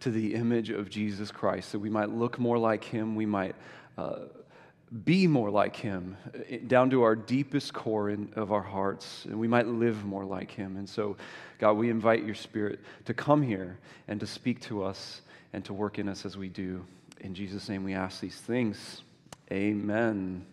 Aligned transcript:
to 0.00 0.10
the 0.10 0.34
image 0.34 0.70
of 0.70 0.90
Jesus 0.90 1.30
Christ, 1.30 1.70
that 1.70 1.78
we 1.78 1.88
might 1.88 2.10
look 2.10 2.40
more 2.40 2.58
like 2.58 2.82
him, 2.82 3.14
we 3.14 3.26
might 3.26 3.54
uh, 3.96 4.22
be 5.04 5.28
more 5.28 5.50
like 5.50 5.76
him, 5.76 6.16
eh, 6.48 6.58
down 6.66 6.90
to 6.90 7.04
our 7.04 7.14
deepest 7.14 7.72
core 7.72 8.10
in, 8.10 8.28
of 8.34 8.50
our 8.50 8.60
hearts, 8.60 9.24
and 9.26 9.38
we 9.38 9.46
might 9.46 9.68
live 9.68 10.04
more 10.04 10.24
like 10.24 10.50
him. 10.50 10.76
And 10.76 10.88
so, 10.88 11.16
God, 11.60 11.74
we 11.74 11.90
invite 11.90 12.24
your 12.24 12.34
Spirit 12.34 12.80
to 13.04 13.14
come 13.14 13.40
here 13.40 13.78
and 14.08 14.18
to 14.18 14.26
speak 14.26 14.60
to 14.62 14.82
us 14.82 15.20
and 15.52 15.64
to 15.64 15.74
work 15.74 15.98
in 15.98 16.08
us 16.08 16.24
as 16.24 16.36
we 16.36 16.48
do. 16.48 16.84
In 17.20 17.34
Jesus' 17.34 17.68
name, 17.68 17.84
we 17.84 17.94
ask 17.94 18.20
these 18.20 18.36
things. 18.36 19.02
Amen. 19.50 20.46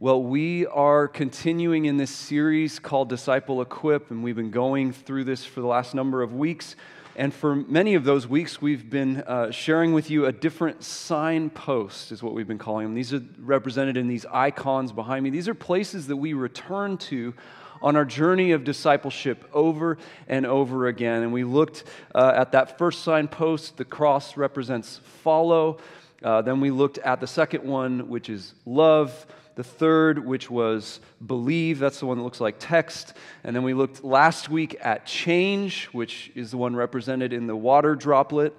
Well, 0.00 0.22
we 0.22 0.66
are 0.66 1.06
continuing 1.06 1.84
in 1.84 1.96
this 1.96 2.10
series 2.10 2.80
called 2.80 3.08
Disciple 3.08 3.62
Equip, 3.62 4.10
and 4.10 4.24
we've 4.24 4.34
been 4.34 4.50
going 4.50 4.92
through 4.92 5.24
this 5.24 5.44
for 5.44 5.60
the 5.60 5.68
last 5.68 5.94
number 5.94 6.22
of 6.22 6.34
weeks. 6.34 6.74
And 7.14 7.32
for 7.32 7.54
many 7.54 7.94
of 7.94 8.04
those 8.04 8.26
weeks, 8.26 8.60
we've 8.60 8.90
been 8.90 9.18
uh, 9.22 9.50
sharing 9.50 9.92
with 9.92 10.10
you 10.10 10.26
a 10.26 10.32
different 10.32 10.82
signpost, 10.82 12.10
is 12.10 12.22
what 12.22 12.34
we've 12.34 12.48
been 12.48 12.58
calling 12.58 12.86
them. 12.86 12.94
These 12.94 13.14
are 13.14 13.22
represented 13.38 13.96
in 13.96 14.08
these 14.08 14.26
icons 14.32 14.90
behind 14.90 15.22
me. 15.22 15.30
These 15.30 15.46
are 15.46 15.54
places 15.54 16.08
that 16.08 16.16
we 16.16 16.32
return 16.32 16.96
to 16.98 17.34
on 17.82 17.96
our 17.96 18.04
journey 18.04 18.52
of 18.52 18.64
discipleship 18.64 19.44
over 19.52 19.98
and 20.28 20.46
over 20.46 20.86
again. 20.86 21.22
And 21.22 21.32
we 21.32 21.44
looked 21.44 21.84
uh, 22.14 22.32
at 22.34 22.52
that 22.52 22.78
first 22.78 23.02
signpost. 23.02 23.76
The 23.76 23.84
cross 23.84 24.36
represents 24.36 25.00
follow. 25.22 25.78
Uh, 26.22 26.40
then 26.42 26.60
we 26.60 26.70
looked 26.70 26.98
at 26.98 27.20
the 27.20 27.26
second 27.26 27.64
one, 27.64 28.08
which 28.08 28.28
is 28.30 28.54
love. 28.64 29.26
The 29.54 29.64
third, 29.64 30.24
which 30.24 30.50
was 30.50 31.00
believe, 31.26 31.78
that's 31.78 32.00
the 32.00 32.06
one 32.06 32.16
that 32.16 32.24
looks 32.24 32.40
like 32.40 32.56
text. 32.58 33.12
And 33.44 33.54
then 33.54 33.62
we 33.62 33.74
looked 33.74 34.02
last 34.02 34.48
week 34.48 34.76
at 34.80 35.04
change, 35.04 35.86
which 35.86 36.32
is 36.34 36.52
the 36.52 36.56
one 36.56 36.74
represented 36.74 37.34
in 37.34 37.46
the 37.46 37.56
water 37.56 37.94
droplet. 37.94 38.56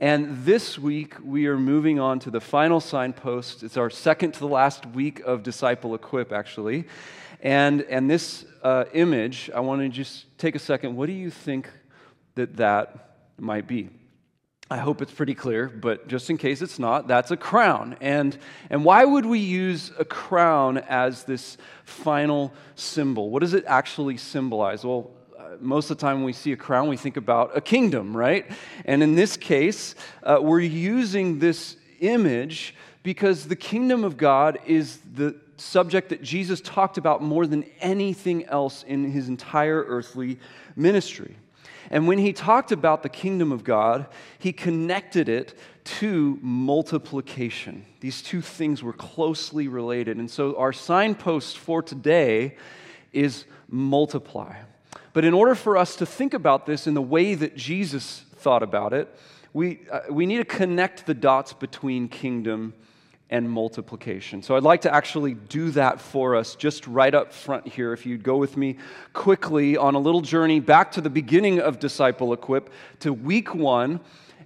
And 0.00 0.44
this 0.44 0.78
week, 0.78 1.14
we 1.24 1.46
are 1.46 1.56
moving 1.56 1.98
on 1.98 2.18
to 2.20 2.30
the 2.30 2.40
final 2.40 2.80
signpost. 2.80 3.62
It's 3.62 3.78
our 3.78 3.88
second 3.88 4.32
to 4.32 4.40
the 4.40 4.48
last 4.48 4.84
week 4.86 5.20
of 5.20 5.42
Disciple 5.42 5.94
Equip, 5.94 6.30
actually. 6.30 6.84
And, 7.40 7.82
and 7.82 8.10
this 8.10 8.44
uh, 8.62 8.84
image, 8.92 9.50
I 9.54 9.60
want 9.60 9.82
to 9.82 9.88
just 9.88 10.26
take 10.38 10.54
a 10.54 10.58
second. 10.58 10.96
What 10.96 11.06
do 11.06 11.12
you 11.12 11.30
think 11.30 11.70
that 12.34 12.56
that 12.56 13.16
might 13.38 13.66
be? 13.66 13.90
I 14.70 14.78
hope 14.78 15.02
it's 15.02 15.12
pretty 15.12 15.34
clear, 15.34 15.68
but 15.68 16.08
just 16.08 16.30
in 16.30 16.38
case 16.38 16.62
it's 16.62 16.78
not, 16.78 17.06
that's 17.06 17.30
a 17.30 17.36
crown. 17.36 17.96
And, 18.00 18.36
and 18.70 18.82
why 18.82 19.04
would 19.04 19.26
we 19.26 19.38
use 19.38 19.92
a 19.98 20.06
crown 20.06 20.78
as 20.78 21.24
this 21.24 21.58
final 21.84 22.52
symbol? 22.74 23.28
What 23.28 23.40
does 23.40 23.52
it 23.52 23.64
actually 23.66 24.16
symbolize? 24.16 24.82
Well, 24.82 25.10
uh, 25.38 25.56
most 25.60 25.90
of 25.90 25.98
the 25.98 26.00
time 26.00 26.16
when 26.16 26.24
we 26.24 26.32
see 26.32 26.52
a 26.52 26.56
crown, 26.56 26.88
we 26.88 26.96
think 26.96 27.18
about 27.18 27.54
a 27.54 27.60
kingdom, 27.60 28.16
right? 28.16 28.50
And 28.86 29.02
in 29.02 29.14
this 29.14 29.36
case, 29.36 29.94
uh, 30.22 30.38
we're 30.40 30.60
using 30.60 31.40
this 31.40 31.76
image 32.00 32.74
because 33.02 33.46
the 33.46 33.56
kingdom 33.56 34.02
of 34.02 34.16
God 34.16 34.58
is 34.66 34.98
the 35.14 35.36
subject 35.56 36.08
that 36.10 36.22
Jesus 36.22 36.60
talked 36.60 36.98
about 36.98 37.22
more 37.22 37.46
than 37.46 37.64
anything 37.80 38.44
else 38.46 38.82
in 38.82 39.10
his 39.10 39.28
entire 39.28 39.84
earthly 39.86 40.38
ministry. 40.76 41.36
And 41.90 42.08
when 42.08 42.18
he 42.18 42.32
talked 42.32 42.72
about 42.72 43.02
the 43.02 43.08
kingdom 43.08 43.52
of 43.52 43.62
God, 43.62 44.06
he 44.38 44.52
connected 44.52 45.28
it 45.28 45.56
to 45.84 46.38
multiplication. 46.40 47.84
These 48.00 48.22
two 48.22 48.40
things 48.40 48.82
were 48.82 48.92
closely 48.92 49.68
related. 49.68 50.16
And 50.16 50.30
so 50.30 50.56
our 50.56 50.72
signpost 50.72 51.58
for 51.58 51.82
today 51.82 52.56
is 53.12 53.44
multiply. 53.68 54.56
But 55.12 55.24
in 55.24 55.34
order 55.34 55.54
for 55.54 55.76
us 55.76 55.96
to 55.96 56.06
think 56.06 56.34
about 56.34 56.66
this 56.66 56.86
in 56.86 56.94
the 56.94 57.02
way 57.02 57.34
that 57.34 57.56
Jesus 57.56 58.24
thought 58.36 58.62
about 58.62 58.92
it, 58.92 59.14
we, 59.52 59.80
uh, 59.90 60.00
we 60.10 60.26
need 60.26 60.38
to 60.38 60.44
connect 60.44 61.06
the 61.06 61.14
dots 61.14 61.52
between 61.52 62.08
kingdom 62.08 62.74
and 63.30 63.50
multiplication. 63.50 64.42
So 64.42 64.56
I'd 64.56 64.62
like 64.62 64.82
to 64.82 64.94
actually 64.94 65.34
do 65.34 65.70
that 65.72 66.00
for 66.00 66.36
us 66.36 66.54
just 66.54 66.86
right 66.86 67.14
up 67.14 67.32
front 67.32 67.66
here. 67.66 67.92
If 67.92 68.06
you'd 68.06 68.22
go 68.22 68.36
with 68.36 68.56
me 68.56 68.76
quickly 69.12 69.76
on 69.76 69.94
a 69.94 69.98
little 69.98 70.20
journey 70.20 70.60
back 70.60 70.92
to 70.92 71.00
the 71.00 71.10
beginning 71.10 71.58
of 71.60 71.78
Disciple 71.78 72.32
Equip 72.32 72.70
to 73.00 73.12
week 73.12 73.54
one. 73.54 74.00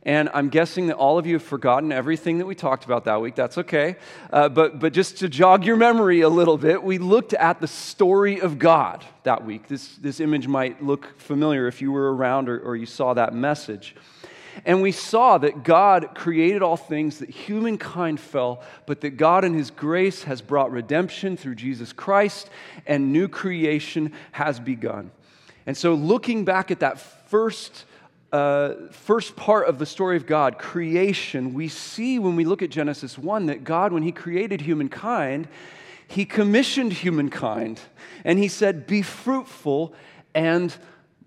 And 0.04 0.30
I'm 0.32 0.48
guessing 0.48 0.86
that 0.86 0.96
all 0.96 1.18
of 1.18 1.26
you 1.26 1.34
have 1.34 1.42
forgotten 1.42 1.92
everything 1.92 2.38
that 2.38 2.46
we 2.46 2.54
talked 2.54 2.84
about 2.84 3.04
that 3.04 3.20
week. 3.20 3.34
That's 3.34 3.58
okay. 3.58 3.96
Uh, 4.32 4.48
but, 4.48 4.78
but 4.78 4.92
just 4.92 5.18
to 5.18 5.28
jog 5.28 5.66
your 5.66 5.76
memory 5.76 6.20
a 6.20 6.28
little 6.28 6.56
bit, 6.56 6.82
we 6.82 6.98
looked 6.98 7.34
at 7.34 7.60
the 7.60 7.66
story 7.66 8.40
of 8.40 8.58
God 8.58 9.04
that 9.24 9.44
week. 9.44 9.66
This, 9.68 9.96
this 9.96 10.20
image 10.20 10.46
might 10.46 10.82
look 10.82 11.18
familiar 11.18 11.66
if 11.66 11.82
you 11.82 11.92
were 11.92 12.14
around 12.14 12.48
or, 12.48 12.58
or 12.60 12.76
you 12.76 12.86
saw 12.86 13.12
that 13.14 13.34
message. 13.34 13.96
And 14.64 14.82
we 14.82 14.92
saw 14.92 15.38
that 15.38 15.62
God 15.62 16.14
created 16.14 16.62
all 16.62 16.76
things, 16.76 17.18
that 17.18 17.30
humankind 17.30 18.20
fell, 18.20 18.62
but 18.86 19.00
that 19.02 19.10
God 19.10 19.44
in 19.44 19.54
His 19.54 19.70
grace 19.70 20.24
has 20.24 20.42
brought 20.42 20.70
redemption 20.70 21.36
through 21.36 21.56
Jesus 21.56 21.92
Christ, 21.92 22.50
and 22.86 23.12
new 23.12 23.28
creation 23.28 24.12
has 24.32 24.60
begun. 24.60 25.10
And 25.66 25.76
so, 25.76 25.94
looking 25.94 26.44
back 26.44 26.70
at 26.70 26.80
that 26.80 26.98
first, 27.28 27.84
uh, 28.32 28.74
first 28.90 29.36
part 29.36 29.68
of 29.68 29.78
the 29.78 29.86
story 29.86 30.16
of 30.16 30.26
God, 30.26 30.58
creation, 30.58 31.54
we 31.54 31.68
see 31.68 32.18
when 32.18 32.36
we 32.36 32.44
look 32.44 32.62
at 32.62 32.70
Genesis 32.70 33.18
1 33.18 33.46
that 33.46 33.64
God, 33.64 33.92
when 33.92 34.02
He 34.02 34.12
created 34.12 34.62
humankind, 34.62 35.48
He 36.06 36.24
commissioned 36.24 36.92
humankind, 36.92 37.80
and 38.24 38.38
He 38.38 38.48
said, 38.48 38.86
Be 38.86 39.02
fruitful 39.02 39.94
and 40.34 40.74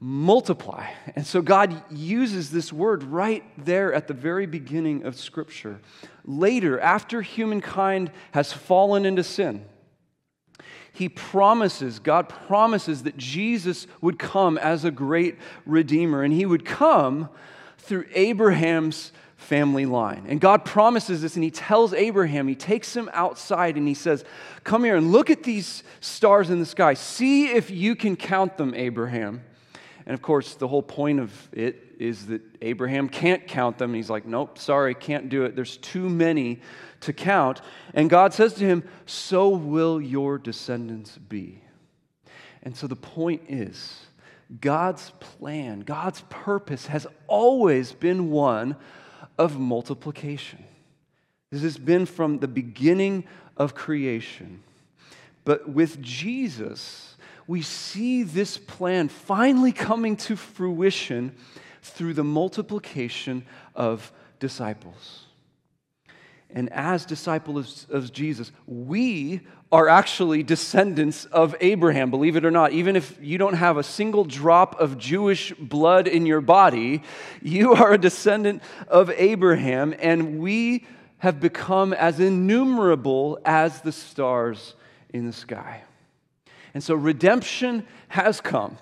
multiply. 0.03 0.88
And 1.16 1.25
so 1.28 1.44
God 1.44 1.84
uses 1.91 2.50
this 2.50 2.73
word 2.73 3.03
right 3.03 3.44
there 3.63 3.94
at 3.94 4.07
the 4.07 4.16
very 4.16 4.47
beginning 4.47 5.06
of 5.06 5.16
Scripture. 5.16 5.79
Later, 6.25 6.79
after 6.79 7.22
humankind 7.22 8.11
has 8.31 8.51
fallen 8.51 9.06
into 9.06 9.23
sin, 9.23 9.63
he 10.91 11.07
promises, 11.07 12.00
God 12.00 12.29
promises 12.29 13.03
that 13.03 13.16
Jesus 13.16 13.85
would 14.01 14.17
come 14.17 14.57
as 14.57 14.84
a 14.84 14.91
great 14.91 15.38
redeemer, 15.67 16.23
and 16.23 16.34
he 16.34 16.47
would 16.47 16.66
come 16.66 17.29
through 17.78 18.06
Abraham's 18.13 19.11
family 19.38 19.85
line. 19.85 20.25
And 20.28 20.41
God 20.41 20.66
promises 20.66 21.22
this, 21.22 21.35
and 21.35 21.44
he 21.44 21.51
tells 21.51 21.94
Abraham, 21.94 22.47
he 22.47 22.56
takes 22.56 22.95
him 22.95 23.07
outside 23.13 23.75
and 23.78 23.88
he 23.88 23.94
says, 23.94 24.25
Come 24.63 24.84
here 24.84 24.95
and 24.95 25.11
look 25.11 25.29
at 25.29 25.44
these 25.44 25.84
stars 26.00 26.50
in 26.50 26.59
the 26.59 26.66
sky. 26.66 26.95
See 26.95 27.51
if 27.51 27.69
you 27.69 27.95
can 27.95 28.16
count 28.16 28.57
them, 28.57 28.73
Abraham. 28.75 29.44
And 30.06 30.13
of 30.13 30.22
course, 30.22 30.56
the 30.56 30.67
whole 30.67 30.81
point 30.81 31.19
of 31.19 31.50
it 31.51 31.95
is 32.00 32.28
that 32.28 32.41
Abraham 32.62 33.07
can't 33.09 33.47
count 33.47 33.78
them. 33.78 33.91
And 33.91 33.95
He's 33.95 34.09
like, 34.09 34.25
nope, 34.25 34.57
sorry, 34.57 34.96
can't 34.96 35.29
do 35.29 35.43
it. 35.43 35.55
There's 35.55 35.78
too 35.78 36.09
many 36.09 36.61
to 37.02 37.14
count. 37.14 37.61
And 37.93 38.09
God 38.09 38.34
says 38.34 38.53
to 38.55 38.66
him, 38.66 38.84
so 39.05 39.49
will 39.49 40.02
your 40.02 40.37
descendants 40.37 41.17
be. 41.17 41.61
And 42.64 42.76
so 42.76 42.87
the 42.87 42.96
point 42.96 43.43
is, 43.49 44.02
God's 44.59 45.11
plan, 45.20 45.81
God's 45.81 46.23
purpose 46.29 46.87
has 46.87 47.08
always 47.28 47.93
been 47.93 48.29
one 48.29 48.76
of 49.37 49.58
multiplication. 49.58 50.64
This 51.52 51.64
has 51.64 51.78
been 51.78 52.05
from 52.05 52.40
the 52.40 52.47
beginning 52.47 53.26
of 53.58 53.76
creation. 53.76 54.61
But 55.43 55.70
with 55.70 56.02
Jesus, 56.02 57.10
we 57.52 57.62
see 57.62 58.24
this 58.24 58.58
plan 58.58 59.09
finally 59.09 59.74
coming 59.74 60.16
to 60.16 60.38
fruition 60.38 61.36
through 61.82 62.14
the 62.14 62.24
multiplication 62.24 63.46
of 63.76 64.09
disciples. 64.40 65.26
And 66.50 66.72
as 66.72 67.06
disciples 67.06 67.88
of 67.90 68.14
Jesus, 68.14 68.53
we 68.68 69.42
are 69.70 69.90
actually 69.90 70.44
descendants 70.44 71.26
of 71.26 71.53
Abraham, 71.59 72.09
believe 72.09 72.38
it 72.38 72.46
or 72.46 72.52
not. 72.52 72.72
Even 72.72 72.96
if 72.96 73.18
you 73.22 73.38
don't 73.38 73.56
have 73.56 73.76
a 73.76 73.84
single 73.84 74.24
drop 74.24 74.80
of 74.80 74.98
Jewish 74.98 75.52
blood 75.52 76.08
in 76.08 76.26
your 76.26 76.40
body, 76.40 77.03
you 77.42 77.74
are 77.76 77.92
a 77.92 77.98
descendant 77.98 78.64
of 78.88 79.09
Abraham, 79.09 79.94
and 80.00 80.40
we 80.40 80.86
have 81.18 81.42
become 81.42 81.92
as 81.92 82.22
innumerable 82.22 83.40
as 83.44 83.82
the 83.82 83.92
stars 83.92 84.74
in 85.09 85.26
the 85.26 85.34
sky. 85.34 85.84
And 86.73 86.84
so 86.84 86.96
redemption 86.96 87.85
has 88.09 88.41
come, 88.41 88.78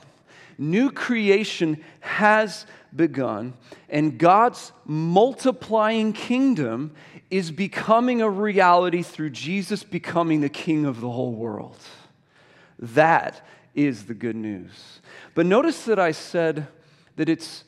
new 0.58 0.92
creation 0.92 1.84
has 2.02 2.66
begun, 2.96 3.54
and 3.90 4.18
God's 4.18 4.72
multiplying 4.86 6.14
kingdom 6.14 6.92
is 7.30 7.52
becoming 7.52 8.22
a 8.22 8.30
reality 8.30 9.04
through 9.04 9.30
Jesus 9.32 9.84
becoming 9.84 10.42
the 10.42 10.50
king 10.50 10.86
of 10.86 11.02
the 11.02 11.10
whole 11.10 11.34
world. 11.34 11.78
That 12.80 13.46
is 13.76 14.06
the 14.06 14.14
good 14.14 14.36
news. 14.36 15.02
But 15.36 15.46
notice 15.46 15.84
that 15.86 16.00
I 16.00 16.12
said 16.12 16.68
that 17.18 17.30
it's 17.30 17.64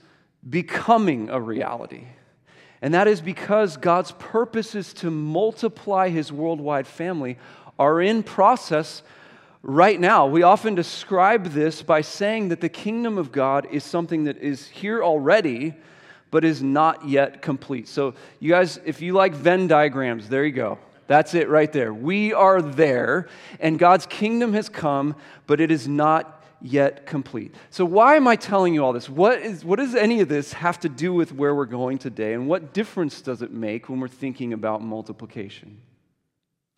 becoming 0.47 1.29
a 1.29 1.39
reality. 1.39 2.06
And 2.81 2.94
that 2.95 3.07
is 3.07 3.21
because 3.21 3.77
God's 3.77 4.12
purposes 4.13 4.94
to 4.95 5.12
multiply 5.12 6.09
his 6.09 6.31
worldwide 6.31 6.88
family 6.88 7.38
are 7.77 8.01
in 8.01 8.24
process 8.24 9.03
right 9.63 9.99
now. 9.99 10.25
We 10.27 10.43
often 10.43 10.75
describe 10.75 11.47
this 11.47 11.81
by 11.81 12.01
saying 12.01 12.49
that 12.49 12.61
the 12.61 12.69
kingdom 12.69 13.17
of 13.17 13.31
God 13.31 13.67
is 13.71 13.83
something 13.83 14.25
that 14.25 14.37
is 14.37 14.67
here 14.67 15.03
already, 15.03 15.75
but 16.31 16.45
is 16.45 16.63
not 16.63 17.07
yet 17.07 17.41
complete. 17.41 17.87
So, 17.87 18.13
you 18.39 18.49
guys, 18.49 18.79
if 18.85 19.01
you 19.01 19.13
like 19.13 19.33
Venn 19.33 19.67
diagrams, 19.67 20.29
there 20.29 20.45
you 20.45 20.53
go. 20.53 20.79
That's 21.07 21.33
it 21.33 21.49
right 21.49 21.71
there. 21.71 21.93
We 21.93 22.33
are 22.33 22.61
there, 22.61 23.27
and 23.59 23.77
God's 23.77 24.05
kingdom 24.05 24.53
has 24.53 24.69
come, 24.69 25.15
but 25.45 25.59
it 25.59 25.69
is 25.69 25.87
not 25.87 26.41
yet 26.61 27.05
complete. 27.05 27.53
So, 27.69 27.83
why 27.83 28.15
am 28.15 28.27
I 28.27 28.37
telling 28.37 28.73
you 28.73 28.83
all 28.85 28.93
this? 28.93 29.09
What, 29.09 29.39
is, 29.39 29.65
what 29.65 29.77
does 29.77 29.93
any 29.93 30.21
of 30.21 30.29
this 30.29 30.53
have 30.53 30.79
to 30.81 30.89
do 30.89 31.13
with 31.13 31.33
where 31.33 31.53
we're 31.53 31.65
going 31.65 31.97
today? 31.97 32.33
And 32.33 32.47
what 32.47 32.73
difference 32.73 33.21
does 33.21 33.41
it 33.41 33.51
make 33.51 33.89
when 33.89 33.99
we're 33.99 34.07
thinking 34.07 34.53
about 34.53 34.81
multiplication? 34.81 35.81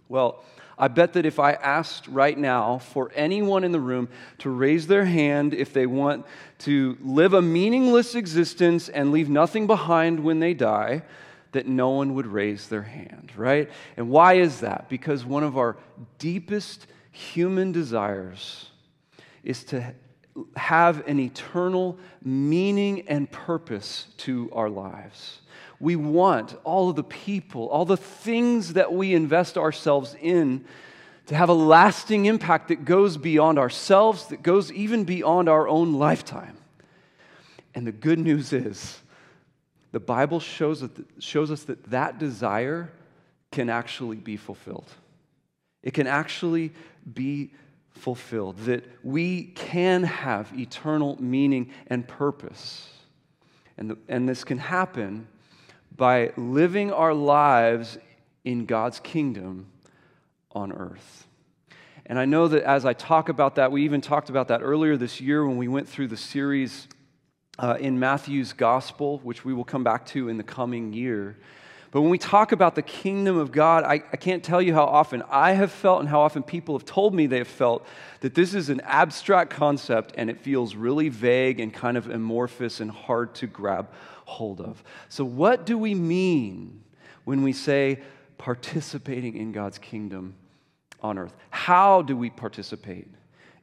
Well, 0.09 0.43
I 0.77 0.87
bet 0.87 1.13
that 1.13 1.25
if 1.25 1.39
I 1.39 1.53
asked 1.53 2.07
right 2.07 2.37
now 2.37 2.79
for 2.79 3.11
anyone 3.15 3.63
in 3.63 3.71
the 3.71 3.79
room 3.79 4.09
to 4.39 4.49
raise 4.49 4.87
their 4.87 5.05
hand 5.05 5.53
if 5.53 5.71
they 5.71 5.85
want 5.85 6.25
to 6.59 6.97
live 7.01 7.33
a 7.33 7.41
meaningless 7.41 8.15
existence 8.15 8.89
and 8.89 9.11
leave 9.11 9.29
nothing 9.29 9.67
behind 9.67 10.23
when 10.23 10.39
they 10.39 10.53
die, 10.53 11.03
that 11.51 11.67
no 11.67 11.91
one 11.91 12.15
would 12.15 12.25
raise 12.25 12.67
their 12.67 12.81
hand, 12.81 13.31
right? 13.35 13.69
And 13.95 14.09
why 14.09 14.33
is 14.33 14.61
that? 14.61 14.89
Because 14.89 15.23
one 15.23 15.43
of 15.43 15.57
our 15.57 15.77
deepest 16.17 16.87
human 17.11 17.71
desires 17.71 18.71
is 19.43 19.63
to 19.65 19.93
have 20.55 21.07
an 21.07 21.19
eternal 21.19 21.99
meaning 22.23 23.07
and 23.07 23.31
purpose 23.31 24.07
to 24.17 24.49
our 24.51 24.69
lives. 24.69 25.41
We 25.79 25.95
want 25.95 26.55
all 26.63 26.89
of 26.89 26.95
the 26.95 27.03
people, 27.03 27.67
all 27.67 27.85
the 27.85 27.97
things 27.97 28.73
that 28.73 28.93
we 28.93 29.13
invest 29.13 29.57
ourselves 29.57 30.15
in 30.21 30.65
to 31.27 31.35
have 31.35 31.49
a 31.49 31.53
lasting 31.53 32.25
impact 32.25 32.67
that 32.67 32.85
goes 32.85 33.17
beyond 33.17 33.57
ourselves, 33.57 34.27
that 34.27 34.43
goes 34.43 34.71
even 34.71 35.03
beyond 35.03 35.49
our 35.49 35.67
own 35.67 35.93
lifetime. 35.93 36.57
And 37.75 37.87
the 37.87 37.91
good 37.91 38.19
news 38.19 38.53
is, 38.53 38.99
the 39.91 39.99
Bible 39.99 40.39
shows, 40.39 40.87
shows 41.19 41.51
us 41.51 41.63
that 41.63 41.83
that 41.85 42.19
desire 42.19 42.91
can 43.51 43.69
actually 43.69 44.17
be 44.17 44.37
fulfilled. 44.37 44.89
It 45.81 45.93
can 45.93 46.07
actually 46.07 46.71
be 47.13 47.51
fulfilled, 47.91 48.57
that 48.59 48.83
we 49.03 49.43
can 49.43 50.03
have 50.03 50.51
eternal 50.57 51.21
meaning 51.21 51.71
and 51.87 52.07
purpose. 52.07 52.89
And, 53.77 53.91
the, 53.91 53.97
and 54.07 54.27
this 54.27 54.43
can 54.43 54.57
happen 54.57 55.27
by 55.95 56.31
living 56.37 56.91
our 56.91 57.13
lives 57.13 57.97
in 58.43 58.65
God's 58.65 58.99
kingdom 58.99 59.67
on 60.51 60.71
earth. 60.71 61.27
And 62.05 62.19
I 62.19 62.25
know 62.25 62.47
that 62.49 62.63
as 62.63 62.85
I 62.85 62.93
talk 62.93 63.29
about 63.29 63.55
that, 63.55 63.71
we 63.71 63.83
even 63.85 64.01
talked 64.01 64.29
about 64.29 64.49
that 64.49 64.61
earlier 64.61 64.97
this 64.97 65.21
year 65.21 65.45
when 65.45 65.57
we 65.57 65.67
went 65.67 65.87
through 65.87 66.07
the 66.07 66.17
series 66.17 66.87
uh, 67.59 67.77
in 67.79 67.99
Matthew's 67.99 68.51
gospel, 68.51 69.19
which 69.19 69.45
we 69.45 69.53
will 69.53 69.63
come 69.63 69.83
back 69.83 70.05
to 70.07 70.27
in 70.27 70.37
the 70.37 70.43
coming 70.43 70.91
year. 70.91 71.37
But 71.91 72.01
when 72.01 72.09
we 72.09 72.17
talk 72.17 72.51
about 72.51 72.73
the 72.73 72.81
kingdom 72.81 73.37
of 73.37 73.51
God, 73.51 73.83
I, 73.83 74.03
I, 74.11 74.17
can't 74.17 74.43
tell 74.43 74.59
you 74.59 74.73
how 74.73 74.85
often 74.85 75.21
I 75.29 75.51
have 75.51 75.71
felt 75.71 75.99
and 75.99 76.09
how 76.09 76.21
often 76.21 76.41
people 76.41 76.75
have 76.75 76.85
told 76.85 77.13
me 77.13 77.27
they 77.27 77.37
have 77.37 77.47
felt 77.47 77.85
that 78.21 78.33
this 78.33 78.55
is 78.55 78.69
an 78.69 78.81
abstract 78.81 79.51
concept 79.51 80.15
and 80.17 80.27
it 80.27 80.39
feels 80.39 80.73
really 80.73 81.09
vague 81.09 81.59
and 81.59 81.71
kind 81.71 81.95
of 81.95 82.09
amorphous 82.09 82.79
and 82.79 82.89
hard 82.89 83.35
to 83.35 83.47
grab 83.47 83.89
hold 84.25 84.61
of. 84.61 84.83
So, 85.09 85.25
what 85.25 85.65
do 85.65 85.77
we 85.77 85.95
mean 85.95 86.83
when 87.23 87.43
we 87.43 87.53
say 87.53 88.01
participating 88.37 89.37
in 89.37 89.51
God's 89.51 89.77
kingdom 89.77 90.35
on 91.01 91.17
earth? 91.17 91.35
How 91.49 92.01
do 92.01 92.15
we 92.15 92.29
participate 92.29 93.07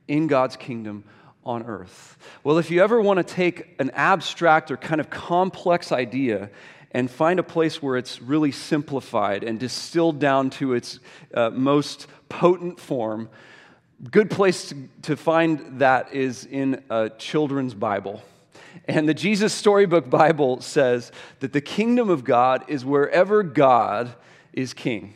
in 0.09 0.27
God's 0.27 0.57
kingdom 0.57 1.05
on 1.45 1.65
earth? 1.65 2.19
Well, 2.45 2.59
if 2.59 2.71
you 2.71 2.83
ever 2.83 3.01
want 3.01 3.19
to 3.19 3.35
take 3.35 3.75
an 3.79 3.91
abstract 3.91 4.71
or 4.71 4.77
kind 4.77 5.01
of 5.01 5.11
complex 5.11 5.93
idea 5.93 6.51
and 6.93 7.11
find 7.11 7.39
a 7.39 7.45
place 7.45 7.83
where 7.83 7.97
it's 7.97 8.21
really 8.21 8.53
simplified 8.53 9.45
and 9.45 9.59
distilled 9.59 10.19
down 10.19 10.51
to 10.51 10.75
its 10.75 10.99
uh, 11.35 11.51
most 11.51 12.07
potent 12.29 12.81
form, 12.81 13.29
good 14.11 14.31
place 14.31 14.71
to, 14.71 14.89
to 15.03 15.17
find 15.17 15.81
that 15.81 16.13
is 16.13 16.45
in 16.47 16.83
a 16.91 17.11
children's 17.11 17.75
Bible. 17.75 18.23
And 18.87 19.09
the 19.09 19.15
Jesus 19.15 19.53
Storybook 19.53 20.09
Bible 20.09 20.61
says 20.61 21.13
that 21.41 21.53
the 21.53 21.61
kingdom 21.61 22.11
of 22.11 22.25
God 22.25 22.65
is 22.69 22.85
wherever 22.85 23.43
God 23.43 24.15
is 24.53 24.75
king. 24.75 25.15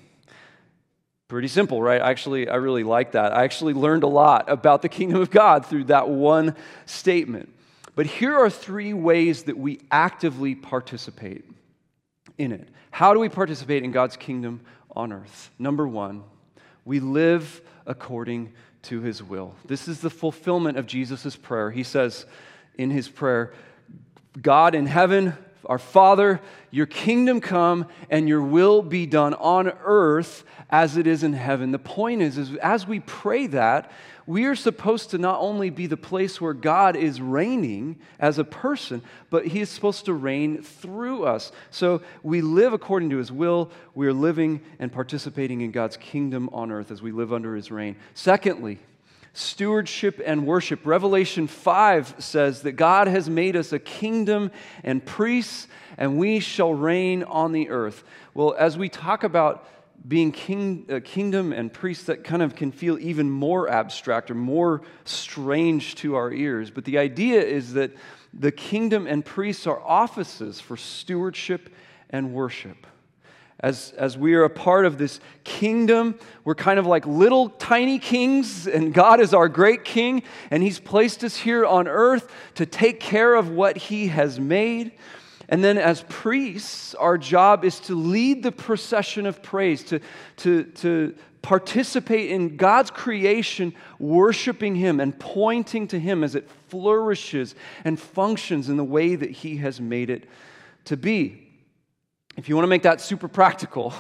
Pretty 1.29 1.49
simple, 1.49 1.83
right? 1.83 2.01
Actually, 2.01 2.49
I 2.49 2.57
really 2.57 2.85
like 2.85 3.13
that. 3.13 3.33
I 3.33 3.45
actually 3.45 3.75
learned 3.75 4.03
a 4.03 4.09
lot 4.09 4.49
about 4.49 4.83
the 4.83 4.89
kingdom 4.89 5.21
of 5.21 5.31
God 5.31 5.67
through 5.67 5.85
that 5.85 6.09
one 6.09 6.55
statement. 6.87 7.49
But 7.97 8.07
here 8.07 8.35
are 8.35 8.51
three 8.51 8.93
ways 8.93 9.45
that 9.45 9.57
we 9.57 9.81
actively 9.91 10.55
participate 10.55 11.45
in 12.39 12.53
it. 12.53 12.69
How 12.91 13.15
do 13.15 13.21
we 13.21 13.29
participate 13.29 13.83
in 13.83 13.91
God's 13.91 14.17
kingdom 14.17 14.61
on 14.95 15.13
earth? 15.13 15.51
Number 15.59 15.89
one, 15.89 16.25
we 16.85 17.01
live 17.01 17.63
according 17.87 18.53
to 18.83 19.01
his 19.01 19.23
will. 19.23 19.55
This 19.65 19.89
is 19.89 20.01
the 20.01 20.11
fulfillment 20.11 20.77
of 20.77 20.87
Jesus' 20.87 21.37
prayer. 21.37 21.71
He 21.71 21.83
says, 21.83 22.27
in 22.77 22.91
his 22.91 23.09
prayer 23.09 23.53
God 24.41 24.75
in 24.75 24.87
heaven, 24.87 25.35
our 25.67 25.79
Father, 25.79 26.41
your 26.71 26.87
kingdom 26.87 27.41
come 27.41 27.87
and 28.11 28.29
your 28.29 28.43
will 28.43 28.83
be 28.83 29.07
done 29.07 29.35
on 29.35 29.73
earth 29.85 30.45
as 30.71 30.97
it 30.97 31.07
is 31.07 31.23
in 31.23 31.35
heaven. 31.35 31.71
The 31.71 31.79
point 31.79 32.21
is, 32.21 32.37
is 32.37 32.55
as 32.57 32.87
we 32.87 33.01
pray 33.01 33.47
that, 33.49 33.91
we 34.27 34.47
are 34.47 34.57
supposed 34.57 35.11
to 35.11 35.19
not 35.19 35.39
only 35.41 35.69
be 35.71 35.87
the 35.87 35.99
place 35.99 36.41
where 36.41 36.55
God 36.55 36.97
is 36.97 37.21
reigning 37.21 37.97
as 38.19 38.39
a 38.39 38.45
person, 38.45 39.03
but 39.29 39.47
He 39.47 39.61
is 39.61 39.69
supposed 39.69 40.07
to 40.07 40.15
reign 40.15 40.63
through 40.63 41.25
us. 41.25 41.53
So 41.71 42.03
we 42.23 42.41
live 42.41 42.73
according 42.73 43.11
to 43.11 43.19
His 43.19 43.31
will. 43.31 43.71
We 43.95 44.07
are 44.07 44.15
living 44.15 44.63
and 44.79 44.91
participating 44.91 45.61
in 45.61 45.73
God's 45.73 45.99
kingdom 45.99 46.49
on 46.53 46.73
earth 46.73 46.91
as 46.91 47.03
we 47.03 47.13
live 47.13 47.33
under 47.33 47.55
His 47.55 47.71
reign. 47.71 47.97
Secondly, 48.15 48.79
stewardship 49.35 50.23
and 50.25 50.47
worship. 50.47 50.87
Revelation 50.87 51.47
5 51.47 52.15
says 52.19 52.63
that 52.63 52.73
God 52.73 53.09
has 53.09 53.29
made 53.29 53.57
us 53.57 53.73
a 53.73 53.79
kingdom 53.79 54.51
and 54.83 55.05
priests, 55.05 55.69
and 55.99 56.19
we 56.19 56.41
shall 56.41 56.73
reign 56.73 57.25
on 57.25 57.53
the 57.53 57.69
earth. 57.69 58.05
Well, 58.33 58.55
as 58.59 58.79
we 58.79 58.89
talk 58.89 59.25
about 59.25 59.69
being 60.07 60.33
king, 60.33 60.87
uh, 60.91 61.01
kingdom 61.05 61.53
and 61.53 61.73
priests, 61.73 62.05
that 62.05 62.25
kind 62.25 62.43
of 62.43 62.55
can 62.55 62.71
feel 62.73 62.99
even 62.99 63.31
more 63.31 63.69
abstract 63.69 64.31
or 64.31 64.35
more 64.35 64.83
strange 65.05 65.95
to 65.97 66.15
our 66.15 66.33
ears. 66.33 66.71
But 66.71 66.85
the 66.85 66.99
idea 66.99 67.43
is 67.43 67.73
that 67.75 67.93
the 68.33 68.53
kingdom 68.53 69.07
and 69.07 69.25
priests 69.25 69.67
are 69.67 69.81
offices 69.81 70.61
for 70.61 70.77
stewardship 70.77 71.71
and 72.11 72.33
worship 72.33 72.87
as, 73.65 73.95
as 73.97 74.19
we 74.19 74.35
are 74.35 74.45
a 74.45 74.51
part 74.51 74.85
of 74.85 74.99
this 74.99 75.21
kingdom, 75.43 76.19
we're 76.45 76.55
kind 76.55 76.79
of 76.79 76.87
like 76.87 77.07
little 77.07 77.49
tiny 77.49 77.99
kings, 77.99 78.67
and 78.67 78.93
God 78.93 79.21
is 79.21 79.33
our 79.33 79.49
great 79.49 79.87
king, 79.87 80.23
and 80.51 80.63
He's 80.63 80.79
placed 80.79 81.25
us 81.25 81.35
here 81.35 81.65
on 81.65 81.89
earth 81.89 82.31
to 82.57 82.67
take 82.67 83.01
care 83.01 83.35
of 83.35 83.49
what 83.49 83.79
He 83.79 84.09
has 84.09 84.39
made. 84.39 84.93
And 85.49 85.65
then, 85.65 85.79
as 85.79 86.05
priests, 86.11 86.95
our 86.97 87.17
job 87.17 87.65
is 87.65 87.81
to 87.81 87.95
lead 87.95 88.43
the 88.43 88.53
procession 88.53 89.25
of 89.25 89.43
praise, 89.43 89.83
to, 89.85 90.01
to, 90.39 90.65
to 90.65 91.15
participate 91.41 92.33
in 92.33 92.59
God's 92.59 92.91
creation, 92.91 93.73
worshiping 93.99 94.75
Him 94.75 95.01
and 95.01 95.19
pointing 95.19 95.89
to 95.89 95.99
Him 95.99 96.23
as 96.23 96.35
it 96.35 96.51
flourishes 96.69 97.55
and 97.83 97.99
functions 97.99 98.69
in 98.69 98.77
the 98.77 98.85
way 98.85 99.17
that 99.17 99.31
He 99.31 99.57
has 99.57 99.81
made 99.81 100.11
it 100.11 100.29
to 100.85 100.99
be. 100.99 101.44
If 102.37 102.49
you 102.49 102.57
want 102.57 102.65
to 102.65 102.71
make 102.71 102.83
that 102.83 103.01
super 103.01 103.29
practical, 103.29 103.95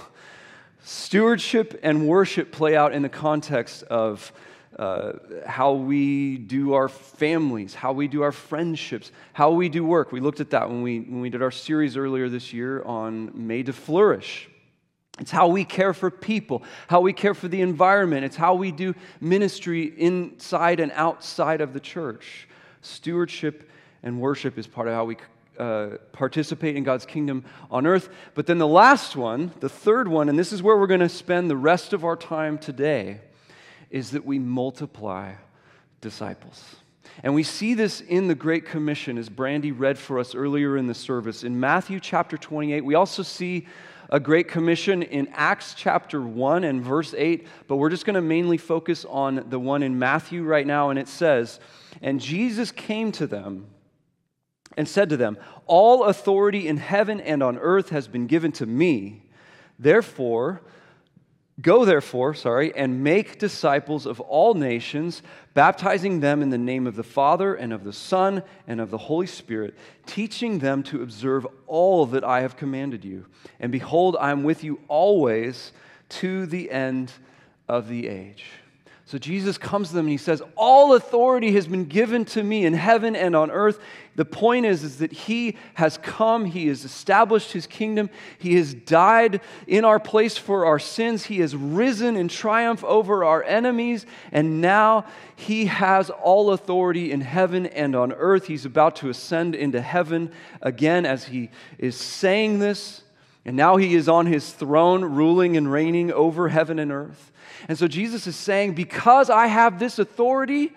Stewardship 0.86 1.80
and 1.82 2.06
worship 2.06 2.52
play 2.52 2.76
out 2.76 2.92
in 2.92 3.00
the 3.00 3.08
context 3.08 3.84
of 3.84 4.30
uh, 4.78 5.12
how 5.46 5.72
we 5.72 6.36
do 6.36 6.74
our 6.74 6.90
families, 6.90 7.72
how 7.72 7.94
we 7.94 8.06
do 8.06 8.20
our 8.20 8.32
friendships, 8.32 9.10
how 9.32 9.52
we 9.52 9.70
do 9.70 9.82
work. 9.82 10.12
We 10.12 10.20
looked 10.20 10.40
at 10.40 10.50
that 10.50 10.68
when 10.68 10.82
we, 10.82 11.00
when 11.00 11.22
we 11.22 11.30
did 11.30 11.40
our 11.40 11.50
series 11.50 11.96
earlier 11.96 12.28
this 12.28 12.52
year 12.52 12.82
on 12.82 13.30
Made 13.34 13.66
to 13.66 13.72
Flourish. 13.72 14.50
It's 15.18 15.30
how 15.30 15.48
we 15.48 15.64
care 15.64 15.94
for 15.94 16.10
people, 16.10 16.62
how 16.88 17.00
we 17.00 17.14
care 17.14 17.32
for 17.32 17.48
the 17.48 17.62
environment. 17.62 18.26
It's 18.26 18.36
how 18.36 18.54
we 18.54 18.70
do 18.70 18.94
ministry 19.22 19.84
inside 19.96 20.80
and 20.80 20.92
outside 20.92 21.62
of 21.62 21.72
the 21.72 21.80
church. 21.80 22.46
Stewardship 22.82 23.70
and 24.02 24.20
worship 24.20 24.58
is 24.58 24.66
part 24.66 24.86
of 24.86 24.92
how 24.92 25.06
we 25.06 25.16
uh, 25.58 25.98
participate 26.12 26.76
in 26.76 26.84
God's 26.84 27.06
kingdom 27.06 27.44
on 27.70 27.86
earth. 27.86 28.08
But 28.34 28.46
then 28.46 28.58
the 28.58 28.66
last 28.66 29.16
one, 29.16 29.52
the 29.60 29.68
third 29.68 30.08
one, 30.08 30.28
and 30.28 30.38
this 30.38 30.52
is 30.52 30.62
where 30.62 30.76
we're 30.76 30.86
going 30.86 31.00
to 31.00 31.08
spend 31.08 31.50
the 31.50 31.56
rest 31.56 31.92
of 31.92 32.04
our 32.04 32.16
time 32.16 32.58
today, 32.58 33.20
is 33.90 34.10
that 34.12 34.24
we 34.24 34.38
multiply 34.38 35.34
disciples. 36.00 36.76
And 37.22 37.34
we 37.34 37.42
see 37.42 37.74
this 37.74 38.00
in 38.00 38.26
the 38.26 38.34
Great 38.34 38.66
Commission, 38.66 39.18
as 39.18 39.28
Brandy 39.28 39.72
read 39.72 39.98
for 39.98 40.18
us 40.18 40.34
earlier 40.34 40.76
in 40.76 40.86
the 40.86 40.94
service. 40.94 41.44
In 41.44 41.58
Matthew 41.58 42.00
chapter 42.00 42.36
28, 42.36 42.84
we 42.84 42.94
also 42.94 43.22
see 43.22 43.66
a 44.10 44.20
Great 44.20 44.48
Commission 44.48 45.02
in 45.02 45.28
Acts 45.32 45.74
chapter 45.74 46.20
1 46.20 46.64
and 46.64 46.82
verse 46.82 47.14
8, 47.16 47.46
but 47.68 47.76
we're 47.76 47.90
just 47.90 48.04
going 48.04 48.14
to 48.14 48.20
mainly 48.20 48.58
focus 48.58 49.04
on 49.08 49.46
the 49.48 49.58
one 49.58 49.82
in 49.82 49.98
Matthew 49.98 50.42
right 50.42 50.66
now. 50.66 50.90
And 50.90 50.98
it 50.98 51.08
says, 51.08 51.60
And 52.02 52.20
Jesus 52.20 52.70
came 52.70 53.12
to 53.12 53.26
them 53.26 53.66
and 54.76 54.88
said 54.88 55.08
to 55.10 55.16
them, 55.16 55.38
All 55.66 56.04
authority 56.04 56.68
in 56.68 56.76
heaven 56.76 57.20
and 57.20 57.42
on 57.42 57.58
earth 57.58 57.90
has 57.90 58.08
been 58.08 58.26
given 58.26 58.52
to 58.52 58.66
me. 58.66 59.22
Therefore, 59.78 60.62
Go 61.60 61.84
therefore, 61.84 62.34
sorry, 62.34 62.74
and 62.74 63.04
make 63.04 63.38
disciples 63.38 64.06
of 64.06 64.20
all 64.20 64.54
nations, 64.54 65.22
baptizing 65.54 66.18
them 66.18 66.42
in 66.42 66.50
the 66.50 66.58
name 66.58 66.84
of 66.84 66.96
the 66.96 67.04
Father 67.04 67.54
and 67.54 67.72
of 67.72 67.84
the 67.84 67.92
Son 67.92 68.42
and 68.66 68.80
of 68.80 68.90
the 68.90 68.98
Holy 68.98 69.28
Spirit, 69.28 69.74
teaching 70.04 70.58
them 70.58 70.82
to 70.84 71.02
observe 71.02 71.46
all 71.68 72.06
that 72.06 72.24
I 72.24 72.40
have 72.40 72.56
commanded 72.56 73.04
you. 73.04 73.26
And 73.60 73.70
behold, 73.70 74.16
I 74.18 74.32
am 74.32 74.42
with 74.42 74.64
you 74.64 74.80
always 74.88 75.72
to 76.08 76.46
the 76.46 76.72
end 76.72 77.12
of 77.68 77.86
the 77.86 78.08
age. 78.08 78.46
So 79.06 79.18
Jesus 79.18 79.58
comes 79.58 79.88
to 79.88 79.94
them 79.94 80.06
and 80.06 80.12
he 80.12 80.16
says, 80.16 80.42
All 80.56 80.94
authority 80.94 81.52
has 81.52 81.66
been 81.66 81.84
given 81.84 82.24
to 82.26 82.42
me 82.42 82.64
in 82.64 82.72
heaven 82.72 83.14
and 83.14 83.36
on 83.36 83.50
earth. 83.50 83.78
The 84.16 84.24
point 84.24 84.64
is, 84.64 84.82
is 84.82 84.98
that 84.98 85.12
he 85.12 85.56
has 85.74 85.98
come, 85.98 86.46
he 86.46 86.68
has 86.68 86.84
established 86.84 87.52
his 87.52 87.66
kingdom, 87.66 88.08
he 88.38 88.54
has 88.54 88.72
died 88.72 89.42
in 89.66 89.84
our 89.84 89.98
place 90.00 90.38
for 90.38 90.64
our 90.64 90.78
sins, 90.78 91.24
he 91.24 91.40
has 91.40 91.54
risen 91.54 92.16
in 92.16 92.28
triumph 92.28 92.82
over 92.84 93.24
our 93.24 93.42
enemies, 93.42 94.06
and 94.32 94.62
now 94.62 95.04
he 95.36 95.66
has 95.66 96.08
all 96.08 96.52
authority 96.52 97.12
in 97.12 97.20
heaven 97.20 97.66
and 97.66 97.94
on 97.94 98.12
earth. 98.12 98.46
He's 98.46 98.64
about 98.64 98.96
to 98.96 99.10
ascend 99.10 99.54
into 99.54 99.82
heaven 99.82 100.32
again 100.62 101.04
as 101.04 101.24
he 101.24 101.50
is 101.76 101.96
saying 101.96 102.58
this. 102.58 103.02
And 103.46 103.56
now 103.56 103.76
he 103.76 103.94
is 103.94 104.08
on 104.08 104.24
his 104.24 104.50
throne, 104.52 105.04
ruling 105.04 105.58
and 105.58 105.70
reigning 105.70 106.10
over 106.10 106.48
heaven 106.48 106.78
and 106.78 106.90
earth. 106.90 107.30
And 107.68 107.78
so 107.78 107.88
Jesus 107.88 108.26
is 108.26 108.36
saying, 108.36 108.74
Because 108.74 109.30
I 109.30 109.46
have 109.46 109.78
this 109.78 109.98
authority, 109.98 110.72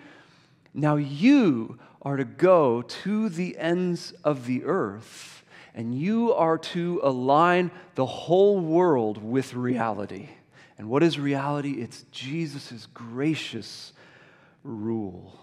now 0.73 0.95
you 0.95 1.79
are 2.01 2.17
to 2.17 2.25
go 2.25 2.81
to 2.81 3.29
the 3.29 3.57
ends 3.57 4.13
of 4.23 4.45
the 4.45 4.63
earth, 4.63 5.43
and 5.73 5.97
you 5.97 6.33
are 6.33 6.57
to 6.57 7.01
align 7.03 7.71
the 7.95 8.05
whole 8.05 8.59
world 8.59 9.21
with 9.23 9.53
reality. 9.53 10.29
And 10.77 10.89
what 10.89 11.03
is 11.03 11.19
reality? 11.19 11.81
It's 11.81 12.03
Jesus' 12.11 12.87
gracious 12.93 13.93
rule. 14.63 15.39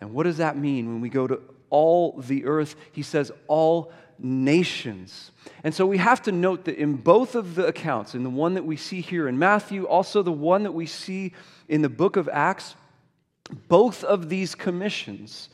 And 0.00 0.12
what 0.12 0.24
does 0.24 0.38
that 0.38 0.56
mean 0.56 0.88
when 0.88 1.00
we 1.00 1.08
go 1.08 1.26
to 1.26 1.40
all 1.70 2.12
the 2.20 2.44
earth? 2.44 2.76
He 2.92 3.02
says, 3.02 3.32
all 3.48 3.92
nations. 4.22 5.32
And 5.64 5.74
so 5.74 5.84
we 5.86 5.98
have 5.98 6.22
to 6.22 6.32
note 6.32 6.64
that 6.64 6.76
in 6.76 6.94
both 6.94 7.34
of 7.34 7.54
the 7.54 7.66
accounts, 7.66 8.14
in 8.14 8.22
the 8.22 8.30
one 8.30 8.54
that 8.54 8.64
we 8.64 8.76
see 8.76 9.00
here 9.00 9.28
in 9.28 9.38
Matthew, 9.38 9.84
also 9.84 10.22
the 10.22 10.32
one 10.32 10.62
that 10.62 10.72
we 10.72 10.86
see 10.86 11.32
in 11.68 11.82
the 11.82 11.88
book 11.88 12.16
of 12.16 12.28
Acts, 12.28 12.76
both 13.68 14.04
of 14.04 14.28
these 14.28 14.54
commissions, 14.54 15.48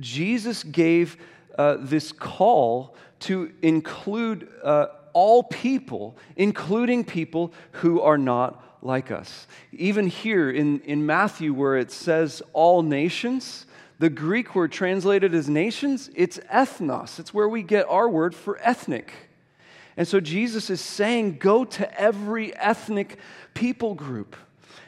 Jesus 0.00 0.62
gave 0.62 1.16
uh, 1.58 1.76
this 1.80 2.12
call 2.12 2.94
to 3.20 3.52
include 3.62 4.48
uh, 4.62 4.86
all 5.12 5.42
people, 5.42 6.16
including 6.36 7.04
people 7.04 7.52
who 7.72 8.00
are 8.00 8.18
not 8.18 8.64
like 8.82 9.10
us. 9.10 9.46
Even 9.72 10.06
here 10.06 10.50
in, 10.50 10.80
in 10.80 11.04
Matthew, 11.04 11.52
where 11.52 11.76
it 11.76 11.90
says 11.90 12.42
all 12.52 12.82
nations, 12.82 13.66
the 13.98 14.10
Greek 14.10 14.54
word 14.54 14.70
translated 14.70 15.34
as 15.34 15.48
nations, 15.48 16.10
it's 16.14 16.38
ethnos. 16.52 17.18
It's 17.18 17.34
where 17.34 17.48
we 17.48 17.62
get 17.62 17.86
our 17.88 18.08
word 18.08 18.34
for 18.34 18.58
ethnic. 18.62 19.12
And 19.96 20.06
so 20.06 20.20
Jesus 20.20 20.70
is 20.70 20.80
saying, 20.80 21.38
go 21.38 21.64
to 21.64 22.00
every 22.00 22.54
ethnic 22.56 23.18
people 23.54 23.94
group 23.94 24.36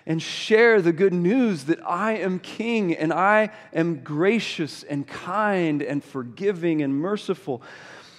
and 0.07 0.23
share 0.23 0.81
the 0.81 0.93
good 0.93 1.13
news 1.13 1.65
that 1.65 1.85
I 1.85 2.19
am 2.19 2.39
king 2.39 2.95
and 2.95 3.13
I 3.13 3.51
am 3.73 4.03
gracious 4.05 4.85
and 4.85 5.07
kind 5.07 5.83
and 5.83 6.03
forgiving 6.03 6.83
and 6.83 6.95
merciful. 6.95 7.63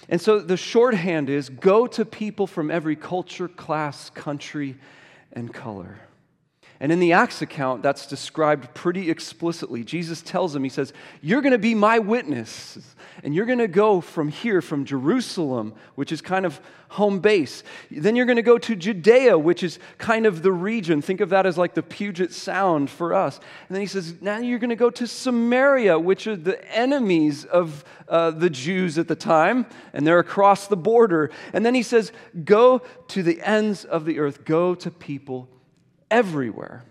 And 0.08 0.20
so 0.20 0.40
the 0.40 0.58
shorthand 0.58 1.30
is 1.30 1.48
go 1.48 1.86
to 1.86 2.04
people 2.04 2.46
from 2.46 2.70
every 2.70 2.96
culture, 2.96 3.48
class, 3.48 4.10
country, 4.10 4.76
and 5.32 5.52
color. 5.52 5.98
And 6.82 6.90
in 6.90 6.98
the 6.98 7.12
Acts 7.12 7.42
account, 7.42 7.80
that's 7.84 8.08
described 8.08 8.74
pretty 8.74 9.08
explicitly. 9.08 9.84
Jesus 9.84 10.20
tells 10.20 10.56
him, 10.56 10.64
He 10.64 10.68
says, 10.68 10.92
You're 11.20 11.40
going 11.40 11.52
to 11.52 11.58
be 11.58 11.76
my 11.76 12.00
witness. 12.00 12.76
And 13.22 13.32
you're 13.32 13.46
going 13.46 13.60
to 13.60 13.68
go 13.68 14.00
from 14.00 14.26
here, 14.26 14.60
from 14.60 14.84
Jerusalem, 14.84 15.74
which 15.94 16.10
is 16.10 16.20
kind 16.20 16.44
of 16.44 16.60
home 16.88 17.20
base. 17.20 17.62
Then 17.88 18.16
you're 18.16 18.26
going 18.26 18.34
to 18.34 18.42
go 18.42 18.58
to 18.58 18.74
Judea, 18.74 19.38
which 19.38 19.62
is 19.62 19.78
kind 19.98 20.26
of 20.26 20.42
the 20.42 20.50
region. 20.50 21.02
Think 21.02 21.20
of 21.20 21.28
that 21.28 21.46
as 21.46 21.56
like 21.56 21.74
the 21.74 21.84
Puget 21.84 22.32
Sound 22.32 22.90
for 22.90 23.14
us. 23.14 23.36
And 23.68 23.76
then 23.76 23.80
he 23.80 23.86
says, 23.86 24.20
Now 24.20 24.38
you're 24.38 24.58
going 24.58 24.70
to 24.70 24.74
go 24.76 24.90
to 24.90 25.06
Samaria, 25.06 26.00
which 26.00 26.26
are 26.26 26.34
the 26.34 26.68
enemies 26.76 27.44
of 27.44 27.84
uh, 28.08 28.32
the 28.32 28.50
Jews 28.50 28.98
at 28.98 29.06
the 29.06 29.14
time, 29.14 29.66
and 29.92 30.04
they're 30.04 30.18
across 30.18 30.66
the 30.66 30.76
border. 30.76 31.30
And 31.52 31.64
then 31.64 31.76
he 31.76 31.84
says, 31.84 32.10
Go 32.44 32.82
to 33.06 33.22
the 33.22 33.40
ends 33.40 33.84
of 33.84 34.04
the 34.04 34.18
earth, 34.18 34.44
go 34.44 34.74
to 34.74 34.90
people 34.90 35.48
everywhere. 36.12 36.84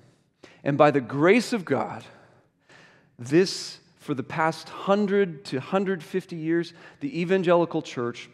And 0.64 0.78
by 0.78 0.92
the 0.92 1.00
grace 1.00 1.54
of 1.54 1.64
God, 1.64 2.04
this, 3.18 3.80
for 4.00 4.14
the 4.14 4.24
past 4.24 4.68
100 4.68 5.46
to 5.46 5.58
150 5.58 6.36
years, 6.36 6.74
the 7.00 7.22
evangelical 7.22 7.82
church 7.82 8.30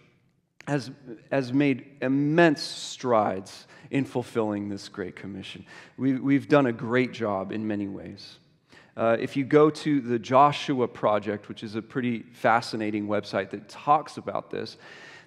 has, 0.68 0.90
has 1.32 1.54
made 1.54 1.86
immense 2.02 2.62
strides 2.62 3.68
in 3.92 4.06
fulfilling 4.06 4.70
this 4.70 4.90
Great 4.90 5.16
Commission. 5.16 5.66
We, 5.98 6.16
we've 6.16 6.48
done 6.48 6.66
a 6.66 6.74
great 6.74 7.14
job 7.14 7.52
in 7.52 7.68
many 7.68 7.88
ways. 7.88 8.40
Uh, 8.96 9.16
if 9.20 9.38
you 9.38 9.46
go 9.46 9.70
to 9.70 10.02
the 10.02 10.18
Joshua 10.18 10.88
Project, 10.88 11.50
which 11.50 11.64
is 11.64 11.76
a 11.76 11.82
pretty 11.82 12.24
fascinating 12.34 13.08
website 13.08 13.52
that 13.52 13.70
talks 13.70 14.18
about 14.18 14.50
this, 14.50 14.78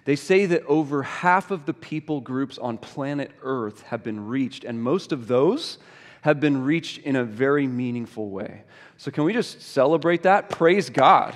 they 0.05 0.15
say 0.15 0.45
that 0.47 0.65
over 0.65 1.03
half 1.03 1.51
of 1.51 1.65
the 1.65 1.73
people 1.73 2.21
groups 2.21 2.57
on 2.57 2.77
planet 2.77 3.31
Earth 3.43 3.83
have 3.83 4.03
been 4.03 4.27
reached, 4.27 4.63
and 4.63 4.81
most 4.81 5.11
of 5.11 5.27
those 5.27 5.77
have 6.21 6.39
been 6.39 6.63
reached 6.63 6.99
in 6.99 7.15
a 7.15 7.23
very 7.23 7.67
meaningful 7.67 8.29
way. 8.29 8.63
So, 8.97 9.11
can 9.11 9.23
we 9.23 9.33
just 9.33 9.61
celebrate 9.61 10.23
that? 10.23 10.49
Praise 10.49 10.89
God. 10.89 11.35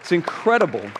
It's 0.00 0.12
incredible. 0.12 0.90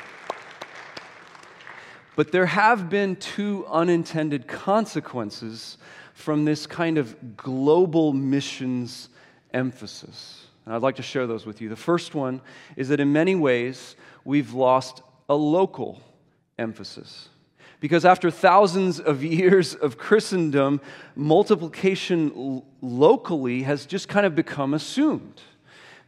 But 2.17 2.33
there 2.33 2.47
have 2.47 2.91
been 2.91 3.17
two 3.17 3.65
unintended 3.69 4.49
consequences 4.49 5.79
from 6.15 6.45
this 6.45 6.67
kind 6.67 6.99
of 6.99 7.37
global 7.37 8.13
missions 8.13 9.09
emphasis. 9.55 10.47
And 10.67 10.75
I'd 10.75 10.83
like 10.83 10.97
to 10.97 11.03
share 11.03 11.27
those 11.27 11.47
with 11.47 11.61
you. 11.61 11.69
The 11.69 11.77
first 11.77 12.15
one 12.15 12.41
is 12.77 12.89
that 12.89 12.99
in 13.01 13.13
many 13.13 13.35
ways, 13.35 13.95
we've 14.25 14.53
lost 14.53 15.01
a 15.29 15.35
local 15.35 16.03
emphasis. 16.59 17.29
Because 17.81 18.05
after 18.05 18.31
thousands 18.31 18.99
of 18.99 19.23
years 19.23 19.75
of 19.75 19.99
Christendom, 19.99 20.81
multiplication 21.15 22.63
locally 22.83 23.63
has 23.63 23.87
just 23.87 24.09
kind 24.09 24.27
of 24.27 24.35
become 24.35 24.75
assumed. 24.75 25.41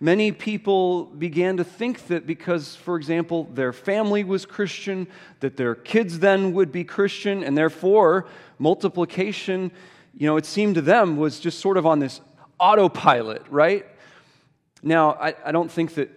Many 0.00 0.32
people 0.32 1.04
began 1.04 1.58
to 1.58 1.64
think 1.64 2.06
that 2.08 2.26
because, 2.26 2.74
for 2.74 2.96
example, 2.96 3.44
their 3.52 3.72
family 3.72 4.24
was 4.24 4.46
Christian, 4.46 5.06
that 5.40 5.58
their 5.58 5.74
kids 5.74 6.18
then 6.20 6.54
would 6.54 6.72
be 6.72 6.84
Christian, 6.84 7.44
and 7.44 7.56
therefore 7.56 8.26
multiplication, 8.58 9.70
you 10.16 10.26
know, 10.26 10.38
it 10.38 10.46
seemed 10.46 10.74
to 10.76 10.80
them 10.80 11.18
was 11.18 11.38
just 11.38 11.60
sort 11.60 11.76
of 11.76 11.84
on 11.84 11.98
this 11.98 12.22
autopilot, 12.58 13.42
right? 13.50 13.86
Now, 14.82 15.12
I, 15.12 15.34
I 15.44 15.52
don't 15.52 15.70
think 15.70 15.94
that 15.94 16.10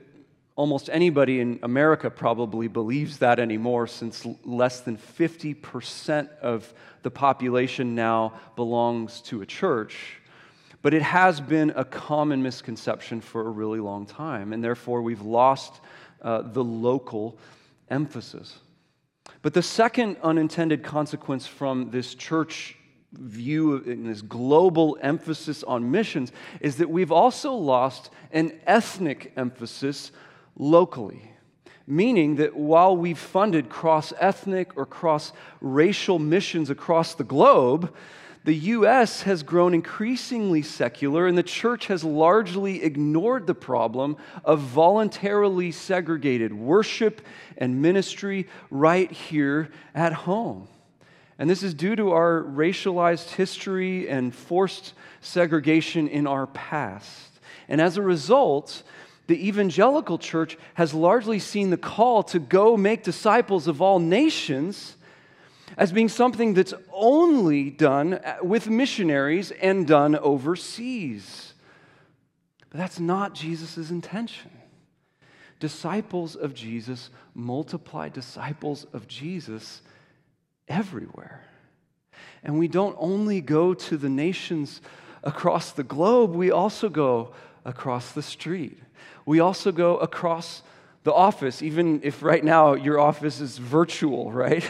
almost 0.55 0.89
anybody 0.91 1.39
in 1.39 1.59
America 1.63 2.09
probably 2.09 2.67
believes 2.67 3.17
that 3.17 3.39
anymore 3.39 3.87
since 3.87 4.25
less 4.43 4.81
than 4.81 4.97
50% 4.97 6.29
of 6.39 6.73
the 7.01 7.11
population 7.11 7.95
now 7.95 8.33
belongs 8.55 9.21
to 9.21 9.41
a 9.41 9.45
church. 9.45 10.19
But 10.81 10.93
it 10.93 11.01
has 11.01 11.39
been 11.41 11.71
a 11.75 11.85
common 11.85 12.43
misconception 12.43 13.21
for 13.21 13.47
a 13.47 13.49
really 13.49 13.79
long 13.79 14.05
time, 14.05 14.53
and 14.53 14.63
therefore 14.63 15.01
we've 15.01 15.21
lost 15.21 15.81
uh, 16.21 16.41
the 16.41 16.63
local 16.63 17.37
emphasis. 17.89 18.59
But 19.41 19.53
the 19.53 19.61
second 19.61 20.17
unintended 20.21 20.83
consequence 20.83 21.47
from 21.47 21.89
this 21.89 22.15
church 22.15 22.75
view 23.13 23.83
and 23.85 24.07
this 24.07 24.21
global 24.21 24.97
emphasis 25.01 25.63
on 25.63 25.89
missions 25.91 26.31
is 26.59 26.77
that 26.77 26.89
we've 26.89 27.11
also 27.11 27.53
lost 27.53 28.09
an 28.31 28.59
ethnic 28.65 29.31
emphasis 29.37 30.11
locally. 30.55 31.31
Meaning 31.85 32.37
that 32.37 32.55
while 32.55 32.95
we've 32.95 33.17
funded 33.17 33.69
cross 33.69 34.13
ethnic 34.19 34.77
or 34.77 34.85
cross 34.85 35.33
racial 35.59 36.17
missions 36.17 36.69
across 36.69 37.13
the 37.15 37.25
globe, 37.25 37.93
the 38.45 38.53
U.S. 38.53 39.21
has 39.21 39.41
grown 39.41 39.73
increasingly 39.73 40.61
secular, 40.61 41.27
and 41.27 41.37
the 41.37 41.43
church 41.43 41.87
has 41.87 42.03
largely 42.03 42.83
ignored 42.83 43.47
the 43.47 43.55
problem 43.55 44.17
of 44.43 44.59
voluntarily 44.59 45.71
segregated 45.71 46.53
worship 46.53 47.21
and 47.57 47.81
ministry 47.81 48.47
right 48.69 49.09
here 49.09 49.69
at 49.95 50.11
home. 50.11 50.67
And 51.39 51.49
this 51.49 51.63
is 51.63 51.73
due 51.73 51.95
to 51.95 52.11
our 52.11 52.43
racialized 52.43 53.29
history 53.31 54.09
and 54.09 54.35
forced 54.35 54.93
segregation 55.21 56.09
in 56.09 56.27
our 56.27 56.47
past. 56.47 57.39
And 57.69 57.79
as 57.79 57.97
a 57.97 58.01
result, 58.01 58.83
the 59.27 59.47
evangelical 59.47 60.17
church 60.17 60.57
has 60.73 60.93
largely 60.93 61.39
seen 61.39 61.69
the 61.69 61.77
call 61.77 62.23
to 62.23 62.39
go 62.39 62.75
make 62.75 63.03
disciples 63.03 63.67
of 63.67 63.81
all 63.81 63.99
nations 63.99 64.97
as 65.77 65.91
being 65.91 66.09
something 66.09 66.53
that's 66.53 66.73
only 66.91 67.69
done 67.69 68.15
uh, 68.15 68.37
with 68.41 68.69
missionaries 68.69 69.51
and 69.51 69.87
done 69.87 70.15
overseas. 70.15 71.53
But 72.69 72.79
that's 72.79 72.99
not 72.99 73.33
Jesus' 73.33 73.89
intention. 73.89 74.51
Disciples 75.59 76.35
of 76.35 76.53
Jesus 76.53 77.09
multiply 77.33 78.09
disciples 78.09 78.85
of 78.93 79.07
Jesus 79.07 79.81
everywhere. 80.67 81.45
And 82.43 82.59
we 82.59 82.67
don't 82.67 82.95
only 82.99 83.41
go 83.41 83.73
to 83.73 83.97
the 83.97 84.09
nations 84.09 84.81
across 85.23 85.71
the 85.71 85.83
globe, 85.83 86.35
we 86.35 86.51
also 86.51 86.89
go 86.89 87.33
across 87.63 88.11
the 88.11 88.21
street. 88.21 88.77
We 89.25 89.39
also 89.39 89.71
go 89.71 89.97
across 89.97 90.63
the 91.03 91.13
office, 91.13 91.61
even 91.61 92.01
if 92.03 92.23
right 92.23 92.43
now 92.43 92.73
your 92.73 92.99
office 92.99 93.39
is 93.39 93.57
virtual, 93.57 94.31
right? 94.31 94.63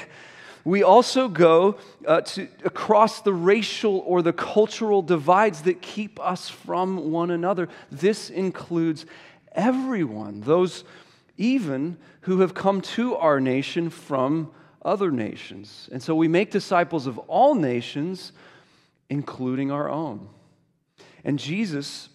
We 0.65 0.81
also 0.81 1.27
go 1.27 1.77
uh, 2.07 2.21
to, 2.21 2.47
across 2.63 3.21
the 3.21 3.33
racial 3.33 3.99
or 4.05 4.21
the 4.21 4.33
cultural 4.33 5.01
divides 5.01 5.63
that 5.63 5.81
keep 5.81 6.19
us 6.19 6.49
from 6.49 7.11
one 7.11 7.31
another. 7.31 7.67
This 7.91 8.29
includes 8.29 9.05
everyone, 9.51 10.41
those 10.41 10.85
even 11.37 11.97
who 12.21 12.39
have 12.39 12.53
come 12.53 12.79
to 12.81 13.15
our 13.15 13.41
nation 13.41 13.89
from 13.89 14.51
other 14.83 15.11
nations. 15.11 15.89
And 15.91 16.01
so 16.01 16.15
we 16.15 16.27
make 16.27 16.51
disciples 16.51 17.07
of 17.07 17.17
all 17.19 17.55
nations, 17.55 18.31
including 19.09 19.71
our 19.71 19.89
own. 19.89 20.29
And 21.25 21.39
Jesus, 21.39 22.09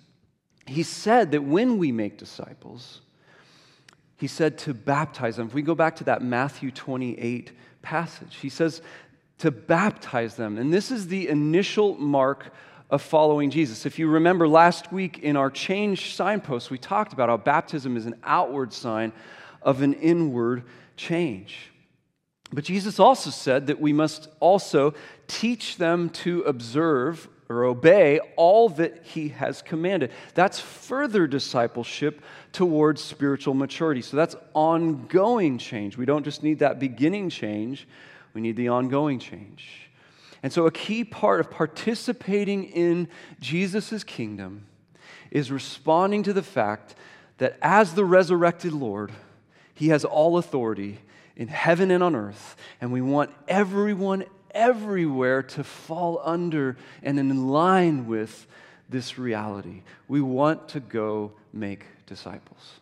he 0.69 0.83
said 0.83 1.33
that 1.33 1.43
when 1.43 1.79
we 1.79 1.93
make 1.93 2.19
disciples, 2.19 3.01
he 4.17 4.27
said 4.27 4.59
to 4.59 4.75
baptize 4.75 5.37
them. 5.37 5.47
If 5.47 5.55
we 5.55 5.63
go 5.63 5.75
back 5.75 5.97
to 5.97 6.05
that 6.05 6.23
Matthew 6.23 6.71
28 6.71 7.53
passage. 7.83 8.37
He 8.37 8.49
says 8.49 8.83
to 9.39 9.51
baptize 9.51 10.35
them. 10.35 10.59
And 10.59 10.73
this 10.73 10.91
is 10.91 11.09
the 11.09 11.29
initial 11.29 11.97
mark 11.97 12.53
of 12.91 13.03
following 13.03 13.51
Jesus. 13.51 13.87
If 13.87 13.99
you 13.99 14.09
remember 14.09 14.49
last 14.49 14.93
week 14.93 15.19
in 15.21 15.37
our 15.37 15.51
change 15.51 16.15
signpost, 16.15 16.71
we 16.71 16.79
talked 16.79 17.13
about 17.13 17.29
how 17.29 17.37
baptism 17.37 17.97
is 17.97 18.07
an 18.07 18.17
outward 18.25 18.73
sign 18.73 19.13
of 19.63 19.83
an 19.83 19.95
inward 19.95 20.65
change. 20.97 21.71
But 22.53 22.65
Jesus 22.65 22.99
also 22.99 23.31
said 23.31 23.67
that 23.67 23.81
we 23.81 23.93
must 23.93 24.29
also 24.41 24.95
teach 25.27 25.77
them 25.77 26.09
to 26.11 26.43
observe 26.43 27.29
or 27.49 27.65
obey 27.65 28.21
all 28.37 28.69
that 28.69 29.05
he 29.05 29.29
has 29.31 29.63
commanded. 29.63 30.11
That's 30.35 30.61
further 30.61 31.27
discipleship 31.27 32.23
towards 32.53 33.03
spiritual 33.03 33.55
maturity. 33.55 34.03
So 34.03 34.17
that's 34.17 34.37
ongoing 34.55 35.59
change. 35.59 35.97
We 35.97 36.05
don't 36.05 36.25
just 36.25 36.43
need 36.43 36.59
that 36.59 36.79
beginning 36.79 37.31
change, 37.31 37.89
we 38.35 38.41
need 38.41 38.57
the 38.57 38.69
ongoing 38.69 39.19
change. 39.19 39.89
And 40.43 40.53
so, 40.53 40.67
a 40.67 40.71
key 40.71 41.03
part 41.03 41.41
of 41.41 41.51
participating 41.51 42.65
in 42.65 43.09
Jesus' 43.41 44.05
kingdom 44.05 44.67
is 45.31 45.51
responding 45.51 46.23
to 46.25 46.33
the 46.33 46.43
fact 46.43 46.95
that 47.39 47.59
as 47.61 47.95
the 47.95 48.05
resurrected 48.05 48.73
Lord, 48.73 49.11
he 49.75 49.89
has 49.89 50.05
all 50.05 50.39
authority 50.39 50.99
in 51.37 51.49
heaven 51.49 51.91
and 51.91 52.03
on 52.03 52.15
earth, 52.15 52.57
and 52.81 52.93
we 52.93 53.01
want 53.01 53.31
everyone 53.47 54.25
everywhere 54.59 55.43
to 55.43 55.65
fall 55.65 56.21
under 56.25 56.77
and 57.03 57.19
in 57.19 57.49
line 57.49 58.07
with 58.07 58.47
this 58.89 59.19
reality. 59.19 59.83
We 60.09 60.21
want 60.21 60.69
to 60.71 60.81
go 60.81 61.33
make 61.53 61.85
disciples. 62.07 62.81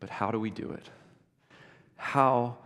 But 0.00 0.10
how 0.10 0.30
do 0.30 0.38
we 0.38 0.50
do 0.50 0.70
it? 0.70 0.86
How 1.96 2.58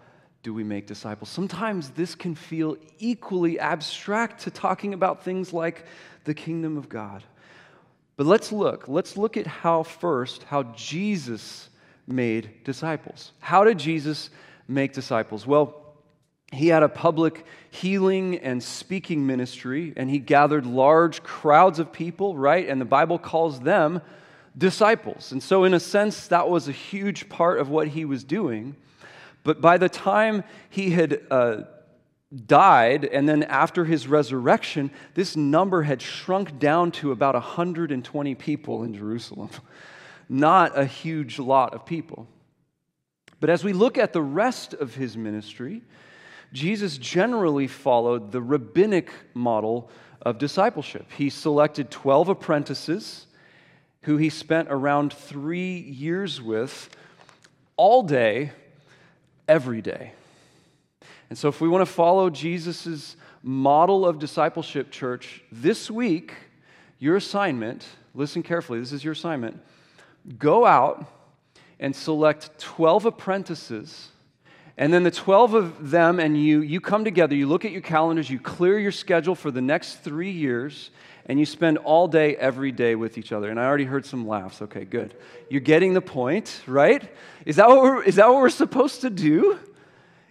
do 0.42 0.52
we 0.52 0.64
make 0.64 0.86
disciples? 0.86 1.28
Sometimes 1.28 1.90
this 1.90 2.14
can 2.14 2.34
feel 2.34 2.76
equally 2.98 3.60
abstract 3.60 4.42
to 4.42 4.50
talking 4.50 4.94
about 4.94 5.22
things 5.22 5.52
like 5.52 5.84
the 6.24 6.34
kingdom 6.34 6.76
of 6.76 6.88
God. 6.88 7.22
But 8.16 8.26
let's 8.26 8.50
look. 8.50 8.88
Let's 8.88 9.16
look 9.16 9.36
at 9.36 9.46
how 9.46 9.84
first, 9.84 10.42
how 10.42 10.64
Jesus 10.74 11.68
made 12.08 12.64
disciples. 12.64 13.32
How 13.38 13.62
did 13.62 13.78
Jesus 13.78 14.30
make 14.66 14.92
disciples? 14.92 15.46
Well, 15.46 15.87
he 16.52 16.68
had 16.68 16.82
a 16.82 16.88
public 16.88 17.44
healing 17.70 18.38
and 18.38 18.62
speaking 18.62 19.26
ministry, 19.26 19.92
and 19.96 20.08
he 20.08 20.18
gathered 20.18 20.64
large 20.64 21.22
crowds 21.22 21.78
of 21.78 21.92
people, 21.92 22.36
right? 22.36 22.68
And 22.68 22.80
the 22.80 22.86
Bible 22.86 23.18
calls 23.18 23.60
them 23.60 24.00
disciples. 24.56 25.32
And 25.32 25.42
so, 25.42 25.64
in 25.64 25.74
a 25.74 25.80
sense, 25.80 26.28
that 26.28 26.48
was 26.48 26.68
a 26.68 26.72
huge 26.72 27.28
part 27.28 27.58
of 27.58 27.68
what 27.68 27.88
he 27.88 28.04
was 28.04 28.24
doing. 28.24 28.76
But 29.44 29.60
by 29.60 29.78
the 29.78 29.88
time 29.88 30.42
he 30.70 30.90
had 30.90 31.20
uh, 31.30 31.62
died, 32.46 33.04
and 33.04 33.28
then 33.28 33.42
after 33.44 33.84
his 33.84 34.08
resurrection, 34.08 34.90
this 35.14 35.36
number 35.36 35.82
had 35.82 36.02
shrunk 36.02 36.58
down 36.58 36.90
to 36.92 37.12
about 37.12 37.34
120 37.34 38.34
people 38.34 38.84
in 38.84 38.94
Jerusalem. 38.94 39.50
Not 40.28 40.78
a 40.78 40.84
huge 40.84 41.38
lot 41.38 41.74
of 41.74 41.86
people. 41.86 42.26
But 43.40 43.50
as 43.50 43.64
we 43.64 43.72
look 43.72 43.96
at 43.96 44.12
the 44.12 44.22
rest 44.22 44.74
of 44.74 44.94
his 44.94 45.16
ministry, 45.16 45.82
Jesus 46.52 46.98
generally 46.98 47.66
followed 47.66 48.32
the 48.32 48.40
rabbinic 48.40 49.10
model 49.34 49.90
of 50.22 50.38
discipleship. 50.38 51.06
He 51.16 51.30
selected 51.30 51.90
12 51.90 52.30
apprentices 52.30 53.26
who 54.02 54.16
he 54.16 54.30
spent 54.30 54.68
around 54.70 55.12
three 55.12 55.78
years 55.78 56.40
with 56.40 56.88
all 57.76 58.02
day, 58.02 58.52
every 59.46 59.82
day. 59.82 60.12
And 61.30 61.38
so, 61.38 61.48
if 61.48 61.60
we 61.60 61.68
want 61.68 61.86
to 61.86 61.92
follow 61.92 62.30
Jesus' 62.30 63.16
model 63.42 64.06
of 64.06 64.18
discipleship, 64.18 64.90
church, 64.90 65.42
this 65.52 65.90
week, 65.90 66.32
your 66.98 67.16
assignment, 67.16 67.86
listen 68.14 68.42
carefully, 68.42 68.80
this 68.80 68.92
is 68.92 69.04
your 69.04 69.12
assignment 69.12 69.60
go 70.36 70.66
out 70.66 71.06
and 71.80 71.94
select 71.94 72.58
12 72.58 73.06
apprentices 73.06 74.08
and 74.78 74.94
then 74.94 75.02
the 75.02 75.10
12 75.10 75.54
of 75.54 75.90
them 75.90 76.20
and 76.20 76.40
you, 76.40 76.60
you 76.60 76.80
come 76.80 77.04
together, 77.04 77.34
you 77.34 77.48
look 77.48 77.64
at 77.64 77.72
your 77.72 77.80
calendars, 77.80 78.30
you 78.30 78.38
clear 78.38 78.78
your 78.78 78.92
schedule 78.92 79.34
for 79.34 79.50
the 79.50 79.60
next 79.60 79.96
three 79.96 80.30
years, 80.30 80.90
and 81.26 81.40
you 81.40 81.44
spend 81.44 81.78
all 81.78 82.06
day, 82.06 82.36
every 82.36 82.70
day 82.70 82.94
with 82.94 83.18
each 83.18 83.32
other. 83.32 83.50
And 83.50 83.58
I 83.58 83.64
already 83.64 83.84
heard 83.84 84.06
some 84.06 84.26
laughs. 84.26 84.62
Okay, 84.62 84.84
good. 84.84 85.14
You're 85.50 85.60
getting 85.62 85.94
the 85.94 86.00
point, 86.00 86.62
right? 86.68 87.02
Is 87.44 87.56
that 87.56 87.68
what 87.68 87.82
we're, 87.82 88.02
is 88.04 88.14
that 88.14 88.28
what 88.28 88.36
we're 88.36 88.50
supposed 88.50 89.00
to 89.00 89.10
do? 89.10 89.58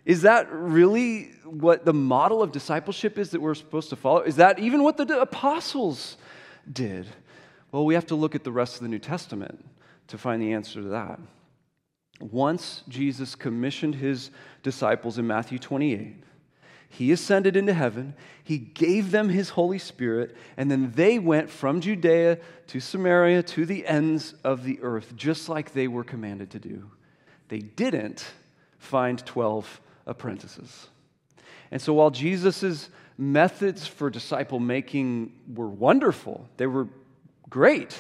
Is 0.05 0.21
that 0.21 0.49
really 0.49 1.25
what 1.43 1.83
the 1.83 1.93
model 1.93 2.41
of 2.41 2.53
discipleship 2.53 3.17
is 3.17 3.31
that 3.31 3.41
we're 3.41 3.53
supposed 3.53 3.89
to 3.89 3.97
follow? 3.97 4.21
Is 4.21 4.37
that 4.37 4.59
even 4.59 4.81
what 4.81 4.95
the 4.95 5.19
apostles 5.19 6.15
did? 6.71 7.05
Well, 7.73 7.83
we 7.83 7.95
have 7.95 8.05
to 8.07 8.15
look 8.15 8.33
at 8.33 8.45
the 8.45 8.51
rest 8.53 8.75
of 8.75 8.83
the 8.83 8.87
New 8.87 8.99
Testament 8.99 9.65
to 10.07 10.17
find 10.17 10.41
the 10.41 10.53
answer 10.53 10.81
to 10.81 10.87
that. 10.87 11.19
Once 12.19 12.83
Jesus 12.87 13.35
commissioned 13.35 13.95
his 13.95 14.31
disciples 14.63 15.17
in 15.17 15.27
Matthew 15.27 15.59
28, 15.59 16.23
He 16.89 17.11
ascended 17.11 17.55
into 17.55 17.73
heaven. 17.73 18.15
He 18.43 18.57
gave 18.57 19.11
them 19.11 19.29
his 19.29 19.49
Holy 19.49 19.77
Spirit, 19.77 20.35
and 20.55 20.71
then 20.71 20.91
they 20.95 21.19
went 21.19 21.49
from 21.49 21.81
Judea 21.81 22.39
to 22.67 22.79
Samaria 22.79 23.43
to 23.43 23.65
the 23.65 23.85
ends 23.85 24.33
of 24.43 24.63
the 24.63 24.79
earth, 24.81 25.15
just 25.15 25.49
like 25.49 25.73
they 25.73 25.87
were 25.87 26.03
commanded 26.03 26.49
to 26.51 26.59
do. 26.59 26.89
They 27.49 27.59
didn't 27.59 28.25
find 28.79 29.23
12 29.25 29.81
apprentices. 30.05 30.87
And 31.71 31.81
so 31.81 31.93
while 31.93 32.09
Jesus' 32.09 32.89
methods 33.17 33.85
for 33.85 34.09
disciple 34.09 34.59
making 34.59 35.33
were 35.53 35.67
wonderful, 35.67 36.47
they 36.57 36.67
were 36.67 36.87
great 37.49 37.97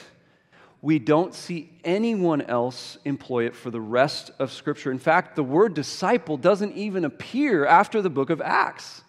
we 0.81 0.99
don't 0.99 1.33
see 1.33 1.71
anyone 1.83 2.41
else 2.41 2.97
employ 3.03 3.45
it 3.45 3.55
for 3.55 3.71
the 3.71 3.81
rest 3.81 4.31
of 4.39 4.51
Scripture. 4.51 4.91
In 4.91 4.99
fact, 4.99 5.35
the 5.35 5.43
word 5.43 5.73
disciple 5.73 6.37
doesn't 6.37 6.75
even 6.75 7.03
appear 7.03 7.65
after 7.65 8.01
the 8.01 8.09
book 8.09 8.29
of 8.29 8.41
Acts. 8.41 9.01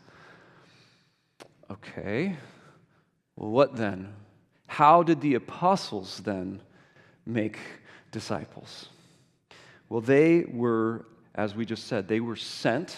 Okay, 1.70 2.36
well, 3.36 3.50
what 3.50 3.76
then? 3.76 4.14
How 4.66 5.02
did 5.02 5.20
the 5.20 5.34
apostles 5.34 6.22
then 6.24 6.62
make 7.26 7.58
disciples? 8.10 8.88
Well, 9.90 10.00
they 10.00 10.44
were, 10.44 11.04
as 11.34 11.54
we 11.54 11.66
just 11.66 11.86
said, 11.86 12.08
they 12.08 12.20
were 12.20 12.36
sent 12.36 12.96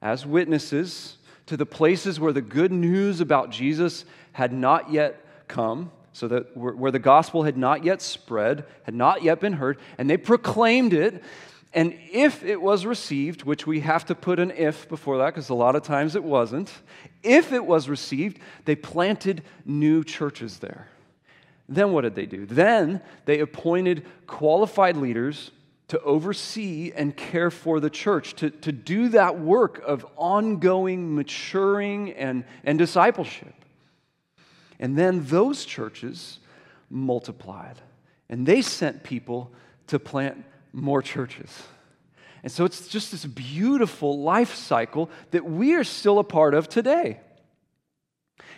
as 0.00 0.24
witnesses 0.24 1.16
to 1.46 1.56
the 1.56 1.66
places 1.66 2.20
where 2.20 2.32
the 2.32 2.40
good 2.40 2.72
news 2.72 3.20
about 3.20 3.50
Jesus 3.50 4.04
had 4.32 4.52
not 4.52 4.92
yet 4.92 5.24
come 5.48 5.90
so 6.12 6.28
that 6.28 6.56
where 6.56 6.90
the 6.90 6.98
gospel 6.98 7.42
had 7.44 7.56
not 7.56 7.84
yet 7.84 8.02
spread, 8.02 8.64
had 8.84 8.94
not 8.94 9.22
yet 9.22 9.40
been 9.40 9.54
heard, 9.54 9.78
and 9.98 10.08
they 10.08 10.16
proclaimed 10.16 10.92
it. 10.92 11.22
And 11.74 11.98
if 12.12 12.44
it 12.44 12.60
was 12.60 12.84
received, 12.84 13.44
which 13.44 13.66
we 13.66 13.80
have 13.80 14.04
to 14.06 14.14
put 14.14 14.38
an 14.38 14.50
if 14.50 14.88
before 14.88 15.18
that 15.18 15.26
because 15.26 15.48
a 15.48 15.54
lot 15.54 15.74
of 15.74 15.82
times 15.82 16.14
it 16.14 16.22
wasn't, 16.22 16.70
if 17.22 17.52
it 17.52 17.64
was 17.64 17.88
received, 17.88 18.38
they 18.66 18.76
planted 18.76 19.42
new 19.64 20.04
churches 20.04 20.58
there. 20.58 20.88
Then 21.68 21.92
what 21.92 22.02
did 22.02 22.14
they 22.14 22.26
do? 22.26 22.44
Then 22.44 23.00
they 23.24 23.40
appointed 23.40 24.04
qualified 24.26 24.98
leaders 24.98 25.50
to 25.88 26.00
oversee 26.02 26.92
and 26.94 27.16
care 27.16 27.50
for 27.50 27.80
the 27.80 27.90
church, 27.90 28.34
to, 28.36 28.50
to 28.50 28.72
do 28.72 29.08
that 29.10 29.38
work 29.38 29.82
of 29.86 30.06
ongoing 30.16 31.14
maturing 31.14 32.12
and, 32.12 32.44
and 32.64 32.78
discipleship. 32.78 33.54
And 34.82 34.98
then 34.98 35.24
those 35.26 35.64
churches 35.64 36.40
multiplied, 36.90 37.80
and 38.28 38.44
they 38.44 38.62
sent 38.62 39.04
people 39.04 39.52
to 39.86 40.00
plant 40.00 40.44
more 40.72 41.00
churches. 41.00 41.62
And 42.42 42.50
so 42.50 42.64
it's 42.64 42.88
just 42.88 43.12
this 43.12 43.24
beautiful 43.24 44.18
life 44.20 44.56
cycle 44.56 45.08
that 45.30 45.44
we 45.44 45.74
are 45.74 45.84
still 45.84 46.18
a 46.18 46.24
part 46.24 46.52
of 46.52 46.68
today. 46.68 47.20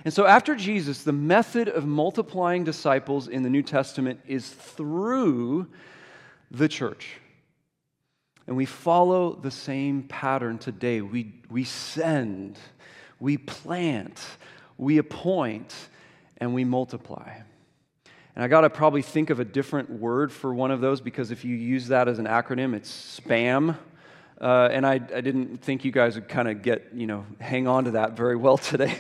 And 0.07 0.15
so, 0.15 0.25
after 0.25 0.55
Jesus, 0.55 1.03
the 1.03 1.13
method 1.13 1.69
of 1.69 1.85
multiplying 1.85 2.65
disciples 2.65 3.29
in 3.29 3.43
the 3.43 3.51
New 3.51 3.63
Testament 3.63 4.21
is 4.27 4.49
through 4.49 5.67
the 6.51 6.69
church. 6.69 7.19
And 8.47 8.57
we 8.57 8.65
follow 8.65 9.35
the 9.35 9.51
same 9.51 10.05
pattern 10.05 10.57
today. 10.57 11.03
We, 11.03 11.35
we 11.51 11.65
send, 11.65 12.59
we 13.21 13.37
plant, 13.37 14.21
we 14.79 14.97
appoint, 14.99 15.75
and 16.45 16.53
we 16.53 16.63
multiply. 16.63 17.39
And 18.35 18.45
I 18.45 18.49
got 18.49 18.61
to 18.61 18.71
probably 18.71 19.01
think 19.01 19.31
of 19.31 19.41
a 19.41 19.47
different 19.47 19.89
word 19.89 20.31
for 20.31 20.53
one 20.53 20.71
of 20.71 20.83
those 20.83 21.01
because 21.01 21.31
if 21.31 21.43
you 21.43 21.57
use 21.57 21.89
that 21.89 22.07
as 22.07 22.19
an 22.19 22.27
acronym, 22.27 22.75
it's 22.75 23.19
spam. 23.19 23.79
Uh, 24.39 24.69
and 24.71 24.87
I, 24.87 24.95
I 24.95 25.23
didn't 25.23 25.63
think 25.63 25.87
you 25.87 25.91
guys 25.91 26.17
would 26.17 26.29
kind 26.29 26.49
of 26.49 26.61
get, 26.61 26.91
you 26.93 27.07
know, 27.07 27.25
hang 27.41 27.67
on 27.67 27.85
to 27.85 27.93
that 27.93 28.13
very 28.13 28.37
well 28.37 28.59
today. 28.73 28.99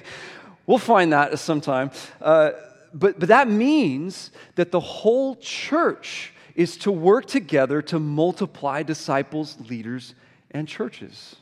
we'll 0.66 0.78
find 0.78 1.12
that 1.12 1.38
sometime. 1.38 1.90
Uh, 2.18 2.52
but, 2.94 3.20
but 3.20 3.28
that 3.28 3.46
means 3.46 4.30
that 4.54 4.70
the 4.70 4.80
whole 4.80 5.36
church 5.36 6.32
is 6.54 6.78
to 6.78 6.90
work 6.90 7.26
together 7.26 7.82
to 7.82 7.98
multiply 7.98 8.82
disciples, 8.82 9.58
leaders, 9.68 10.14
and 10.52 10.66
churches. 10.66 11.36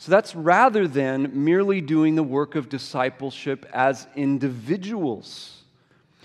So 0.00 0.10
that's 0.10 0.34
rather 0.34 0.88
than 0.88 1.44
merely 1.44 1.82
doing 1.82 2.14
the 2.14 2.22
work 2.22 2.54
of 2.54 2.70
discipleship 2.70 3.66
as 3.70 4.06
individuals. 4.16 5.62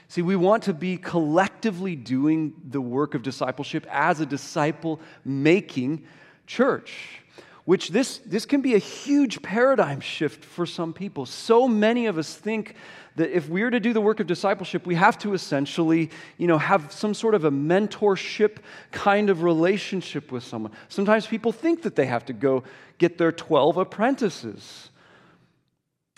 See, 0.07 0.21
we 0.21 0.37
want 0.37 0.63
to 0.63 0.73
be 0.73 0.95
collectively 0.95 1.97
doing 1.97 2.53
the 2.69 2.79
work 2.79 3.15
of 3.15 3.21
discipleship 3.21 3.85
as 3.91 4.21
a 4.21 4.25
disciple 4.25 5.01
making 5.25 6.05
church 6.47 7.19
which 7.65 7.89
this, 7.89 8.19
this 8.19 8.45
can 8.45 8.61
be 8.61 8.75
a 8.75 8.79
huge 8.79 9.41
paradigm 9.41 9.99
shift 9.99 10.45
for 10.45 10.67
some 10.67 10.93
people. 10.93 11.25
So 11.25 11.67
many 11.67 12.05
of 12.05 12.17
us 12.17 12.35
think 12.35 12.75
that 13.15 13.35
if 13.35 13.47
we're 13.47 13.69
to 13.69 13.79
do 13.79 13.93
the 13.93 14.01
work 14.01 14.19
of 14.19 14.27
discipleship, 14.27 14.85
we 14.85 14.95
have 14.95 15.17
to 15.19 15.33
essentially, 15.33 16.09
you 16.37 16.47
know, 16.47 16.57
have 16.57 16.91
some 16.91 17.13
sort 17.13 17.33
of 17.33 17.45
a 17.45 17.51
mentorship 17.51 18.57
kind 18.91 19.29
of 19.29 19.43
relationship 19.43 20.31
with 20.31 20.43
someone. 20.43 20.71
Sometimes 20.89 21.25
people 21.25 21.51
think 21.51 21.83
that 21.83 21.95
they 21.95 22.05
have 22.05 22.25
to 22.25 22.33
go 22.33 22.63
get 22.97 23.17
their 23.17 23.31
12 23.31 23.77
apprentices. 23.77 24.89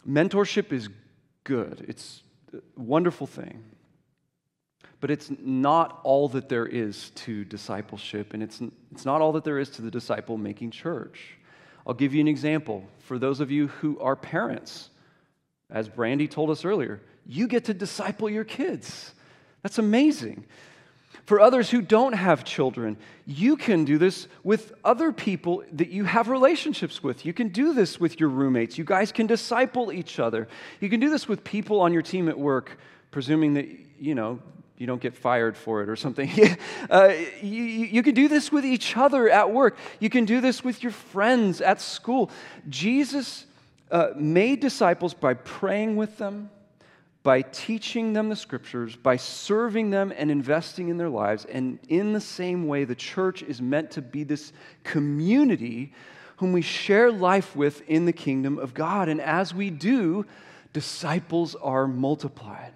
Mentorship 0.08 0.72
is 0.72 0.90
good. 1.44 1.86
It's 1.88 2.24
a 2.54 2.62
wonderful 2.76 3.28
thing. 3.28 3.64
But 5.00 5.12
it's 5.12 5.30
not 5.40 6.00
all 6.04 6.28
that 6.30 6.50
there 6.50 6.66
is 6.66 7.12
to 7.12 7.46
discipleship, 7.46 8.34
and 8.34 8.42
it's, 8.42 8.62
it's 8.92 9.06
not 9.06 9.22
all 9.22 9.34
that 9.34 9.44
there 9.44 9.60
is 9.60 9.70
to 9.72 9.84
the 9.84 9.92
disciple 9.92 10.38
making 10.38 10.72
church. 10.72 11.38
I'll 11.86 11.94
give 11.94 12.16
you 12.16 12.22
an 12.22 12.28
example. 12.28 12.84
For 13.00 13.20
those 13.20 13.40
of 13.40 13.52
you 13.52 13.68
who 13.68 14.00
are 14.00 14.16
parents, 14.16 14.90
as 15.70 15.90
Brandy 15.90 16.28
told 16.28 16.50
us 16.50 16.64
earlier, 16.64 17.02
you 17.26 17.48
get 17.48 17.66
to 17.66 17.74
disciple 17.74 18.30
your 18.30 18.44
kids. 18.44 19.14
That's 19.64 19.78
amazing. 19.78 20.46
For 21.26 21.42
others 21.42 21.70
who 21.70 21.82
don't 21.82 22.14
have 22.14 22.46
children, 22.46 22.96
you 23.26 23.58
can 23.58 23.84
do 23.84 23.98
this 23.98 24.30
with 24.46 24.72
other 24.86 25.12
people 25.12 25.62
that 25.74 25.90
you 25.90 26.06
have 26.06 26.30
relationships 26.30 27.04
with. 27.04 27.26
You 27.26 27.34
can 27.34 27.50
do 27.50 27.74
this 27.74 28.00
with 28.00 28.18
your 28.18 28.30
roommates. 28.30 28.78
You 28.78 28.86
guys 28.86 29.12
can 29.12 29.28
disciple 29.28 29.92
each 29.92 30.20
other. 30.20 30.48
You 30.80 30.90
can 30.90 31.02
do 31.02 31.10
this 31.10 31.28
with 31.28 31.44
people 31.44 31.82
on 31.82 31.92
your 31.92 32.02
team 32.02 32.30
at 32.30 32.40
work, 32.40 32.80
presuming 33.12 33.56
that, 33.56 33.68
you 34.00 34.16
know, 34.16 34.40
you 34.78 34.88
don't 34.88 35.02
get 35.02 35.16
fired 35.16 35.58
for 35.58 35.84
it 35.84 35.90
or 35.90 35.98
something. 35.98 36.32
uh, 36.90 37.14
you, 37.42 37.64
you 37.64 38.04
can 38.04 38.14
do 38.14 38.30
this 38.30 38.50
with 38.50 38.64
each 38.64 38.96
other 38.96 39.28
at 39.28 39.52
work. 39.52 39.78
You 40.00 40.10
can 40.10 40.24
do 40.24 40.40
this 40.40 40.64
with 40.64 40.82
your 40.82 40.94
friends 40.94 41.60
at 41.60 41.82
school. 41.82 42.32
Jesus 42.70 43.46
uh, 43.92 44.10
made 44.16 44.60
disciples 44.60 45.14
by 45.14 45.34
praying 45.34 45.96
with 45.96 46.18
them, 46.18 46.50
by 47.24 47.42
teaching 47.42 48.14
them 48.14 48.30
the 48.30 48.36
scriptures, 48.36 48.96
by 48.96 49.18
serving 49.18 49.90
them 49.90 50.14
and 50.16 50.32
investing 50.32 50.90
in 50.90 50.98
their 50.98 51.10
lives. 51.10 51.46
And 51.46 51.80
in 51.90 52.14
the 52.14 52.22
same 52.22 52.68
way, 52.68 52.84
the 52.84 52.96
church 52.96 53.44
is 53.44 53.62
meant 53.62 53.92
to 53.92 54.02
be 54.02 54.24
this 54.24 54.54
community 54.84 55.94
whom 56.38 56.54
we 56.54 56.62
share 56.62 57.12
life 57.12 57.56
with 57.56 57.82
in 57.90 58.06
the 58.06 58.14
kingdom 58.14 58.60
of 58.60 58.74
God. 58.74 59.10
And 59.10 59.20
as 59.20 59.54
we 59.54 59.70
do, 59.70 60.26
disciples 60.72 61.56
are 61.56 61.88
multiplied. 61.88 62.74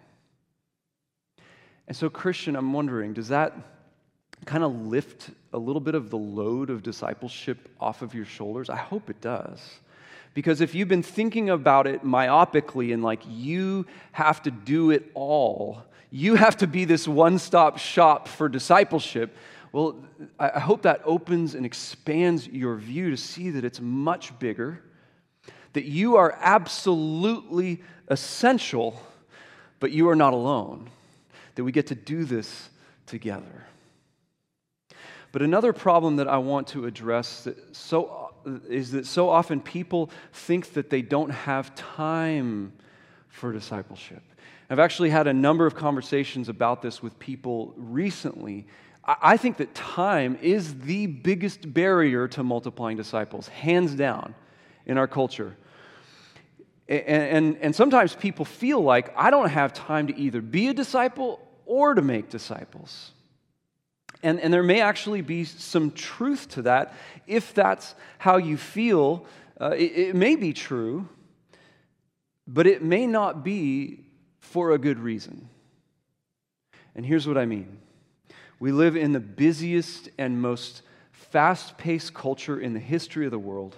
And 1.87 1.95
so, 1.95 2.09
Christian, 2.09 2.55
I'm 2.55 2.73
wondering, 2.73 3.13
does 3.13 3.27
that 3.29 3.53
kind 4.45 4.63
of 4.63 4.87
lift 4.87 5.29
a 5.53 5.57
little 5.57 5.81
bit 5.81 5.93
of 5.93 6.09
the 6.09 6.17
load 6.17 6.69
of 6.69 6.83
discipleship 6.83 7.69
off 7.79 8.01
of 8.01 8.15
your 8.15 8.25
shoulders? 8.25 8.69
I 8.69 8.77
hope 8.77 9.09
it 9.09 9.21
does. 9.21 9.59
Because 10.33 10.61
if 10.61 10.73
you've 10.73 10.87
been 10.87 11.03
thinking 11.03 11.49
about 11.49 11.87
it 11.87 12.03
myopically 12.05 12.93
and 12.93 13.03
like 13.03 13.21
you 13.27 13.85
have 14.13 14.41
to 14.43 14.51
do 14.51 14.91
it 14.91 15.11
all, 15.13 15.83
you 16.09 16.35
have 16.35 16.57
to 16.57 16.67
be 16.67 16.85
this 16.85 17.07
one 17.07 17.37
stop 17.37 17.77
shop 17.77 18.27
for 18.27 18.47
discipleship, 18.47 19.35
well, 19.71 19.95
I 20.37 20.59
hope 20.59 20.81
that 20.81 21.01
opens 21.05 21.55
and 21.55 21.65
expands 21.65 22.47
your 22.47 22.75
view 22.75 23.09
to 23.09 23.17
see 23.17 23.51
that 23.51 23.63
it's 23.63 23.79
much 23.79 24.37
bigger, 24.39 24.81
that 25.73 25.85
you 25.85 26.17
are 26.17 26.37
absolutely 26.41 27.81
essential, 28.09 29.01
but 29.79 29.91
you 29.91 30.09
are 30.09 30.15
not 30.15 30.33
alone 30.33 30.89
that 31.55 31.63
we 31.63 31.71
get 31.71 31.87
to 31.87 31.95
do 31.95 32.25
this 32.25 32.69
together. 33.05 33.65
But 35.31 35.41
another 35.41 35.71
problem 35.71 36.17
that 36.17 36.27
I 36.27 36.37
want 36.37 36.67
to 36.69 36.85
address 36.85 37.45
that 37.45 37.75
so, 37.75 38.30
is 38.67 38.91
that 38.91 39.05
so 39.05 39.29
often 39.29 39.61
people 39.61 40.09
think 40.33 40.73
that 40.73 40.89
they 40.89 41.01
don't 41.01 41.29
have 41.31 41.73
time 41.75 42.73
for 43.29 43.51
discipleship. 43.51 44.23
I've 44.69 44.79
actually 44.79 45.09
had 45.09 45.27
a 45.27 45.33
number 45.33 45.65
of 45.65 45.75
conversations 45.75 46.47
about 46.47 46.81
this 46.81 47.03
with 47.03 47.19
people 47.19 47.73
recently. 47.75 48.67
I 49.03 49.35
think 49.35 49.57
that 49.57 49.73
time 49.75 50.37
is 50.41 50.79
the 50.79 51.07
biggest 51.07 51.73
barrier 51.73 52.27
to 52.29 52.43
multiplying 52.43 52.95
disciples, 52.95 53.47
hands 53.49 53.95
down, 53.95 54.35
in 54.85 54.97
our 54.97 55.07
culture. 55.07 55.55
And, 56.87 57.01
and, 57.07 57.57
and 57.57 57.75
sometimes 57.75 58.15
people 58.15 58.45
feel 58.45 58.81
like 58.81 59.13
I 59.17 59.29
don't 59.29 59.49
have 59.49 59.73
time 59.73 60.07
to 60.07 60.17
either 60.17 60.41
be 60.41 60.67
a 60.67 60.73
disciple 60.73 61.39
or 61.65 61.93
to 61.93 62.01
make 62.01 62.29
disciples. 62.29 63.11
And, 64.23 64.39
and 64.39 64.53
there 64.53 64.63
may 64.63 64.81
actually 64.81 65.21
be 65.21 65.45
some 65.45 65.91
truth 65.91 66.49
to 66.49 66.63
that 66.63 66.93
if 67.27 67.53
that's 67.53 67.95
how 68.17 68.37
you 68.37 68.57
feel. 68.57 69.25
Uh, 69.59 69.71
it, 69.71 69.91
it 69.97 70.15
may 70.15 70.35
be 70.35 70.53
true, 70.53 71.07
but 72.47 72.67
it 72.67 72.83
may 72.83 73.07
not 73.07 73.43
be 73.43 74.05
for 74.39 74.71
a 74.71 74.77
good 74.77 74.99
reason. 74.99 75.49
And 76.95 77.05
here's 77.05 77.27
what 77.27 77.37
I 77.37 77.45
mean 77.45 77.79
we 78.59 78.71
live 78.71 78.95
in 78.95 79.11
the 79.11 79.19
busiest 79.19 80.09
and 80.17 80.39
most 80.41 80.83
fast 81.11 81.77
paced 81.77 82.13
culture 82.13 82.59
in 82.59 82.73
the 82.73 82.79
history 82.79 83.25
of 83.25 83.31
the 83.31 83.39
world. 83.39 83.75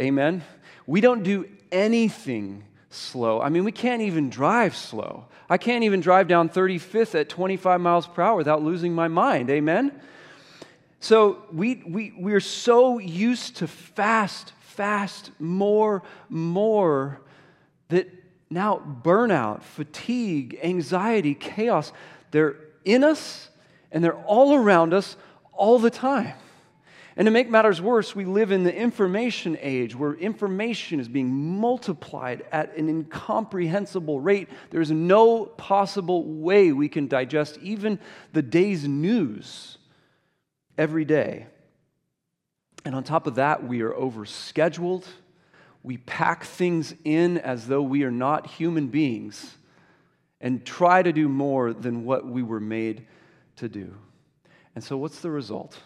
Amen? 0.00 0.42
We 0.86 1.00
don't 1.00 1.22
do 1.22 1.48
anything 1.72 2.64
slow. 2.90 3.40
I 3.40 3.48
mean, 3.48 3.64
we 3.64 3.72
can't 3.72 4.02
even 4.02 4.30
drive 4.30 4.74
slow. 4.74 5.26
I 5.48 5.58
can't 5.58 5.84
even 5.84 6.00
drive 6.00 6.28
down 6.28 6.48
35th 6.48 7.14
at 7.18 7.28
25 7.28 7.80
miles 7.80 8.06
per 8.06 8.22
hour 8.22 8.36
without 8.36 8.62
losing 8.62 8.94
my 8.94 9.08
mind. 9.08 9.50
Amen? 9.50 9.92
So 11.00 11.44
we, 11.52 11.82
we, 11.86 12.12
we're 12.16 12.40
so 12.40 12.98
used 12.98 13.56
to 13.58 13.66
fast, 13.66 14.52
fast, 14.60 15.30
more, 15.38 16.02
more, 16.28 17.20
that 17.88 18.08
now 18.50 18.82
burnout, 19.02 19.62
fatigue, 19.62 20.58
anxiety, 20.62 21.34
chaos, 21.34 21.92
they're 22.30 22.56
in 22.84 23.04
us 23.04 23.48
and 23.92 24.02
they're 24.02 24.16
all 24.24 24.54
around 24.54 24.92
us 24.92 25.16
all 25.52 25.78
the 25.78 25.90
time. 25.90 26.34
And 27.18 27.26
to 27.26 27.32
make 27.32 27.50
matters 27.50 27.82
worse, 27.82 28.14
we 28.14 28.24
live 28.24 28.52
in 28.52 28.62
the 28.62 28.72
information 28.72 29.58
age 29.60 29.96
where 29.96 30.14
information 30.14 31.00
is 31.00 31.08
being 31.08 31.34
multiplied 31.34 32.44
at 32.52 32.76
an 32.76 32.88
incomprehensible 32.88 34.20
rate. 34.20 34.48
There's 34.70 34.92
no 34.92 35.46
possible 35.46 36.22
way 36.24 36.70
we 36.70 36.88
can 36.88 37.08
digest 37.08 37.58
even 37.60 37.98
the 38.32 38.40
day's 38.40 38.86
news 38.86 39.78
every 40.78 41.04
day. 41.04 41.48
And 42.84 42.94
on 42.94 43.02
top 43.02 43.26
of 43.26 43.34
that, 43.34 43.66
we 43.66 43.82
are 43.82 43.90
overscheduled. 43.90 45.04
We 45.82 45.96
pack 45.96 46.44
things 46.44 46.94
in 47.04 47.38
as 47.38 47.66
though 47.66 47.82
we 47.82 48.04
are 48.04 48.12
not 48.12 48.46
human 48.46 48.86
beings 48.86 49.56
and 50.40 50.64
try 50.64 51.02
to 51.02 51.12
do 51.12 51.28
more 51.28 51.72
than 51.72 52.04
what 52.04 52.24
we 52.24 52.44
were 52.44 52.60
made 52.60 53.08
to 53.56 53.68
do. 53.68 53.92
And 54.76 54.84
so, 54.84 54.96
what's 54.96 55.18
the 55.18 55.32
result? 55.32 55.80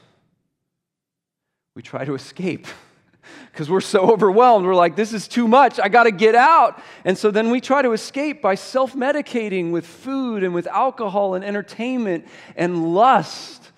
We 1.75 1.83
try 1.83 2.05
to 2.05 2.15
escape 2.15 2.67
because 3.53 3.71
we're 3.71 3.81
so 3.81 4.11
overwhelmed. 4.11 4.67
We're 4.67 4.75
like, 4.75 4.97
this 4.97 5.13
is 5.13 5.29
too 5.29 5.49
much. 5.49 5.81
I 5.81 5.89
got 5.89 6.05
to 6.05 6.11
get 6.11 6.35
out. 6.35 6.83
And 7.05 7.17
so 7.17 7.31
then 7.31 7.51
we 7.51 7.61
try 7.61 7.83
to 7.83 7.93
escape 7.93 8.43
by 8.43 8.55
self 8.55 8.95
medicating 8.95 9.71
with 9.73 9.87
food 9.87 10.43
and 10.43 10.55
with 10.55 10.67
alcohol 10.67 11.35
and 11.35 11.45
entertainment 11.45 12.27
and 12.57 12.95
lust. 12.95 13.71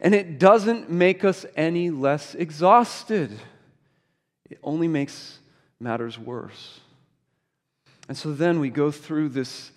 And 0.00 0.14
it 0.14 0.38
doesn't 0.38 0.90
make 0.90 1.24
us 1.24 1.46
any 1.56 1.90
less 1.90 2.34
exhausted, 2.34 3.38
it 4.50 4.58
only 4.62 4.88
makes 4.88 5.38
matters 5.80 6.18
worse. 6.18 6.80
And 8.08 8.16
so 8.16 8.32
then 8.32 8.60
we 8.60 8.68
go 8.68 8.90
through 8.90 9.30
this 9.30 9.70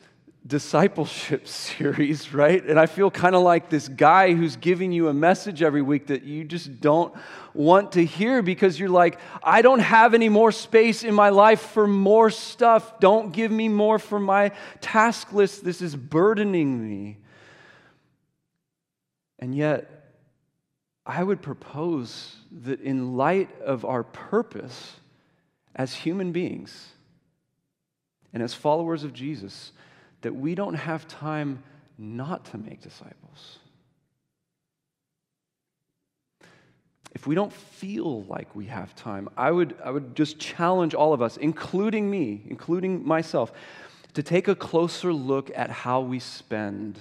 discipleship 0.45 1.47
series, 1.47 2.33
right? 2.33 2.63
And 2.63 2.79
I 2.79 2.85
feel 2.85 3.09
kind 3.09 3.35
of 3.35 3.41
like 3.41 3.69
this 3.69 3.87
guy 3.87 4.33
who's 4.33 4.55
giving 4.55 4.91
you 4.91 5.07
a 5.07 5.13
message 5.13 5.61
every 5.61 5.81
week 5.81 6.07
that 6.07 6.23
you 6.23 6.43
just 6.43 6.81
don't 6.81 7.13
want 7.53 7.93
to 7.93 8.05
hear 8.05 8.41
because 8.41 8.79
you're 8.79 8.89
like, 8.89 9.19
I 9.43 9.61
don't 9.61 9.79
have 9.79 10.13
any 10.13 10.29
more 10.29 10.51
space 10.51 11.03
in 11.03 11.13
my 11.13 11.29
life 11.29 11.61
for 11.61 11.87
more 11.87 12.29
stuff. 12.29 12.99
Don't 12.99 13.31
give 13.31 13.51
me 13.51 13.69
more 13.69 13.97
for 13.97 14.19
my 14.19 14.51
task 14.81 15.33
list. 15.33 15.63
This 15.63 15.81
is 15.81 15.95
burdening 15.95 16.87
me. 16.87 17.17
And 19.39 19.55
yet, 19.55 19.91
I 21.05 21.23
would 21.23 21.41
propose 21.41 22.35
that 22.63 22.81
in 22.81 23.15
light 23.15 23.49
of 23.61 23.85
our 23.85 24.03
purpose 24.03 24.93
as 25.75 25.93
human 25.93 26.31
beings 26.31 26.93
and 28.33 28.41
as 28.41 28.53
followers 28.53 29.03
of 29.03 29.13
Jesus, 29.13 29.71
that 30.25 30.33
we 30.33 30.55
don't 30.55 30.73
have 30.73 31.07
time 31.07 31.61
not 31.99 32.45
to 32.45 32.57
make 32.57 32.81
disciples. 32.81 33.59
If 37.13 37.27
we 37.27 37.35
don't 37.35 37.53
feel 37.53 38.23
like 38.23 38.55
we 38.55 38.65
have 38.65 38.95
time, 38.95 39.29
I 39.37 39.51
would, 39.51 39.75
I 39.83 39.91
would 39.91 40.15
just 40.15 40.39
challenge 40.39 40.95
all 40.95 41.13
of 41.13 41.21
us, 41.21 41.37
including 41.37 42.09
me, 42.09 42.41
including 42.47 43.07
myself, 43.07 43.51
to 44.15 44.23
take 44.23 44.47
a 44.47 44.55
closer 44.55 45.13
look 45.13 45.51
at 45.55 45.69
how 45.69 46.01
we 46.01 46.17
spend 46.17 46.97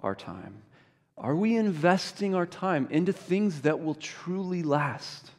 our 0.00 0.16
time. 0.16 0.62
Are 1.16 1.36
we 1.36 1.56
investing 1.56 2.34
our 2.34 2.46
time 2.46 2.88
into 2.90 3.12
things 3.12 3.60
that 3.60 3.84
will 3.84 3.94
truly 3.94 4.64
last? 4.64 5.30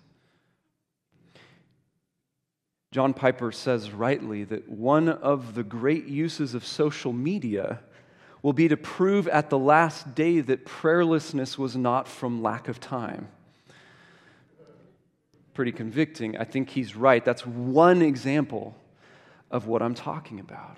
John 2.94 3.16
Piper 3.16 3.52
says 3.52 3.90
rightly 3.90 4.44
that 4.44 4.70
one 4.70 5.10
of 5.10 5.56
the 5.56 5.64
great 5.64 6.06
uses 6.06 6.54
of 6.54 6.64
social 6.64 7.12
media 7.12 7.80
will 8.44 8.54
be 8.54 8.68
to 8.68 8.78
prove 8.78 9.28
at 9.28 9.50
the 9.50 9.58
last 9.58 10.14
day 10.14 10.42
that 10.42 10.68
prayerlessness 10.68 11.58
was 11.58 11.76
not 11.76 12.08
from 12.08 12.44
lack 12.44 12.68
of 12.68 12.80
time. 12.80 13.30
Pretty 15.56 15.72
convicting. 15.72 16.38
I 16.38 16.44
think 16.44 16.70
he's 16.70 16.96
right. 16.96 17.26
That's 17.26 17.48
one 17.48 18.04
example 18.04 18.76
of 19.50 19.66
what 19.66 19.82
I'm 19.82 19.96
talking 19.96 20.40
about. 20.40 20.78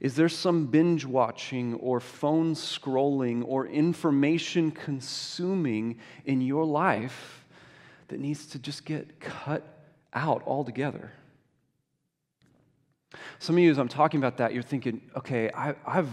Is 0.00 0.14
there 0.14 0.30
some 0.30 0.68
binge 0.68 1.04
watching 1.04 1.74
or 1.74 2.00
phone 2.00 2.54
scrolling 2.54 3.44
or 3.46 3.66
information 3.66 4.70
consuming 4.70 5.98
in 6.24 6.40
your 6.40 6.64
life 6.64 7.44
that 8.08 8.18
needs 8.18 8.46
to 8.46 8.58
just 8.58 8.86
get 8.86 9.20
cut 9.20 9.76
out 10.12 10.42
altogether. 10.46 11.12
Some 13.38 13.56
of 13.56 13.62
you, 13.62 13.70
as 13.70 13.78
I'm 13.78 13.88
talking 13.88 14.18
about 14.18 14.38
that, 14.38 14.54
you're 14.54 14.62
thinking, 14.62 15.00
okay, 15.16 15.50
I, 15.54 15.74
have 15.86 16.08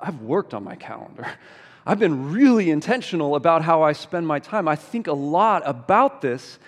I've 0.00 0.20
worked 0.20 0.54
on 0.54 0.64
my 0.64 0.76
calendar. 0.76 1.26
I've 1.86 1.98
been 1.98 2.32
really 2.32 2.70
intentional 2.70 3.36
about 3.36 3.62
how 3.62 3.82
I 3.82 3.92
spend 3.92 4.26
my 4.26 4.38
time. 4.38 4.68
I 4.68 4.76
think 4.76 5.06
a 5.06 5.12
lot 5.12 5.62
about 5.64 6.20
this. 6.20 6.58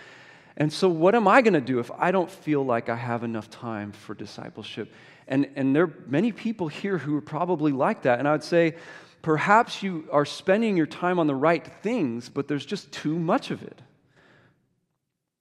And 0.57 0.73
so, 0.73 0.89
what 0.89 1.15
am 1.15 1.29
I 1.29 1.43
going 1.43 1.55
to 1.55 1.61
do 1.61 1.79
if 1.79 1.91
I 1.99 2.11
don't 2.11 2.31
feel 2.31 2.65
like 2.65 2.89
I 2.89 2.97
have 2.97 3.23
enough 3.23 3.51
time 3.51 3.93
for 3.93 4.15
discipleship? 4.15 4.93
And, 5.29 5.49
and 5.55 5.75
there 5.75 5.85
are 5.85 5.95
many 6.07 6.33
people 6.33 6.69
here 6.69 6.99
who 6.99 7.17
are 7.17 7.23
probably 7.23 7.73
like 7.73 8.03
that. 8.03 8.19
And 8.19 8.29
I 8.29 8.33
would 8.33 8.45
say, 8.45 8.77
perhaps 9.23 9.83
you 9.83 10.09
are 10.11 10.25
spending 10.25 10.77
your 10.77 10.87
time 10.87 11.19
on 11.19 11.27
the 11.27 11.35
right 11.35 11.65
things, 11.83 12.29
but 12.29 12.49
there's 12.49 12.67
just 12.67 12.91
too 12.93 13.19
much 13.19 13.51
of 13.51 13.63
it. 13.63 13.81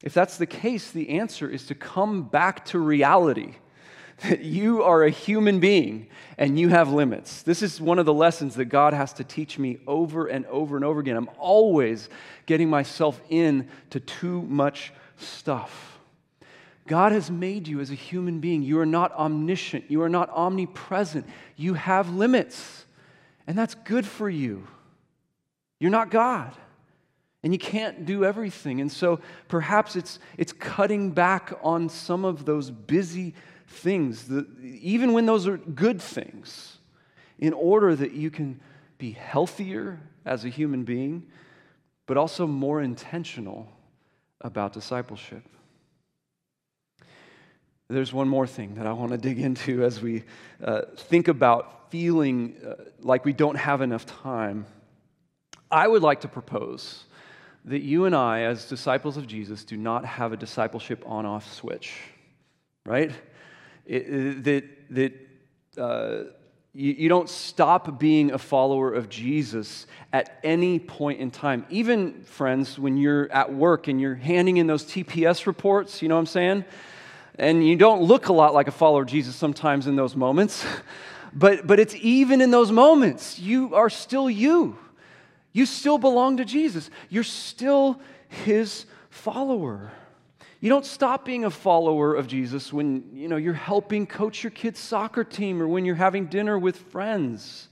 If 0.04 0.14
that's 0.14 0.38
the 0.38 0.46
case, 0.46 0.92
the 0.92 1.10
answer 1.10 1.50
is 1.50 1.68
to 1.68 1.76
come 1.76 2.24
back 2.24 2.66
to 2.66 2.80
reality 2.80 3.56
that 4.24 4.42
you 4.42 4.84
are 4.84 5.04
a 5.04 5.10
human 5.10 5.60
being 5.60 6.08
and 6.38 6.60
you 6.60 6.70
have 6.70 6.92
limits. 6.92 7.42
This 7.44 7.62
is 7.62 7.82
one 7.82 8.00
of 8.00 8.06
the 8.06 8.14
lessons 8.14 8.56
that 8.56 8.66
God 8.66 8.94
has 8.94 9.14
to 9.14 9.24
teach 9.24 9.58
me 9.58 9.80
over 9.88 10.28
and 10.28 10.46
over 10.48 10.76
and 10.76 10.86
over 10.86 11.00
again. 11.00 11.18
I'm 11.18 11.30
always 11.40 12.10
getting 12.46 12.70
myself 12.70 13.20
in 13.30 13.68
to 13.92 14.00
too 14.00 14.44
much 14.44 14.94
stuff. 15.18 16.00
God 16.88 17.12
has 17.12 17.32
made 17.32 17.68
you 17.68 17.80
as 17.80 17.90
a 17.92 17.96
human 17.96 18.40
being. 18.40 18.64
You 18.64 18.80
are 18.80 18.86
not 18.86 19.12
omniscient, 19.14 19.90
you 19.90 20.02
are 20.02 20.10
not 20.10 20.30
omnipresent. 20.30 21.28
You 21.56 21.76
have 21.76 22.10
limits, 22.10 22.86
and 23.48 23.58
that's 23.58 23.76
good 23.76 24.06
for 24.06 24.30
you. 24.30 24.68
You're 25.80 25.92
not 25.92 26.12
God. 26.12 26.54
And 27.44 27.52
you 27.54 27.60
can't 27.60 28.06
do 28.06 28.24
everything. 28.24 28.82
And 28.82 28.92
so 28.92 29.20
perhaps 29.48 29.96
it's, 29.96 30.20
it's 30.38 30.54
cutting 30.54 31.12
back 31.12 31.54
on 31.64 31.90
some 31.90 32.24
of 32.24 32.46
those 32.46 32.70
busy 32.70 33.34
things, 33.68 34.28
that, 34.28 34.46
even 34.64 35.14
when 35.14 35.26
those 35.26 35.48
are 35.48 35.58
good 35.58 36.02
things, 36.02 36.78
in 37.40 37.54
order 37.54 37.96
that 37.96 38.12
you 38.12 38.30
can 38.30 38.60
be 38.98 39.12
healthier 39.12 40.00
as 40.26 40.46
a 40.46 40.50
human 40.50 40.84
being, 40.84 41.26
but 42.06 42.18
also 42.18 42.46
more 42.46 42.82
intentional 42.82 43.68
about 44.42 44.74
discipleship. 44.74 45.44
There's 47.90 48.14
one 48.14 48.28
more 48.28 48.48
thing 48.48 48.76
that 48.76 48.86
I 48.86 48.94
want 48.94 49.12
to 49.12 49.18
dig 49.18 49.40
into 49.40 49.84
as 49.84 50.02
we 50.02 50.24
uh, 50.64 50.82
think 50.96 51.28
about 51.28 51.92
feeling 51.92 52.56
uh, 52.66 52.84
like 53.00 53.26
we 53.26 53.34
don't 53.34 53.58
have 53.58 53.82
enough 53.82 54.06
time. 54.06 54.66
I 55.70 55.88
would 55.88 56.02
like 56.02 56.22
to 56.22 56.28
propose 56.28 57.06
that 57.66 57.82
you 57.82 58.06
and 58.06 58.16
I, 58.16 58.42
as 58.42 58.66
disciples 58.66 59.18
of 59.18 59.28
Jesus, 59.28 59.64
do 59.64 59.78
not 59.78 60.06
have 60.06 60.34
a 60.34 60.38
discipleship 60.38 61.04
on 61.06 61.26
off 61.26 61.52
switch, 61.54 61.94
right? 62.86 63.12
It, 63.86 63.96
it, 63.96 64.44
that 64.44 64.64
that 65.76 65.82
uh, 65.82 66.24
you, 66.74 66.94
you 66.94 67.10
don't 67.10 67.30
stop 67.30 68.00
being 68.00 68.32
a 68.32 68.38
follower 68.38 68.94
of 68.94 69.10
Jesus 69.10 69.88
at 70.14 70.40
any 70.44 70.80
point 70.80 71.20
in 71.20 71.30
time. 71.30 71.66
Even, 71.70 72.24
friends, 72.24 72.80
when 72.80 72.98
you're 72.98 73.32
at 73.32 73.54
work 73.54 73.88
and 73.88 74.00
you're 74.00 74.16
handing 74.16 74.58
in 74.58 74.68
those 74.68 74.86
TPS 74.86 75.46
reports, 75.46 76.02
you 76.02 76.08
know 76.08 76.16
what 76.16 76.22
I'm 76.22 76.28
saying? 76.28 76.66
And 77.36 77.66
you 77.68 77.76
don't 77.76 78.04
look 78.04 78.30
a 78.30 78.34
lot 78.34 78.54
like 78.54 78.68
a 78.68 78.72
follower 78.72 79.02
of 79.02 79.08
Jesus 79.08 79.36
sometimes 79.36 79.88
in 79.88 79.96
those 79.96 80.16
moments. 80.16 80.66
But, 81.34 81.66
but 81.66 81.80
it's 81.80 81.96
even 81.96 82.42
in 82.42 82.52
those 82.52 82.74
moments, 82.74 83.40
you 83.40 83.74
are 83.74 83.90
still 83.90 84.30
you. 84.30 84.78
You 85.54 85.66
still 85.66 85.98
belong 85.98 86.38
to 86.38 86.46
Jesus. 86.46 86.90
You're 87.10 87.24
still 87.24 88.00
his 88.28 88.86
follower. 89.10 89.92
You 90.62 90.70
don't 90.70 90.86
stop 90.86 91.26
being 91.26 91.44
a 91.44 91.50
follower 91.50 92.14
of 92.14 92.28
Jesus 92.28 92.72
when 92.72 93.10
you 93.14 93.28
know, 93.28 93.38
you're 93.38 93.54
helping 93.54 94.06
coach 94.06 94.44
your 94.44 94.52
kid's 94.52 94.80
soccer 94.80 95.24
team 95.24 95.62
or 95.62 95.68
when 95.68 95.86
you're 95.86 95.96
having 95.96 96.28
dinner 96.28 96.58
with 96.58 96.78
friends. 96.78 97.68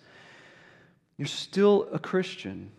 You're 1.18 1.28
still 1.28 1.88
a 1.92 2.00
Christian. 2.00 2.72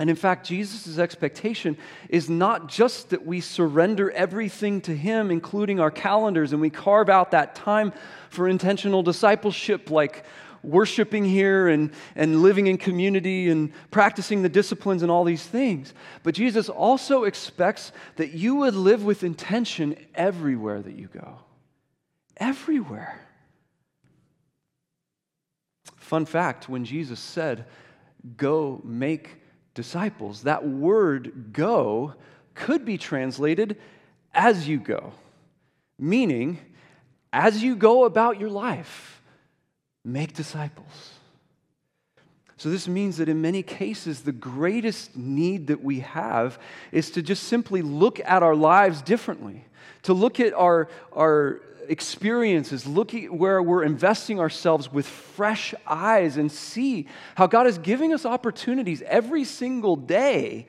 And 0.00 0.08
in 0.08 0.16
fact, 0.16 0.46
Jesus' 0.46 0.98
expectation 0.98 1.76
is 2.08 2.30
not 2.30 2.68
just 2.68 3.10
that 3.10 3.26
we 3.26 3.40
surrender 3.40 4.10
everything 4.12 4.80
to 4.82 4.96
Him, 4.96 5.30
including 5.30 5.80
our 5.80 5.90
calendars, 5.90 6.52
and 6.52 6.60
we 6.60 6.70
carve 6.70 7.08
out 7.08 7.32
that 7.32 7.54
time 7.54 7.92
for 8.30 8.48
intentional 8.48 9.02
discipleship, 9.02 9.90
like 9.90 10.24
worshiping 10.62 11.24
here 11.24 11.68
and, 11.68 11.90
and 12.14 12.42
living 12.42 12.66
in 12.66 12.78
community 12.78 13.48
and 13.48 13.72
practicing 13.90 14.42
the 14.42 14.48
disciplines 14.48 15.02
and 15.02 15.10
all 15.10 15.24
these 15.24 15.44
things. 15.44 15.94
But 16.22 16.34
Jesus 16.34 16.68
also 16.68 17.24
expects 17.24 17.92
that 18.16 18.32
you 18.32 18.56
would 18.56 18.74
live 18.74 19.04
with 19.04 19.22
intention 19.22 19.96
everywhere 20.14 20.82
that 20.82 20.94
you 20.94 21.08
go. 21.08 21.38
Everywhere. 22.36 23.20
Fun 25.96 26.26
fact 26.26 26.68
when 26.68 26.84
Jesus 26.84 27.20
said, 27.20 27.66
Go 28.36 28.80
make 28.84 29.36
disciples, 29.74 30.42
that 30.42 30.66
word 30.66 31.52
go 31.52 32.14
could 32.54 32.84
be 32.84 32.98
translated 32.98 33.76
as 34.34 34.66
you 34.66 34.78
go, 34.78 35.12
meaning 35.98 36.58
as 37.32 37.62
you 37.62 37.76
go 37.76 38.04
about 38.04 38.40
your 38.40 38.50
life 38.50 39.17
make 40.04 40.34
disciples. 40.34 41.12
So, 42.56 42.70
this 42.70 42.88
means 42.88 43.18
that 43.18 43.28
in 43.28 43.40
many 43.40 43.62
cases, 43.62 44.22
the 44.22 44.32
greatest 44.32 45.16
need 45.16 45.68
that 45.68 45.82
we 45.82 46.00
have 46.00 46.58
is 46.90 47.12
to 47.12 47.22
just 47.22 47.44
simply 47.44 47.82
look 47.82 48.18
at 48.20 48.42
our 48.42 48.56
lives 48.56 49.00
differently, 49.00 49.64
to 50.02 50.12
look 50.12 50.40
at 50.40 50.52
our, 50.54 50.88
our 51.12 51.60
experiences, 51.88 52.84
look 52.84 53.14
at 53.14 53.32
where 53.32 53.62
we're 53.62 53.84
investing 53.84 54.40
ourselves 54.40 54.92
with 54.92 55.06
fresh 55.06 55.74
eyes 55.86 56.36
and 56.36 56.50
see 56.50 57.06
how 57.36 57.46
God 57.46 57.66
is 57.66 57.78
giving 57.78 58.12
us 58.12 58.26
opportunities 58.26 59.02
every 59.02 59.44
single 59.44 59.96
day 59.96 60.66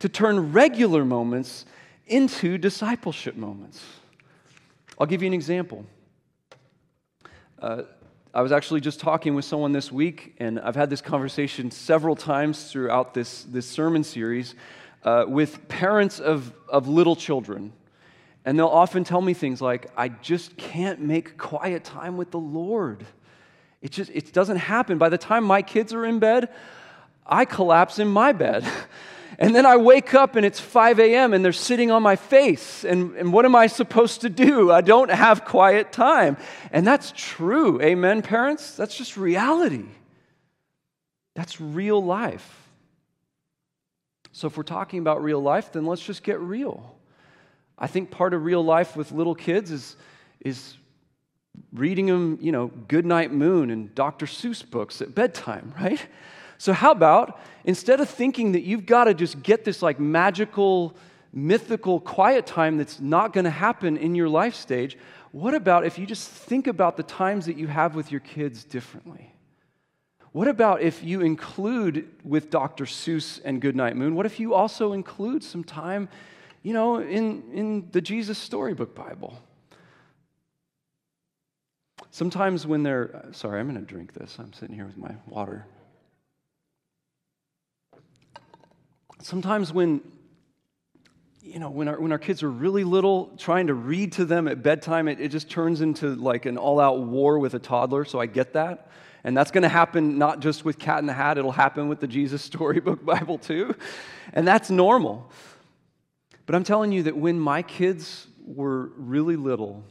to 0.00 0.08
turn 0.08 0.52
regular 0.52 1.04
moments 1.04 1.64
into 2.06 2.58
discipleship 2.58 3.36
moments. 3.36 3.82
I'll 4.98 5.06
give 5.06 5.22
you 5.22 5.28
an 5.28 5.34
example. 5.34 5.86
Uh, 7.60 7.82
I 8.34 8.42
was 8.42 8.50
actually 8.50 8.80
just 8.80 8.98
talking 8.98 9.36
with 9.36 9.44
someone 9.44 9.70
this 9.70 9.92
week, 9.92 10.34
and 10.40 10.58
I've 10.58 10.74
had 10.74 10.90
this 10.90 11.00
conversation 11.00 11.70
several 11.70 12.16
times 12.16 12.68
throughout 12.68 13.14
this, 13.14 13.44
this 13.44 13.64
sermon 13.64 14.02
series 14.02 14.56
uh, 15.04 15.24
with 15.28 15.68
parents 15.68 16.18
of, 16.18 16.52
of 16.68 16.88
little 16.88 17.14
children. 17.14 17.72
And 18.44 18.58
they'll 18.58 18.66
often 18.66 19.04
tell 19.04 19.20
me 19.20 19.34
things 19.34 19.62
like, 19.62 19.88
I 19.96 20.08
just 20.08 20.56
can't 20.56 21.00
make 21.00 21.38
quiet 21.38 21.84
time 21.84 22.16
with 22.16 22.32
the 22.32 22.40
Lord. 22.40 23.06
It 23.80 23.92
just 23.92 24.10
it 24.10 24.32
doesn't 24.32 24.56
happen. 24.56 24.98
By 24.98 25.10
the 25.10 25.18
time 25.18 25.44
my 25.44 25.62
kids 25.62 25.94
are 25.94 26.04
in 26.04 26.18
bed, 26.18 26.48
I 27.24 27.44
collapse 27.44 28.00
in 28.00 28.08
my 28.08 28.32
bed. 28.32 28.66
And 29.38 29.54
then 29.54 29.66
I 29.66 29.76
wake 29.76 30.14
up 30.14 30.36
and 30.36 30.46
it's 30.46 30.60
5 30.60 31.00
a.m. 31.00 31.32
and 31.32 31.44
they're 31.44 31.52
sitting 31.52 31.90
on 31.90 32.02
my 32.02 32.16
face. 32.16 32.84
And, 32.84 33.16
and 33.16 33.32
what 33.32 33.44
am 33.44 33.54
I 33.54 33.66
supposed 33.66 34.20
to 34.22 34.30
do? 34.30 34.70
I 34.70 34.80
don't 34.80 35.10
have 35.10 35.44
quiet 35.44 35.92
time. 35.92 36.36
And 36.72 36.86
that's 36.86 37.12
true. 37.16 37.80
Amen, 37.80 38.22
parents? 38.22 38.76
That's 38.76 38.96
just 38.96 39.16
reality. 39.16 39.86
That's 41.34 41.60
real 41.60 42.02
life. 42.02 42.64
So 44.32 44.46
if 44.46 44.56
we're 44.56 44.64
talking 44.64 44.98
about 44.98 45.22
real 45.22 45.40
life, 45.40 45.72
then 45.72 45.86
let's 45.86 46.02
just 46.02 46.22
get 46.22 46.40
real. 46.40 46.96
I 47.78 47.86
think 47.86 48.10
part 48.10 48.34
of 48.34 48.44
real 48.44 48.64
life 48.64 48.96
with 48.96 49.12
little 49.12 49.34
kids 49.34 49.70
is, 49.70 49.96
is 50.40 50.76
reading 51.72 52.06
them, 52.06 52.38
you 52.40 52.52
know, 52.52 52.68
Goodnight 52.88 53.32
Moon 53.32 53.70
and 53.70 53.94
Dr. 53.94 54.26
Seuss 54.26 54.68
books 54.68 55.00
at 55.00 55.14
bedtime, 55.14 55.74
right? 55.80 56.04
So, 56.64 56.72
how 56.72 56.92
about 56.92 57.38
instead 57.64 58.00
of 58.00 58.08
thinking 58.08 58.52
that 58.52 58.62
you've 58.62 58.86
got 58.86 59.04
to 59.04 59.12
just 59.12 59.42
get 59.42 59.66
this 59.66 59.82
like 59.82 60.00
magical, 60.00 60.96
mythical 61.30 62.00
quiet 62.00 62.46
time 62.46 62.78
that's 62.78 62.98
not 63.00 63.34
going 63.34 63.44
to 63.44 63.50
happen 63.50 63.98
in 63.98 64.14
your 64.14 64.30
life 64.30 64.54
stage, 64.54 64.96
what 65.30 65.52
about 65.52 65.84
if 65.84 65.98
you 65.98 66.06
just 66.06 66.26
think 66.26 66.66
about 66.66 66.96
the 66.96 67.02
times 67.02 67.44
that 67.44 67.58
you 67.58 67.66
have 67.66 67.94
with 67.94 68.10
your 68.10 68.20
kids 68.20 68.64
differently? 68.64 69.34
What 70.32 70.48
about 70.48 70.80
if 70.80 71.04
you 71.04 71.20
include 71.20 72.08
with 72.24 72.48
Dr. 72.48 72.86
Seuss 72.86 73.42
and 73.44 73.60
Goodnight 73.60 73.94
Moon? 73.94 74.14
What 74.14 74.24
if 74.24 74.40
you 74.40 74.54
also 74.54 74.94
include 74.94 75.44
some 75.44 75.64
time, 75.64 76.08
you 76.62 76.72
know, 76.72 76.96
in, 76.96 77.42
in 77.52 77.88
the 77.92 78.00
Jesus 78.00 78.38
Storybook 78.38 78.94
Bible? 78.94 79.38
Sometimes 82.10 82.66
when 82.66 82.82
they're, 82.84 83.26
sorry, 83.32 83.60
I'm 83.60 83.68
going 83.68 83.78
to 83.78 83.86
drink 83.86 84.14
this. 84.14 84.38
I'm 84.38 84.54
sitting 84.54 84.74
here 84.74 84.86
with 84.86 84.96
my 84.96 85.14
water. 85.26 85.66
Sometimes 89.24 89.72
when 89.72 90.02
you 91.40 91.58
know 91.58 91.70
when 91.70 91.88
our, 91.88 91.98
when 91.98 92.12
our 92.12 92.18
kids 92.18 92.42
are 92.42 92.50
really 92.50 92.84
little 92.84 93.32
trying 93.38 93.66
to 93.68 93.74
read 93.74 94.12
to 94.12 94.24
them 94.24 94.46
at 94.46 94.62
bedtime 94.62 95.08
it, 95.08 95.18
it 95.20 95.28
just 95.28 95.48
turns 95.48 95.80
into 95.80 96.14
like 96.14 96.46
an 96.46 96.58
all-out 96.58 97.00
war 97.00 97.38
with 97.38 97.54
a 97.54 97.58
toddler. 97.58 98.04
So 98.04 98.20
i 98.20 98.26
get 98.26 98.52
that. 98.52 98.90
And 99.26 99.34
that's 99.34 99.50
going 99.50 99.62
to 99.62 99.70
happen 99.70 100.18
not 100.18 100.40
just 100.40 100.66
with 100.66 100.78
cat 100.78 100.98
in 100.98 101.06
the 101.06 101.14
hat 101.14 101.38
it'll 101.38 101.52
happen 101.52 101.88
with 101.88 102.00
the 102.00 102.06
jesus 102.06 102.42
storybook 102.50 103.04
bible 103.04 103.38
too. 103.38 103.74
And 104.32 104.46
that's 104.46 104.70
normal. 104.70 105.30
But 106.46 106.54
i'm 106.54 106.64
telling 106.64 106.92
you 106.92 107.04
that 107.04 107.16
when 107.16 107.40
my 107.40 107.62
kids 107.62 108.26
were 108.44 108.90
really 108.96 109.36
little 109.36 109.82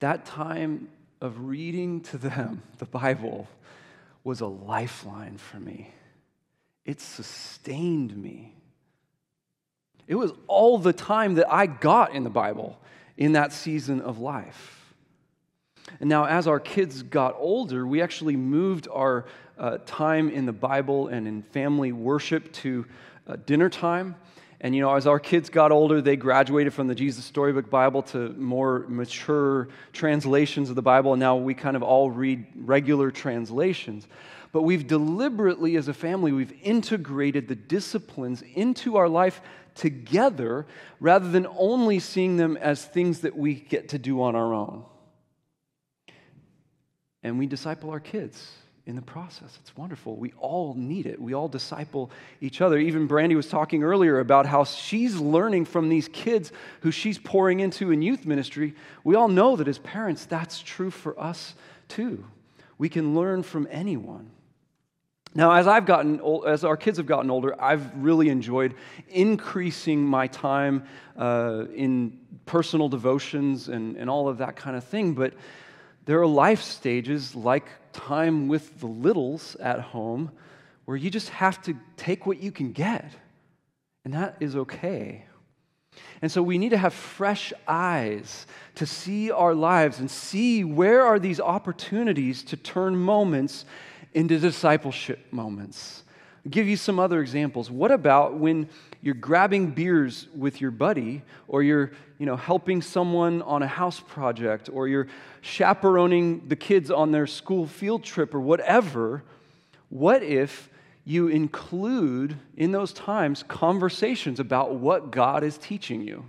that 0.00 0.26
time 0.26 0.88
of 1.20 1.46
reading 1.46 2.00
to 2.00 2.18
them 2.18 2.62
the 2.78 2.86
bible 2.86 3.48
was 4.24 4.40
a 4.40 4.46
lifeline 4.46 5.36
for 5.36 5.60
me 5.60 5.92
it 6.84 7.00
sustained 7.00 8.16
me. 8.16 8.54
It 10.06 10.16
was 10.16 10.32
all 10.46 10.78
the 10.78 10.92
time 10.92 11.34
that 11.34 11.50
I 11.52 11.66
got 11.66 12.14
in 12.14 12.24
the 12.24 12.30
Bible 12.30 12.78
in 13.16 13.32
that 13.32 13.52
season 13.52 14.00
of 14.00 14.18
life. 14.18 14.94
And 16.00 16.08
now, 16.08 16.24
as 16.24 16.46
our 16.46 16.60
kids 16.60 17.02
got 17.02 17.34
older, 17.38 17.86
we 17.86 18.02
actually 18.02 18.36
moved 18.36 18.88
our 18.90 19.26
uh, 19.58 19.78
time 19.86 20.30
in 20.30 20.46
the 20.46 20.52
Bible 20.52 21.08
and 21.08 21.28
in 21.28 21.42
family 21.42 21.92
worship 21.92 22.52
to 22.52 22.86
uh, 23.26 23.36
dinner 23.46 23.68
time. 23.68 24.16
And, 24.60 24.74
you 24.74 24.80
know, 24.80 24.94
as 24.94 25.06
our 25.06 25.20
kids 25.20 25.50
got 25.50 25.72
older, 25.72 26.00
they 26.00 26.16
graduated 26.16 26.72
from 26.72 26.86
the 26.86 26.94
Jesus 26.94 27.24
Storybook 27.24 27.68
Bible 27.68 28.02
to 28.04 28.30
more 28.30 28.86
mature 28.88 29.68
translations 29.92 30.70
of 30.70 30.76
the 30.76 30.82
Bible. 30.82 31.12
And 31.12 31.20
now 31.20 31.36
we 31.36 31.52
kind 31.52 31.76
of 31.76 31.82
all 31.82 32.10
read 32.10 32.46
regular 32.56 33.10
translations 33.10 34.08
but 34.54 34.62
we've 34.62 34.86
deliberately, 34.86 35.74
as 35.74 35.88
a 35.88 35.92
family, 35.92 36.30
we've 36.30 36.54
integrated 36.62 37.48
the 37.48 37.56
disciplines 37.56 38.40
into 38.54 38.94
our 38.94 39.08
life 39.08 39.40
together 39.74 40.64
rather 41.00 41.28
than 41.28 41.44
only 41.58 41.98
seeing 41.98 42.36
them 42.36 42.56
as 42.58 42.84
things 42.84 43.22
that 43.22 43.36
we 43.36 43.54
get 43.54 43.88
to 43.88 43.98
do 43.98 44.22
on 44.22 44.36
our 44.36 44.54
own. 44.54 44.84
And 47.24 47.36
we 47.36 47.46
disciple 47.48 47.90
our 47.90 47.98
kids 47.98 48.48
in 48.86 48.94
the 48.94 49.02
process. 49.02 49.58
It's 49.60 49.76
wonderful. 49.76 50.14
We 50.14 50.32
all 50.38 50.74
need 50.74 51.06
it. 51.06 51.20
We 51.20 51.34
all 51.34 51.48
disciple 51.48 52.12
each 52.40 52.60
other. 52.60 52.78
Even 52.78 53.08
Brandy 53.08 53.34
was 53.34 53.48
talking 53.48 53.82
earlier 53.82 54.20
about 54.20 54.46
how 54.46 54.62
she's 54.62 55.16
learning 55.16 55.64
from 55.64 55.88
these 55.88 56.06
kids 56.06 56.52
who 56.82 56.92
she's 56.92 57.18
pouring 57.18 57.58
into 57.58 57.90
in 57.90 58.02
youth 58.02 58.24
ministry. 58.24 58.76
We 59.02 59.16
all 59.16 59.26
know 59.26 59.56
that 59.56 59.66
as 59.66 59.78
parents, 59.78 60.26
that's 60.26 60.62
true 60.62 60.92
for 60.92 61.18
us 61.18 61.56
too. 61.88 62.24
We 62.78 62.88
can 62.88 63.16
learn 63.16 63.42
from 63.42 63.66
anyone. 63.68 64.30
Now, 65.36 65.52
as 65.52 65.66
I've 65.66 65.84
gotten, 65.84 66.20
as 66.46 66.64
our 66.64 66.76
kids 66.76 66.98
have 66.98 67.06
gotten 67.06 67.30
older, 67.30 67.60
I've 67.60 67.92
really 67.96 68.28
enjoyed 68.28 68.74
increasing 69.08 70.04
my 70.04 70.28
time 70.28 70.84
uh, 71.16 71.64
in 71.74 72.18
personal 72.46 72.88
devotions 72.88 73.68
and, 73.68 73.96
and 73.96 74.08
all 74.08 74.28
of 74.28 74.38
that 74.38 74.54
kind 74.54 74.76
of 74.76 74.84
thing. 74.84 75.14
But 75.14 75.34
there 76.04 76.20
are 76.20 76.26
life 76.26 76.62
stages 76.62 77.34
like 77.34 77.66
time 77.92 78.46
with 78.46 78.78
the 78.78 78.86
littles 78.86 79.56
at 79.56 79.80
home 79.80 80.30
where 80.84 80.96
you 80.96 81.10
just 81.10 81.30
have 81.30 81.60
to 81.62 81.74
take 81.96 82.26
what 82.26 82.40
you 82.40 82.52
can 82.52 82.72
get. 82.72 83.10
And 84.04 84.14
that 84.14 84.36
is 84.38 84.54
okay. 84.54 85.24
And 86.22 86.30
so 86.30 86.42
we 86.42 86.58
need 86.58 86.70
to 86.70 86.78
have 86.78 86.94
fresh 86.94 87.52
eyes 87.66 88.46
to 88.76 88.86
see 88.86 89.30
our 89.30 89.54
lives 89.54 89.98
and 89.98 90.10
see 90.10 90.64
where 90.64 91.02
are 91.02 91.18
these 91.18 91.40
opportunities 91.40 92.42
to 92.44 92.56
turn 92.56 92.96
moments 92.96 93.64
into 94.14 94.38
discipleship 94.38 95.32
moments. 95.32 96.04
I'll 96.44 96.50
give 96.50 96.68
you 96.68 96.76
some 96.76 96.98
other 96.98 97.20
examples. 97.20 97.70
What 97.70 97.90
about 97.90 98.34
when 98.34 98.68
you're 99.02 99.14
grabbing 99.14 99.72
beers 99.72 100.28
with 100.34 100.60
your 100.60 100.70
buddy, 100.70 101.22
or 101.48 101.62
you're 101.62 101.90
you 102.18 102.26
know, 102.26 102.36
helping 102.36 102.80
someone 102.80 103.42
on 103.42 103.62
a 103.62 103.66
house 103.66 104.00
project, 104.00 104.70
or 104.72 104.88
you're 104.88 105.08
chaperoning 105.40 106.48
the 106.48 106.56
kids 106.56 106.90
on 106.90 107.12
their 107.12 107.26
school 107.26 107.66
field 107.66 108.04
trip, 108.04 108.34
or 108.34 108.40
whatever? 108.40 109.22
What 109.90 110.22
if 110.22 110.70
you 111.04 111.28
include 111.28 112.36
in 112.56 112.72
those 112.72 112.92
times 112.92 113.42
conversations 113.42 114.40
about 114.40 114.74
what 114.74 115.10
God 115.10 115.44
is 115.44 115.58
teaching 115.58 116.00
you? 116.00 116.24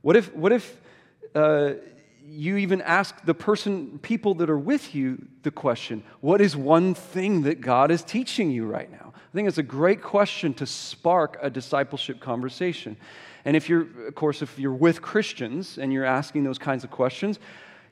What 0.00 0.16
if, 0.16 0.34
what 0.34 0.52
if 0.52 0.80
uh, 1.34 1.74
you 2.26 2.56
even 2.56 2.80
ask 2.82 3.24
the 3.24 3.34
person, 3.34 3.98
people 4.00 4.34
that 4.34 4.48
are 4.48 4.58
with 4.58 4.94
you, 4.94 5.26
the 5.42 5.50
question, 5.50 6.02
What 6.20 6.40
is 6.40 6.56
one 6.56 6.94
thing 6.94 7.42
that 7.42 7.60
God 7.60 7.90
is 7.90 8.02
teaching 8.02 8.50
you 8.50 8.66
right 8.66 8.90
now? 8.90 9.12
I 9.14 9.34
think 9.34 9.48
it's 9.48 9.58
a 9.58 9.62
great 9.62 10.02
question 10.02 10.52
to 10.54 10.66
spark 10.66 11.38
a 11.40 11.48
discipleship 11.48 12.20
conversation. 12.20 12.96
And 13.44 13.56
if 13.56 13.68
you're, 13.68 13.86
of 14.06 14.14
course, 14.14 14.42
if 14.42 14.58
you're 14.58 14.74
with 14.74 15.02
Christians 15.02 15.78
and 15.78 15.92
you're 15.92 16.04
asking 16.04 16.44
those 16.44 16.58
kinds 16.58 16.84
of 16.84 16.90
questions, 16.90 17.38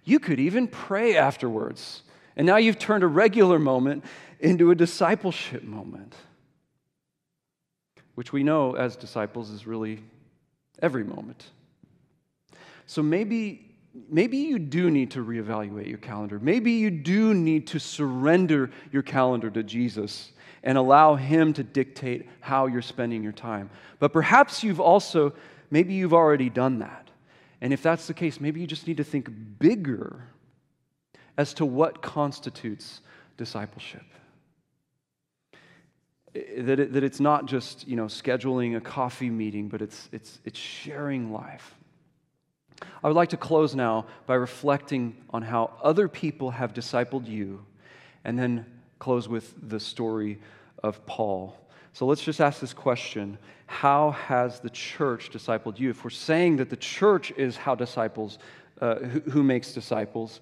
you 0.04 0.18
could 0.18 0.38
even 0.38 0.68
pray 0.68 1.16
afterwards. 1.16 2.02
And 2.36 2.46
now 2.46 2.56
you've 2.56 2.78
turned 2.78 3.04
a 3.04 3.08
regular 3.08 3.58
moment 3.58 4.04
into 4.38 4.70
a 4.70 4.74
discipleship 4.74 5.62
moment, 5.62 6.14
which 8.14 8.32
we 8.32 8.42
know 8.42 8.74
as 8.74 8.96
disciples 8.96 9.50
is 9.50 9.66
really 9.66 10.02
every 10.80 11.04
moment. 11.04 11.46
So 12.86 13.02
maybe 13.02 13.69
maybe 14.08 14.38
you 14.38 14.58
do 14.58 14.90
need 14.90 15.10
to 15.12 15.24
reevaluate 15.24 15.88
your 15.88 15.98
calendar. 15.98 16.38
Maybe 16.38 16.72
you 16.72 16.90
do 16.90 17.34
need 17.34 17.66
to 17.68 17.80
surrender 17.80 18.70
your 18.92 19.02
calendar 19.02 19.50
to 19.50 19.62
Jesus 19.62 20.32
and 20.62 20.76
allow 20.76 21.14
him 21.16 21.52
to 21.54 21.62
dictate 21.62 22.28
how 22.40 22.66
you're 22.66 22.82
spending 22.82 23.22
your 23.22 23.32
time. 23.32 23.70
But 23.98 24.12
perhaps 24.12 24.62
you've 24.62 24.80
also 24.80 25.32
maybe 25.70 25.94
you've 25.94 26.14
already 26.14 26.50
done 26.50 26.80
that. 26.80 27.08
And 27.60 27.72
if 27.72 27.82
that's 27.82 28.06
the 28.06 28.14
case, 28.14 28.40
maybe 28.40 28.60
you 28.60 28.66
just 28.66 28.86
need 28.86 28.96
to 28.98 29.04
think 29.04 29.28
bigger 29.58 30.24
as 31.36 31.54
to 31.54 31.66
what 31.66 32.02
constitutes 32.02 33.00
discipleship. 33.36 34.02
That, 36.32 36.78
it, 36.78 36.92
that 36.92 37.02
it's 37.02 37.20
not 37.20 37.46
just 37.46 37.88
you 37.88 37.96
know, 37.96 38.06
scheduling 38.06 38.76
a 38.76 38.80
coffee 38.80 39.30
meeting, 39.30 39.68
but 39.68 39.82
it's, 39.82 40.08
it's, 40.12 40.38
it's 40.44 40.58
sharing 40.58 41.32
life. 41.32 41.74
I 43.02 43.08
would 43.08 43.16
like 43.16 43.30
to 43.30 43.36
close 43.36 43.74
now 43.74 44.06
by 44.26 44.34
reflecting 44.34 45.16
on 45.30 45.42
how 45.42 45.72
other 45.82 46.08
people 46.08 46.50
have 46.50 46.74
discipled 46.74 47.26
you, 47.26 47.64
and 48.24 48.38
then 48.38 48.66
close 48.98 49.28
with 49.28 49.54
the 49.68 49.80
story 49.80 50.38
of 50.82 51.04
Paul. 51.06 51.56
So 51.92 52.06
let's 52.06 52.22
just 52.22 52.40
ask 52.40 52.60
this 52.60 52.72
question 52.72 53.38
How 53.66 54.12
has 54.12 54.60
the 54.60 54.70
church 54.70 55.30
discipled 55.30 55.78
you? 55.78 55.90
If 55.90 56.04
we're 56.04 56.10
saying 56.10 56.56
that 56.56 56.70
the 56.70 56.76
church 56.76 57.32
is 57.32 57.56
how 57.56 57.74
disciples, 57.74 58.38
uh, 58.80 58.96
who, 58.96 59.20
who 59.30 59.42
makes 59.42 59.72
disciples, 59.72 60.40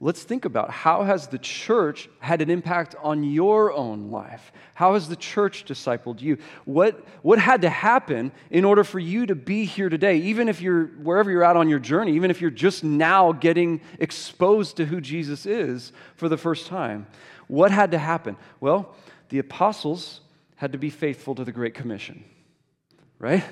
let's 0.00 0.22
think 0.22 0.44
about 0.44 0.70
how 0.70 1.04
has 1.04 1.28
the 1.28 1.38
church 1.38 2.08
had 2.18 2.42
an 2.42 2.50
impact 2.50 2.94
on 3.02 3.24
your 3.24 3.72
own 3.72 4.10
life? 4.10 4.52
How 4.74 4.94
has 4.94 5.08
the 5.08 5.16
church 5.16 5.64
discipled 5.64 6.20
you? 6.20 6.36
What, 6.66 7.02
what 7.22 7.38
had 7.38 7.62
to 7.62 7.70
happen 7.70 8.32
in 8.50 8.64
order 8.64 8.84
for 8.84 8.98
you 8.98 9.26
to 9.26 9.34
be 9.34 9.64
here 9.64 9.88
today 9.88 10.18
even 10.18 10.48
if 10.48 10.60
you're 10.60 10.86
wherever 10.86 11.30
you're 11.30 11.44
at 11.44 11.56
on 11.56 11.68
your 11.68 11.78
journey 11.78 12.12
even 12.12 12.30
if 12.30 12.40
you're 12.40 12.50
just 12.50 12.84
now 12.84 13.32
getting 13.32 13.80
exposed 13.98 14.76
to 14.76 14.84
who 14.84 15.00
jesus 15.00 15.46
is 15.46 15.92
for 16.16 16.28
the 16.28 16.36
first 16.36 16.66
time? 16.66 17.06
What 17.48 17.70
had 17.70 17.92
to 17.92 17.98
happen? 17.98 18.36
Well 18.60 18.94
the 19.28 19.38
apostles 19.38 20.20
had 20.56 20.72
to 20.72 20.78
be 20.78 20.90
faithful 20.90 21.34
to 21.34 21.44
the 21.44 21.52
great 21.52 21.74
commission 21.74 22.24
right 23.18 23.44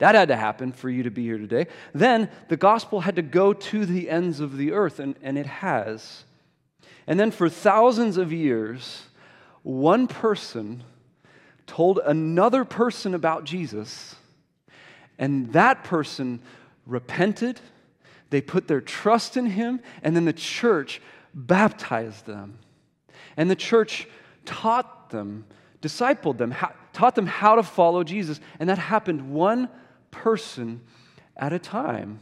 that 0.00 0.14
had 0.14 0.28
to 0.28 0.36
happen 0.36 0.72
for 0.72 0.88
you 0.88 1.02
to 1.04 1.10
be 1.10 1.24
here 1.24 1.38
today. 1.38 1.66
Then 1.94 2.30
the 2.48 2.56
gospel 2.56 3.00
had 3.00 3.16
to 3.16 3.22
go 3.22 3.52
to 3.52 3.86
the 3.86 4.08
ends 4.10 4.40
of 4.40 4.56
the 4.56 4.72
earth, 4.72 4.98
and, 4.98 5.14
and 5.22 5.38
it 5.38 5.46
has. 5.46 6.24
And 7.06 7.20
then 7.20 7.30
for 7.30 7.48
thousands 7.48 8.16
of 8.16 8.32
years, 8.32 9.04
one 9.62 10.06
person 10.06 10.82
told 11.66 11.98
another 11.98 12.64
person 12.64 13.14
about 13.14 13.44
Jesus, 13.44 14.16
and 15.18 15.52
that 15.52 15.84
person 15.84 16.40
repented, 16.86 17.60
they 18.30 18.40
put 18.40 18.68
their 18.68 18.80
trust 18.80 19.36
in 19.36 19.46
him, 19.46 19.80
and 20.02 20.16
then 20.16 20.24
the 20.24 20.32
church 20.32 21.02
baptized 21.34 22.24
them. 22.24 22.58
And 23.36 23.50
the 23.50 23.56
church 23.56 24.08
taught 24.46 25.10
them, 25.10 25.44
discipled 25.82 26.38
them, 26.38 26.54
taught 26.94 27.14
them 27.14 27.26
how 27.26 27.56
to 27.56 27.62
follow 27.62 28.02
Jesus. 28.02 28.40
And 28.58 28.70
that 28.70 28.78
happened 28.78 29.30
one 29.30 29.68
person 30.10 30.80
at 31.36 31.52
a 31.52 31.58
time 31.58 32.20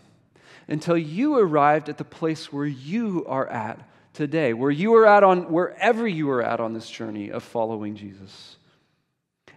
until 0.68 0.96
you 0.96 1.38
arrived 1.38 1.88
at 1.88 1.98
the 1.98 2.04
place 2.04 2.52
where 2.52 2.66
you 2.66 3.24
are 3.26 3.48
at 3.48 3.88
today, 4.12 4.52
where 4.52 4.70
you 4.70 4.94
are 4.94 5.06
at 5.06 5.22
on 5.22 5.50
wherever 5.50 6.06
you 6.06 6.28
are 6.30 6.42
at 6.42 6.60
on 6.60 6.74
this 6.74 6.90
journey 6.90 7.30
of 7.30 7.42
following 7.42 7.96
Jesus. 7.96 8.56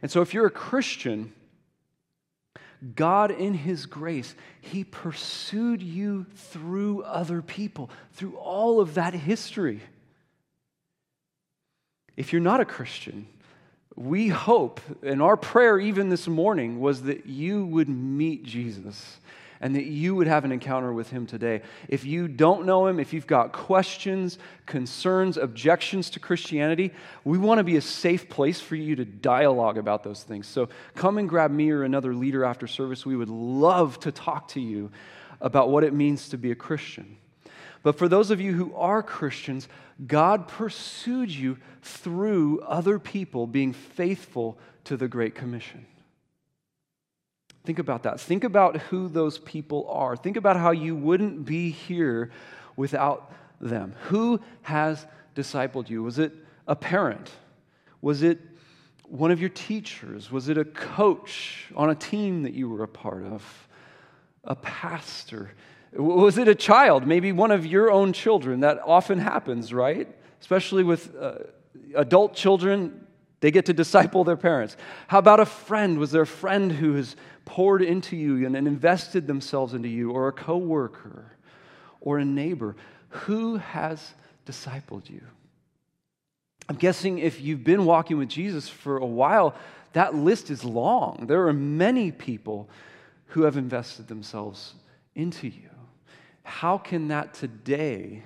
And 0.01 0.09
so 0.09 0.21
if 0.21 0.33
you're 0.33 0.47
a 0.47 0.51
Christian, 0.51 1.33
God, 2.95 3.31
in 3.31 3.53
His 3.53 3.85
grace, 3.85 4.33
He 4.61 4.83
pursued 4.83 5.81
you 5.81 6.25
through 6.35 7.03
other 7.03 7.41
people, 7.41 7.89
through 8.13 8.37
all 8.37 8.79
of 8.79 8.95
that 8.95 9.13
history. 9.13 9.81
If 12.17 12.33
you're 12.33 12.41
not 12.41 12.61
a 12.61 12.65
Christian, 12.65 13.27
we 13.95 14.29
hope, 14.29 14.81
and 15.03 15.21
our 15.21 15.37
prayer 15.37 15.79
even 15.79 16.09
this 16.09 16.27
morning 16.27 16.79
was 16.79 17.03
that 17.03 17.25
you 17.25 17.65
would 17.65 17.89
meet 17.89 18.43
Jesus 18.43 19.17
and 19.61 19.75
that 19.75 19.85
you 19.85 20.15
would 20.15 20.25
have 20.25 20.43
an 20.43 20.51
encounter 20.51 20.91
with 20.91 21.11
him 21.11 21.27
today. 21.27 21.61
If 21.87 22.03
you 22.03 22.27
don't 22.27 22.65
know 22.65 22.87
him, 22.87 22.99
if 22.99 23.13
you've 23.13 23.27
got 23.27 23.53
questions, 23.53 24.39
concerns, 24.65 25.37
objections 25.37 26.09
to 26.11 26.19
Christianity, 26.19 26.91
we 27.23 27.37
want 27.37 27.59
to 27.59 27.63
be 27.63 27.77
a 27.77 27.81
safe 27.81 28.27
place 28.27 28.59
for 28.59 28.75
you 28.75 28.95
to 28.95 29.05
dialogue 29.05 29.77
about 29.77 30.03
those 30.03 30.23
things. 30.23 30.47
So 30.47 30.69
come 30.95 31.19
and 31.19 31.29
grab 31.29 31.51
me 31.51 31.69
or 31.69 31.83
another 31.83 32.15
leader 32.15 32.43
after 32.43 32.65
service. 32.65 33.05
We 33.05 33.15
would 33.15 33.29
love 33.29 33.99
to 33.99 34.11
talk 34.11 34.47
to 34.49 34.59
you 34.59 34.91
about 35.39 35.69
what 35.69 35.83
it 35.83 35.93
means 35.93 36.29
to 36.29 36.37
be 36.37 36.49
a 36.49 36.55
Christian. 36.55 37.17
But 37.83 37.97
for 37.97 38.07
those 38.07 38.31
of 38.31 38.39
you 38.39 38.53
who 38.53 38.73
are 38.75 39.01
Christians, 39.01 39.67
God 40.05 40.47
pursued 40.47 41.31
you 41.31 41.57
through 41.81 42.61
other 42.61 42.99
people 42.99 43.47
being 43.47 43.73
faithful 43.73 44.57
to 44.85 44.97
the 44.97 45.07
Great 45.07 45.35
Commission. 45.35 45.85
Think 47.63 47.79
about 47.79 48.03
that. 48.03 48.19
Think 48.19 48.43
about 48.43 48.77
who 48.77 49.07
those 49.07 49.37
people 49.37 49.87
are. 49.89 50.15
Think 50.15 50.37
about 50.37 50.57
how 50.57 50.71
you 50.71 50.95
wouldn't 50.95 51.45
be 51.45 51.69
here 51.69 52.31
without 52.75 53.31
them. 53.59 53.95
Who 54.07 54.39
has 54.63 55.05
discipled 55.35 55.89
you? 55.89 56.01
Was 56.01 56.17
it 56.17 56.33
a 56.67 56.75
parent? 56.75 57.29
Was 58.01 58.23
it 58.23 58.39
one 59.03 59.29
of 59.29 59.39
your 59.39 59.49
teachers? 59.49 60.31
Was 60.31 60.49
it 60.49 60.57
a 60.57 60.65
coach 60.65 61.67
on 61.75 61.89
a 61.91 61.95
team 61.95 62.43
that 62.43 62.53
you 62.53 62.69
were 62.69 62.83
a 62.83 62.87
part 62.87 63.23
of? 63.23 63.67
A 64.43 64.55
pastor? 64.55 65.51
Was 65.93 66.37
it 66.37 66.47
a 66.47 66.55
child? 66.55 67.05
Maybe 67.05 67.31
one 67.31 67.51
of 67.51 67.65
your 67.65 67.91
own 67.91 68.13
children? 68.13 68.61
That 68.61 68.79
often 68.85 69.19
happens, 69.19 69.73
right? 69.73 70.07
Especially 70.39 70.83
with 70.83 71.15
uh, 71.15 71.39
adult 71.95 72.33
children, 72.33 73.07
they 73.41 73.51
get 73.51 73.65
to 73.65 73.73
disciple 73.73 74.23
their 74.23 74.37
parents. 74.37 74.77
How 75.07 75.19
about 75.19 75.39
a 75.39 75.45
friend? 75.45 75.97
Was 75.97 76.11
there 76.11 76.21
a 76.21 76.27
friend 76.27 76.71
who 76.71 76.93
has 76.93 77.15
poured 77.43 77.81
into 77.81 78.15
you 78.15 78.45
and, 78.45 78.55
and 78.55 78.67
invested 78.67 79.27
themselves 79.27 79.73
into 79.73 79.89
you, 79.89 80.11
or 80.11 80.27
a 80.27 80.31
coworker, 80.31 81.33
or 81.99 82.19
a 82.19 82.25
neighbor? 82.25 82.75
Who 83.09 83.57
has 83.57 84.13
discipled 84.45 85.09
you? 85.09 85.21
I'm 86.69 86.77
guessing 86.77 87.19
if 87.19 87.41
you've 87.41 87.65
been 87.65 87.83
walking 87.83 88.17
with 88.17 88.29
Jesus 88.29 88.69
for 88.69 88.97
a 88.97 89.05
while, 89.05 89.55
that 89.91 90.15
list 90.15 90.49
is 90.49 90.63
long. 90.63 91.25
There 91.27 91.47
are 91.47 91.53
many 91.53 92.11
people 92.11 92.69
who 93.27 93.41
have 93.41 93.57
invested 93.57 94.07
themselves 94.07 94.75
into 95.15 95.47
you. 95.47 95.70
How 96.43 96.77
can 96.77 97.07
that 97.09 97.33
today 97.33 98.23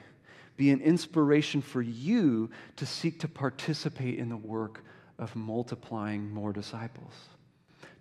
be 0.58 0.72
an 0.72 0.82
inspiration 0.82 1.62
for 1.62 1.82
you 1.82 2.50
to 2.78 2.86
seek 2.86 3.20
to 3.20 3.28
participate 3.28 4.18
in 4.18 4.30
the 4.30 4.38
work 4.38 4.84
of 5.20 5.36
multiplying 5.36 6.32
more 6.32 6.54
disciples? 6.54 7.14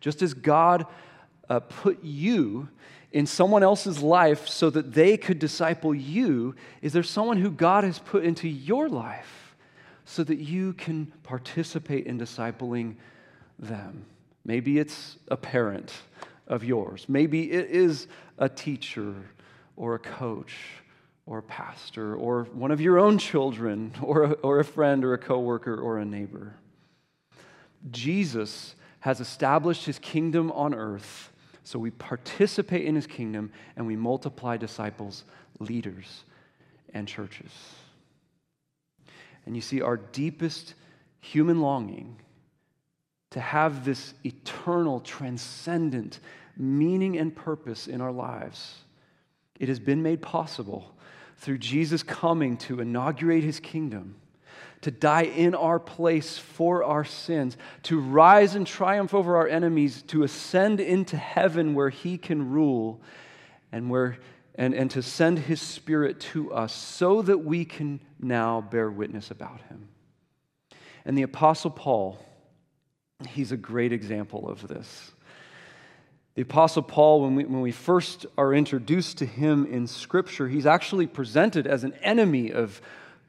Just 0.01 0.23
as 0.23 0.35
God 0.35 0.87
uh, 1.49 1.61
put 1.61 2.03
you 2.03 2.69
in 3.12 3.27
someone 3.27 3.62
else's 3.62 4.03
life 4.03 4.49
so 4.49 4.71
that 4.71 4.93
they 4.93 5.17
could 5.17 5.39
disciple 5.39 5.95
you, 5.95 6.55
is 6.83 6.93
there 6.93 7.03
someone 7.03 7.37
who 7.37 7.51
God 7.51 7.85
has 7.85 7.99
put 7.99 8.25
into 8.25 8.49
your 8.49 8.89
life 8.89 9.55
so 10.05 10.25
that 10.25 10.39
you 10.39 10.73
can 10.75 11.07
participate 11.23 12.07
in 12.07 12.19
discipling 12.19 12.97
them? 13.59 14.05
Maybe 14.45 14.79
it's 14.79 15.17
a 15.29 15.37
parent 15.37 15.93
of 16.47 16.65
yours, 16.65 17.07
maybe 17.09 17.51
it 17.51 17.71
is 17.71 18.07
a 18.37 18.49
teacher 18.49 19.15
or 19.77 19.95
a 19.95 19.99
coach 19.99 20.55
or 21.27 21.39
a 21.39 21.43
pastor 21.43 22.14
or 22.14 22.45
one 22.53 22.70
of 22.70 22.81
your 22.81 22.99
own 22.99 23.18
children 23.18 23.93
or 24.03 24.25
a, 24.25 24.33
or 24.33 24.59
a 24.59 24.64
friend 24.64 25.05
or 25.05 25.14
a 25.14 25.18
coworker 25.18 25.77
or 25.77 25.99
a 25.99 26.05
neighbor. 26.05 26.55
Jesus 27.91 28.75
has 29.01 29.20
established 29.20 29.85
his 29.85 29.99
kingdom 29.99 30.51
on 30.53 30.75
earth, 30.75 31.31
so 31.62 31.79
we 31.79 31.91
participate 31.91 32.87
in 32.87 32.95
his 32.95 33.07
kingdom 33.07 33.53
and 33.77 33.87
we 33.87 33.97
multiply 33.97 34.57
disciples, 34.57 35.25
leaders, 35.59 36.25
and 36.95 37.07
churches. 37.07 37.51
And 39.47 39.55
you 39.55 39.61
see, 39.61 39.83
our 39.83 39.99
deepest 39.99 40.75
human 41.20 41.61
longing 41.61 42.16
to 43.31 43.41
have 43.41 43.85
this 43.85 44.14
eternal, 44.25 45.01
transcendent 45.01 46.20
meaning 46.57 47.18
and 47.18 47.35
purpose 47.35 47.89
in 47.89 48.01
our 48.01 48.12
lives, 48.12 48.77
it 49.59 49.69
has 49.69 49.79
been 49.79 50.03
made 50.03 50.21
possible 50.21 50.95
through 51.37 51.59
Jesus 51.59 52.03
coming 52.03 52.57
to 52.57 52.81
inaugurate 52.81 53.45
his 53.45 53.61
kingdom, 53.61 54.17
to 54.81 54.91
die 54.91 55.23
in 55.23 55.55
our 55.55 55.79
place 55.79 56.39
for 56.39 56.85
our 56.85 57.05
sins, 57.05 57.57
to 57.85 58.01
rise 58.01 58.55
and 58.55 58.67
triumph 58.67 59.15
over 59.15 59.37
our 59.37 59.49
enemies, 59.49 60.03
to 60.03 60.23
ascend 60.23 60.81
into 60.81 61.17
heaven 61.17 61.75
where 61.75 61.91
he 61.91 62.19
can 62.19 62.51
rule, 62.51 63.01
and, 63.73 63.91
where, 63.91 64.19
and, 64.55 64.75
and 64.75 64.91
to 64.93 65.03
send 65.03 65.39
his 65.39 65.61
spirit 65.61 66.21
to 66.21 66.53
us 66.53 66.73
so 66.73 67.23
that 67.23 67.39
we 67.39 67.65
can 67.65 68.01
now 68.21 68.61
bear 68.61 68.91
witness 68.91 69.31
about 69.31 69.61
him. 69.63 69.89
And 71.05 71.19
the 71.19 71.23
Apostle 71.23 71.71
Paul, 71.71 72.19
he's 73.29 73.53
a 73.53 73.57
great 73.57 73.93
example 73.93 74.49
of 74.49 74.67
this. 74.67 75.14
The 76.35 76.43
Apostle 76.43 76.82
Paul, 76.82 77.22
when 77.22 77.37
we, 77.37 77.45
when 77.45 77.61
we 77.61 77.70
first 77.70 78.26
are 78.37 78.53
introduced 78.53 79.18
to 79.18 79.26
him 79.26 79.66
in 79.66 79.87
Scripture, 79.87 80.49
he's 80.49 80.66
actually 80.66 81.07
presented 81.07 81.66
as 81.66 81.85
an 81.85 81.95
enemy 82.03 82.51
of 82.51 82.82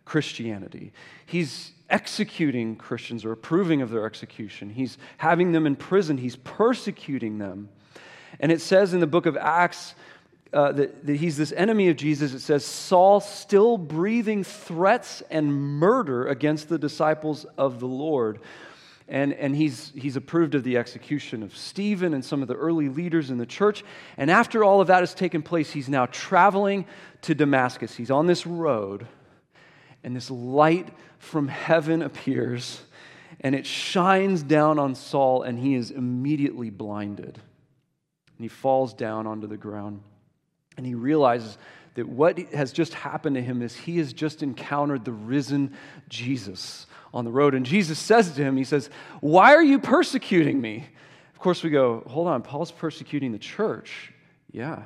Christianity. 0.05 0.91
He's 1.25 1.71
executing 1.87 2.75
Christians 2.75 3.23
or 3.23 3.31
approving 3.31 3.83
of 3.83 3.91
their 3.91 4.07
execution, 4.07 4.71
he's 4.71 4.97
having 5.17 5.51
them 5.51 5.67
in 5.67 5.75
prison, 5.75 6.17
he's 6.17 6.35
persecuting 6.35 7.37
them. 7.37 7.69
And 8.39 8.51
it 8.51 8.59
says 8.59 8.93
in 8.93 8.99
the 8.99 9.07
book 9.07 9.27
of 9.27 9.37
Acts 9.37 9.93
uh, 10.51 10.71
that, 10.71 11.05
that 11.05 11.15
he's 11.17 11.37
this 11.37 11.51
enemy 11.51 11.89
of 11.89 11.97
Jesus. 11.97 12.33
It 12.33 12.39
says, 12.39 12.65
Saul 12.65 13.19
still 13.19 13.77
breathing 13.77 14.43
threats 14.43 15.21
and 15.29 15.53
murder 15.53 16.27
against 16.27 16.69
the 16.69 16.79
disciples 16.79 17.45
of 17.57 17.79
the 17.79 17.87
Lord. 17.87 18.39
And, 19.07 19.33
and 19.33 19.55
he's, 19.55 19.91
he's 19.95 20.15
approved 20.15 20.55
of 20.55 20.63
the 20.63 20.77
execution 20.77 21.43
of 21.43 21.55
Stephen 21.55 22.13
and 22.13 22.25
some 22.25 22.41
of 22.41 22.47
the 22.47 22.55
early 22.55 22.89
leaders 22.89 23.29
in 23.29 23.37
the 23.37 23.45
church. 23.45 23.83
And 24.17 24.31
after 24.31 24.63
all 24.63 24.81
of 24.81 24.87
that 24.87 25.01
has 25.01 25.13
taken 25.13 25.43
place, 25.43 25.71
he's 25.71 25.87
now 25.87 26.07
traveling 26.07 26.85
to 27.21 27.35
Damascus. 27.35 27.95
He's 27.95 28.09
on 28.09 28.25
this 28.25 28.47
road, 28.47 29.07
and 30.03 30.15
this 30.15 30.31
light 30.31 30.89
from 31.19 31.47
heaven 31.47 32.01
appears, 32.01 32.81
and 33.41 33.53
it 33.53 33.67
shines 33.67 34.41
down 34.41 34.79
on 34.79 34.95
Saul, 34.95 35.43
and 35.43 35.59
he 35.59 35.75
is 35.75 35.91
immediately 35.91 36.71
blinded. 36.71 37.39
And 38.37 38.43
he 38.43 38.47
falls 38.47 38.93
down 38.93 39.27
onto 39.27 39.45
the 39.45 39.57
ground, 39.57 40.01
and 40.77 40.85
he 40.85 40.93
realizes 40.93 41.57
that 41.95 42.07
what 42.07 42.37
has 42.53 42.73
just 42.73 42.93
happened 42.93 43.35
to 43.35 43.41
him 43.41 43.61
is 43.61 43.75
he 43.75 43.97
has 43.97 44.11
just 44.13 44.43
encountered 44.43 45.05
the 45.05 45.13
risen 45.13 45.75
Jesus 46.09 46.87
on 47.13 47.23
the 47.23 47.31
road. 47.31 47.55
And 47.55 47.65
Jesus 47.65 47.97
says 47.97 48.33
to 48.33 48.43
him, 48.43 48.57
He 48.57 48.65
says, 48.65 48.89
Why 49.21 49.55
are 49.55 49.63
you 49.63 49.79
persecuting 49.79 50.59
me? 50.59 50.87
Of 51.33 51.39
course, 51.39 51.63
we 51.63 51.69
go, 51.69 52.03
Hold 52.07 52.27
on, 52.27 52.41
Paul's 52.41 52.71
persecuting 52.71 53.31
the 53.31 53.39
church. 53.39 54.11
Yeah. 54.51 54.83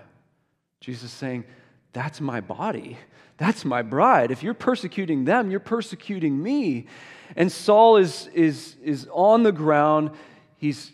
Jesus 0.81 1.05
is 1.05 1.11
saying, 1.11 1.45
That's 1.93 2.21
my 2.21 2.41
body. 2.41 2.97
That's 3.37 3.65
my 3.65 3.81
bride. 3.81 4.31
If 4.31 4.43
you're 4.43 4.53
persecuting 4.53 5.25
them, 5.25 5.49
you're 5.49 5.61
persecuting 5.61 6.41
me. 6.43 6.87
And 7.35 7.51
Saul 7.51 7.97
is, 7.97 8.27
is, 8.33 8.75
is 8.83 9.07
on 9.11 9.43
the 9.43 9.53
ground. 9.53 10.11
He's 10.57 10.91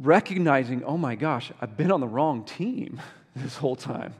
recognizing, 0.00 0.84
oh 0.84 0.98
my 0.98 1.14
gosh, 1.14 1.52
I've 1.60 1.76
been 1.76 1.92
on 1.92 2.00
the 2.00 2.08
wrong 2.08 2.44
team 2.44 3.00
this 3.42 3.56
whole 3.56 3.76
time 3.76 4.14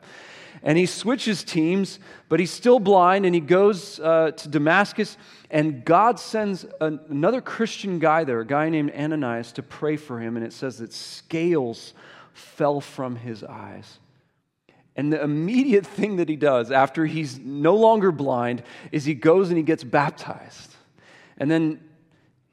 and 0.63 0.77
he 0.77 0.87
switches 0.87 1.45
teams, 1.45 1.99
but 2.29 2.41
he's 2.41 2.51
still 2.51 2.81
blind, 2.81 3.25
and 3.25 3.35
he 3.35 3.41
goes 3.41 4.01
uh, 4.01 4.33
to 4.33 4.49
Damascus, 4.49 5.17
and 5.51 5.85
God 5.85 6.19
sends 6.19 6.67
an, 6.81 7.01
another 7.09 7.41
Christian 7.41 7.99
guy 7.99 8.25
there, 8.25 8.41
a 8.41 8.47
guy 8.47 8.69
named 8.69 8.93
Ananias, 8.93 9.53
to 9.53 9.63
pray 9.63 9.97
for 9.97 10.19
him, 10.19 10.37
and 10.37 10.45
it 10.45 10.53
says 10.53 10.79
that 10.79 10.93
scales 10.93 11.95
fell 12.33 12.81
from 12.81 13.17
his 13.17 13.45
eyes. 13.45 13.99
And 14.97 15.13
the 15.13 15.23
immediate 15.23 15.87
thing 15.87 16.17
that 16.17 16.29
he 16.29 16.37
does 16.37 16.71
after 16.71 17.05
he's 17.05 17.39
no 17.39 17.77
longer 17.77 18.11
blind 18.11 18.63
is 18.93 19.05
he 19.05 19.15
goes 19.15 19.51
and 19.51 19.59
he 19.59 19.63
gets 19.63 19.85
baptized. 19.85 20.75
And 21.37 21.51
then 21.51 21.81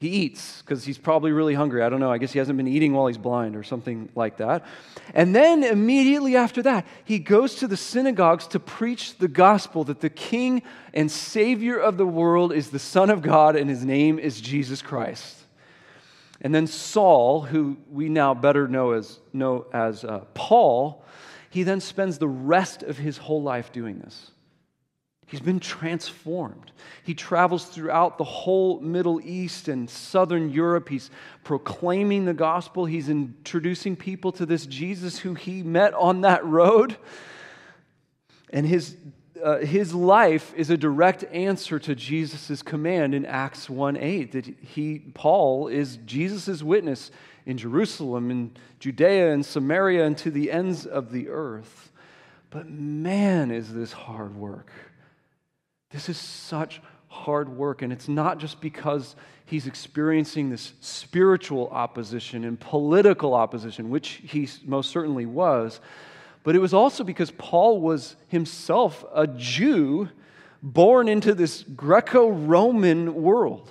he 0.03 0.09
eats 0.09 0.61
because 0.61 0.83
he's 0.83 0.97
probably 0.97 1.31
really 1.31 1.53
hungry. 1.53 1.81
I 1.81 1.87
don't 1.87 2.01
know. 2.01 2.11
I 2.11 2.17
guess 2.17 2.33
he 2.33 2.39
hasn't 2.39 2.57
been 2.57 2.67
eating 2.67 2.93
while 2.93 3.07
he's 3.07 3.17
blind 3.17 3.55
or 3.55 3.63
something 3.63 4.09
like 4.15 4.37
that. 4.37 4.65
And 5.13 5.33
then 5.33 5.63
immediately 5.63 6.35
after 6.35 6.61
that, 6.63 6.85
he 7.05 7.19
goes 7.19 7.55
to 7.55 7.67
the 7.67 7.77
synagogues 7.77 8.45
to 8.47 8.59
preach 8.59 9.17
the 9.17 9.29
gospel 9.29 9.85
that 9.85 10.01
the 10.01 10.09
King 10.09 10.61
and 10.93 11.09
Savior 11.09 11.77
of 11.77 11.95
the 11.95 12.05
world 12.05 12.51
is 12.51 12.69
the 12.69 12.79
Son 12.79 13.09
of 13.09 13.21
God 13.21 13.55
and 13.55 13.69
his 13.69 13.85
name 13.85 14.19
is 14.19 14.41
Jesus 14.41 14.81
Christ. 14.81 15.37
And 16.41 16.53
then 16.53 16.67
Saul, 16.67 17.41
who 17.41 17.77
we 17.89 18.09
now 18.09 18.33
better 18.33 18.67
know 18.67 18.91
as, 18.91 19.21
know 19.31 19.67
as 19.71 20.03
uh, 20.03 20.25
Paul, 20.33 21.05
he 21.49 21.63
then 21.63 21.79
spends 21.79 22.17
the 22.17 22.27
rest 22.27 22.83
of 22.83 22.97
his 22.97 23.17
whole 23.17 23.41
life 23.41 23.71
doing 23.71 23.99
this. 23.99 24.31
He's 25.33 25.41
been 25.41 25.59
transformed. 25.59 26.71
He 27.03 27.15
travels 27.15 27.65
throughout 27.65 28.19
the 28.19 28.23
whole 28.23 28.79
Middle 28.81 29.19
East 29.19 29.67
and 29.67 29.89
Southern 29.89 30.51
Europe. 30.51 30.89
He's 30.89 31.09
proclaiming 31.43 32.25
the 32.25 32.35
gospel. 32.35 32.85
He's 32.85 33.09
introducing 33.09 33.95
people 33.95 34.31
to 34.33 34.45
this 34.45 34.67
Jesus 34.67 35.17
who 35.17 35.33
he 35.33 35.63
met 35.63 35.95
on 35.95 36.21
that 36.21 36.45
road. 36.45 36.97
And 38.51 38.67
his, 38.67 38.95
uh, 39.43 39.57
his 39.57 39.95
life 39.95 40.53
is 40.55 40.69
a 40.69 40.77
direct 40.77 41.23
answer 41.31 41.79
to 41.79 41.95
Jesus' 41.95 42.61
command 42.61 43.15
in 43.15 43.25
Acts 43.25 43.67
1 43.67 43.97
8 43.97 44.33
that 44.33 44.45
he, 44.45 44.99
Paul, 45.15 45.67
is 45.67 45.97
Jesus' 46.05 46.61
witness 46.61 47.09
in 47.47 47.57
Jerusalem, 47.57 48.29
in 48.29 48.51
Judea, 48.79 49.33
and 49.33 49.43
Samaria, 49.43 50.05
and 50.05 50.15
to 50.19 50.29
the 50.29 50.51
ends 50.51 50.85
of 50.85 51.11
the 51.11 51.29
earth. 51.29 51.91
But 52.51 52.69
man, 52.69 53.49
is 53.49 53.73
this 53.73 53.93
hard 53.93 54.35
work. 54.35 54.69
This 55.93 56.09
is 56.09 56.17
such 56.17 56.81
hard 57.07 57.47
work, 57.47 57.83
and 57.83 57.93
it's 57.93 58.09
not 58.09 58.39
just 58.39 58.59
because 58.59 59.15
he's 59.45 59.67
experiencing 59.67 60.49
this 60.49 60.73
spiritual 60.81 61.69
opposition 61.69 62.43
and 62.43 62.59
political 62.59 63.35
opposition, 63.35 63.91
which 63.91 64.21
he 64.25 64.49
most 64.65 64.89
certainly 64.89 65.27
was, 65.27 65.79
but 66.41 66.55
it 66.55 66.59
was 66.59 66.73
also 66.73 67.03
because 67.03 67.31
Paul 67.31 67.79
was 67.79 68.15
himself 68.27 69.05
a 69.13 69.27
Jew 69.27 70.09
born 70.63 71.07
into 71.07 71.35
this 71.35 71.61
Greco 71.61 72.29
Roman 72.29 73.13
world. 73.13 73.69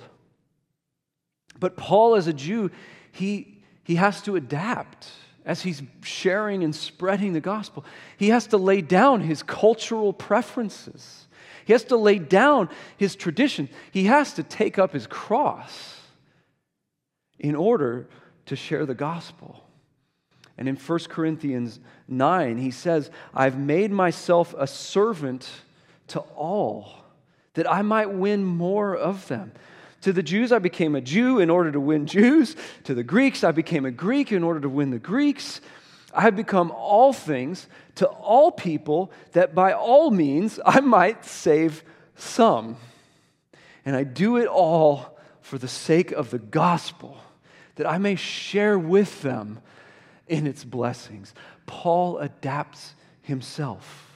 But 1.59 1.75
Paul, 1.75 2.15
as 2.15 2.27
a 2.27 2.33
Jew, 2.33 2.71
he, 3.11 3.61
he 3.83 3.95
has 3.95 4.21
to 4.21 4.37
adapt 4.37 5.09
as 5.45 5.61
he's 5.61 5.83
sharing 6.01 6.63
and 6.63 6.73
spreading 6.73 7.33
the 7.33 7.41
gospel. 7.41 7.83
He 8.17 8.29
has 8.29 8.47
to 8.47 8.57
lay 8.57 8.81
down 8.81 9.21
his 9.21 9.43
cultural 9.43 10.13
preferences. 10.13 11.22
He 11.65 11.73
has 11.73 11.83
to 11.85 11.97
lay 11.97 12.19
down 12.19 12.69
his 12.97 13.15
tradition. 13.15 13.69
He 13.91 14.05
has 14.05 14.33
to 14.33 14.43
take 14.43 14.77
up 14.79 14.93
his 14.93 15.07
cross 15.07 15.99
in 17.39 17.55
order 17.55 18.07
to 18.45 18.55
share 18.55 18.85
the 18.85 18.93
gospel. 18.93 19.63
And 20.57 20.69
in 20.69 20.75
1 20.75 20.99
Corinthians 21.09 21.79
9, 22.07 22.57
he 22.57 22.71
says, 22.71 23.09
I've 23.33 23.57
made 23.57 23.91
myself 23.91 24.53
a 24.57 24.67
servant 24.67 25.49
to 26.07 26.19
all, 26.19 27.03
that 27.53 27.69
I 27.69 27.81
might 27.81 28.11
win 28.11 28.43
more 28.43 28.95
of 28.95 29.27
them. 29.27 29.51
To 30.01 30.11
the 30.11 30.23
Jews, 30.23 30.51
I 30.51 30.59
became 30.59 30.95
a 30.95 31.01
Jew 31.01 31.39
in 31.39 31.49
order 31.49 31.71
to 31.71 31.79
win 31.79 32.05
Jews. 32.05 32.55
To 32.83 32.93
the 32.93 33.03
Greeks, 33.03 33.43
I 33.43 33.51
became 33.51 33.85
a 33.85 33.91
Greek 33.91 34.31
in 34.31 34.43
order 34.43 34.59
to 34.59 34.69
win 34.69 34.89
the 34.89 34.99
Greeks. 34.99 35.61
I 36.13 36.21
have 36.21 36.35
become 36.35 36.71
all 36.71 37.13
things 37.13 37.67
to 37.95 38.07
all 38.07 38.51
people 38.51 39.11
that 39.33 39.53
by 39.53 39.73
all 39.73 40.11
means 40.11 40.59
I 40.65 40.79
might 40.79 41.25
save 41.25 41.83
some. 42.15 42.77
And 43.85 43.95
I 43.95 44.03
do 44.03 44.37
it 44.37 44.47
all 44.47 45.17
for 45.41 45.57
the 45.57 45.67
sake 45.67 46.11
of 46.11 46.29
the 46.31 46.39
gospel, 46.39 47.17
that 47.75 47.85
I 47.85 47.97
may 47.97 48.15
share 48.15 48.79
with 48.79 49.21
them 49.21 49.59
in 50.27 50.47
its 50.47 50.63
blessings. 50.63 51.33
Paul 51.65 52.17
adapts 52.19 52.95
himself 53.21 54.11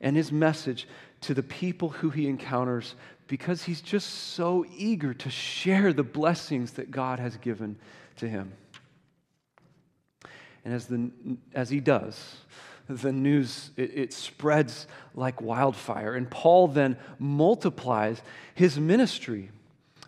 and 0.00 0.16
his 0.16 0.30
message 0.30 0.86
to 1.22 1.34
the 1.34 1.42
people 1.42 1.88
who 1.88 2.10
he 2.10 2.28
encounters 2.28 2.94
because 3.26 3.64
he's 3.64 3.80
just 3.80 4.08
so 4.08 4.64
eager 4.76 5.12
to 5.14 5.30
share 5.30 5.92
the 5.92 6.04
blessings 6.04 6.72
that 6.72 6.90
God 6.90 7.18
has 7.18 7.36
given 7.38 7.76
to 8.16 8.28
him. 8.28 8.52
And 10.64 10.74
as, 10.74 10.86
the, 10.86 11.10
as 11.54 11.70
he 11.70 11.80
does, 11.80 12.36
the 12.88 13.12
news 13.12 13.70
it, 13.76 13.90
it, 13.94 14.12
spreads 14.12 14.86
like 15.14 15.40
wildfire. 15.40 16.14
And 16.14 16.30
Paul 16.30 16.68
then 16.68 16.96
multiplies 17.18 18.22
his 18.54 18.78
ministry. 18.78 19.50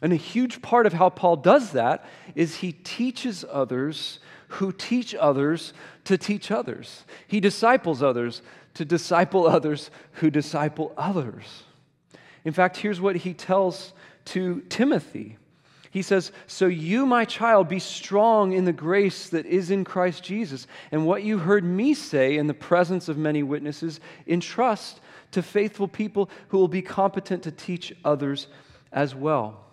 And 0.00 0.12
a 0.12 0.16
huge 0.16 0.62
part 0.62 0.86
of 0.86 0.92
how 0.92 1.10
Paul 1.10 1.36
does 1.36 1.72
that 1.72 2.04
is 2.34 2.56
he 2.56 2.72
teaches 2.72 3.44
others 3.50 4.20
who 4.48 4.72
teach 4.72 5.14
others 5.14 5.72
to 6.04 6.16
teach 6.16 6.50
others. 6.50 7.04
He 7.26 7.40
disciples 7.40 8.02
others 8.02 8.42
to 8.74 8.84
disciple 8.84 9.46
others 9.46 9.90
who 10.12 10.30
disciple 10.30 10.92
others. 10.96 11.64
In 12.44 12.52
fact, 12.52 12.76
here's 12.76 13.00
what 13.00 13.16
he 13.16 13.34
tells 13.34 13.92
to 14.26 14.60
Timothy 14.68 15.36
He 15.90 16.02
says, 16.02 16.32
So 16.46 16.66
you, 16.66 17.06
my 17.06 17.24
child, 17.24 17.68
be 17.68 17.78
strong 17.78 18.52
in 18.52 18.64
the 18.64 18.72
grace 18.72 19.28
that 19.30 19.46
is 19.46 19.70
in 19.70 19.84
Christ 19.84 20.22
Jesus. 20.22 20.66
And 20.92 21.06
what 21.06 21.22
you 21.22 21.38
heard 21.38 21.64
me 21.64 21.94
say 21.94 22.36
in 22.36 22.46
the 22.46 22.54
presence 22.54 23.08
of 23.08 23.16
many 23.16 23.42
witnesses, 23.42 24.00
entrust 24.26 25.00
to 25.32 25.42
faithful 25.42 25.88
people 25.88 26.30
who 26.48 26.58
will 26.58 26.68
be 26.68 26.82
competent 26.82 27.42
to 27.44 27.50
teach 27.50 27.94
others 28.04 28.48
as 28.92 29.14
well. 29.14 29.64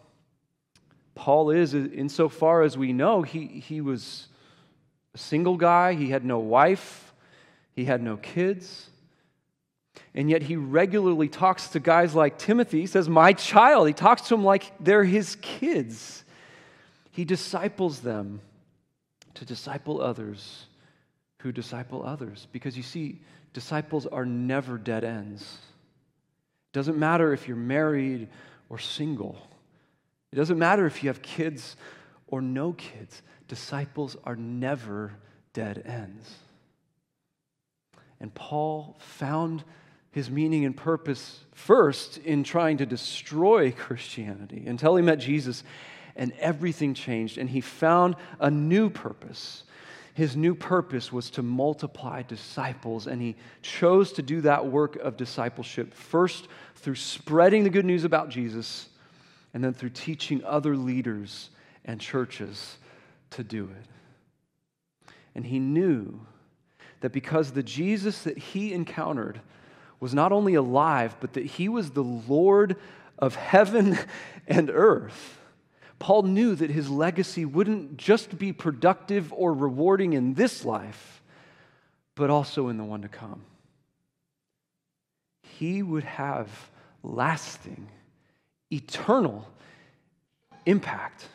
Paul 1.15 1.49
is, 1.49 1.73
insofar 1.73 2.61
as 2.61 2.77
we 2.77 2.91
know, 2.91 3.21
he, 3.21 3.47
he 3.47 3.79
was 3.79 4.27
a 5.13 5.17
single 5.17 5.55
guy, 5.55 5.93
he 5.93 6.09
had 6.09 6.25
no 6.25 6.39
wife, 6.39 7.13
he 7.73 7.85
had 7.85 8.01
no 8.01 8.17
kids. 8.17 8.89
And 10.15 10.29
yet 10.29 10.41
he 10.41 10.55
regularly 10.55 11.27
talks 11.27 11.67
to 11.69 11.81
guys 11.81 12.15
like 12.15 12.39
Timothy. 12.39 12.79
He 12.79 12.87
says, 12.87 13.09
My 13.09 13.33
child. 13.33 13.87
He 13.87 13.93
talks 13.93 14.23
to 14.23 14.29
them 14.29 14.45
like 14.45 14.71
they're 14.79 15.03
his 15.03 15.35
kids. 15.41 16.23
He 17.11 17.25
disciples 17.25 17.99
them 17.99 18.39
to 19.35 19.45
disciple 19.45 20.01
others 20.01 20.67
who 21.39 21.51
disciple 21.51 22.05
others. 22.05 22.47
Because 22.53 22.77
you 22.77 22.83
see, 22.83 23.19
disciples 23.53 24.05
are 24.05 24.25
never 24.25 24.77
dead 24.77 25.03
ends. 25.03 25.41
It 25.43 26.77
doesn't 26.77 26.97
matter 26.97 27.33
if 27.33 27.47
you're 27.47 27.57
married 27.57 28.29
or 28.69 28.79
single, 28.79 29.37
it 30.31 30.37
doesn't 30.37 30.57
matter 30.57 30.85
if 30.85 31.03
you 31.03 31.09
have 31.09 31.21
kids 31.21 31.75
or 32.27 32.41
no 32.41 32.73
kids. 32.73 33.21
Disciples 33.47 34.17
are 34.23 34.35
never 34.35 35.13
dead 35.53 35.83
ends. 35.85 36.33
And 38.19 38.33
Paul 38.33 38.95
found 38.99 39.63
his 40.15 40.31
meaning 40.31 40.63
and 40.63 40.77
purpose 40.77 41.41
first 41.51 42.19
in 42.19 42.41
trying 42.41 42.77
to 42.77 42.85
destroy 42.85 43.69
Christianity 43.77 44.63
until 44.65 44.95
he 44.95 45.03
met 45.03 45.17
Jesus 45.17 45.61
and 46.15 46.31
everything 46.39 46.93
changed 46.93 47.37
and 47.37 47.49
he 47.49 47.59
found 47.59 48.15
a 48.39 48.49
new 48.49 48.89
purpose. 48.89 49.65
His 50.13 50.37
new 50.37 50.55
purpose 50.55 51.11
was 51.11 51.29
to 51.31 51.43
multiply 51.43 52.21
disciples, 52.21 53.07
and 53.07 53.21
he 53.21 53.35
chose 53.61 54.13
to 54.13 54.21
do 54.21 54.39
that 54.39 54.65
work 54.65 54.95
of 54.95 55.17
discipleship 55.17 55.93
first 55.93 56.47
through 56.75 56.95
spreading 56.95 57.65
the 57.65 57.69
good 57.69 57.83
news 57.83 58.05
about 58.05 58.29
Jesus, 58.29 58.87
and 59.53 59.61
then 59.61 59.73
through 59.73 59.89
teaching 59.89 60.41
other 60.45 60.77
leaders 60.77 61.49
and 61.83 61.99
churches 61.99 62.77
to 63.31 63.43
do 63.43 63.65
it. 63.65 65.11
And 65.35 65.45
he 65.45 65.59
knew 65.59 66.21
that 67.01 67.11
because 67.11 67.51
the 67.51 67.63
Jesus 67.63 68.23
that 68.23 68.37
he 68.37 68.71
encountered 68.71 69.41
was 69.99 70.13
not 70.13 70.31
only 70.31 70.55
alive, 70.55 71.15
but 71.19 71.33
that 71.33 71.45
he 71.45 71.69
was 71.69 71.91
the 71.91 72.03
Lord 72.03 72.75
of 73.17 73.35
heaven 73.35 73.97
and 74.47 74.69
earth. 74.69 75.39
Paul 75.99 76.23
knew 76.23 76.55
that 76.55 76.69
his 76.69 76.89
legacy 76.89 77.45
wouldn't 77.45 77.97
just 77.97 78.37
be 78.37 78.51
productive 78.51 79.31
or 79.33 79.53
rewarding 79.53 80.13
in 80.13 80.33
this 80.33 80.65
life, 80.65 81.21
but 82.15 82.29
also 82.29 82.67
in 82.67 82.77
the 82.77 82.83
one 82.83 83.01
to 83.01 83.07
come. 83.07 83.41
He 85.41 85.81
would 85.81 86.03
have 86.03 86.49
lasting, 87.01 87.87
eternal 88.71 89.47
impact. 90.65 91.27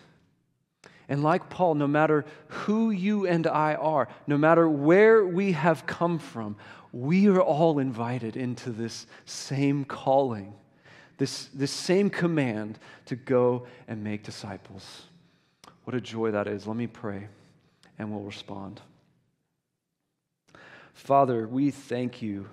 And 1.09 1.23
like 1.23 1.49
Paul, 1.49 1.75
no 1.75 1.89
matter 1.89 2.25
who 2.47 2.91
you 2.91 3.27
and 3.27 3.47
I 3.47 3.75
are, 3.75 4.09
no 4.27 4.39
matter 4.39 4.69
where 4.69 5.25
we 5.25 5.53
have 5.53 5.87
come 5.87 6.19
from, 6.19 6.57
we 6.93 7.29
are 7.29 7.41
all 7.41 7.79
invited 7.79 8.37
into 8.37 8.71
this 8.71 9.07
same 9.25 9.85
calling, 9.85 10.55
this, 11.19 11.47
this 11.55 11.71
same 11.71 12.11
command 12.11 12.79
to 13.07 13.17
go 13.17 13.67
and 13.87 14.03
make 14.03 14.25
disciples. 14.25 15.03
What 15.85 15.95
a 15.95 16.01
joy 16.01 16.31
that 16.33 16.47
is. 16.47 16.67
Let 16.67 16.77
me 16.77 16.87
pray 16.87 17.29
and 17.99 18.11
we'll 18.11 18.23
respond. 18.23 18.81
Father, 20.95 21.47
we 21.47 21.71
thank 21.71 22.23
you 22.23 22.47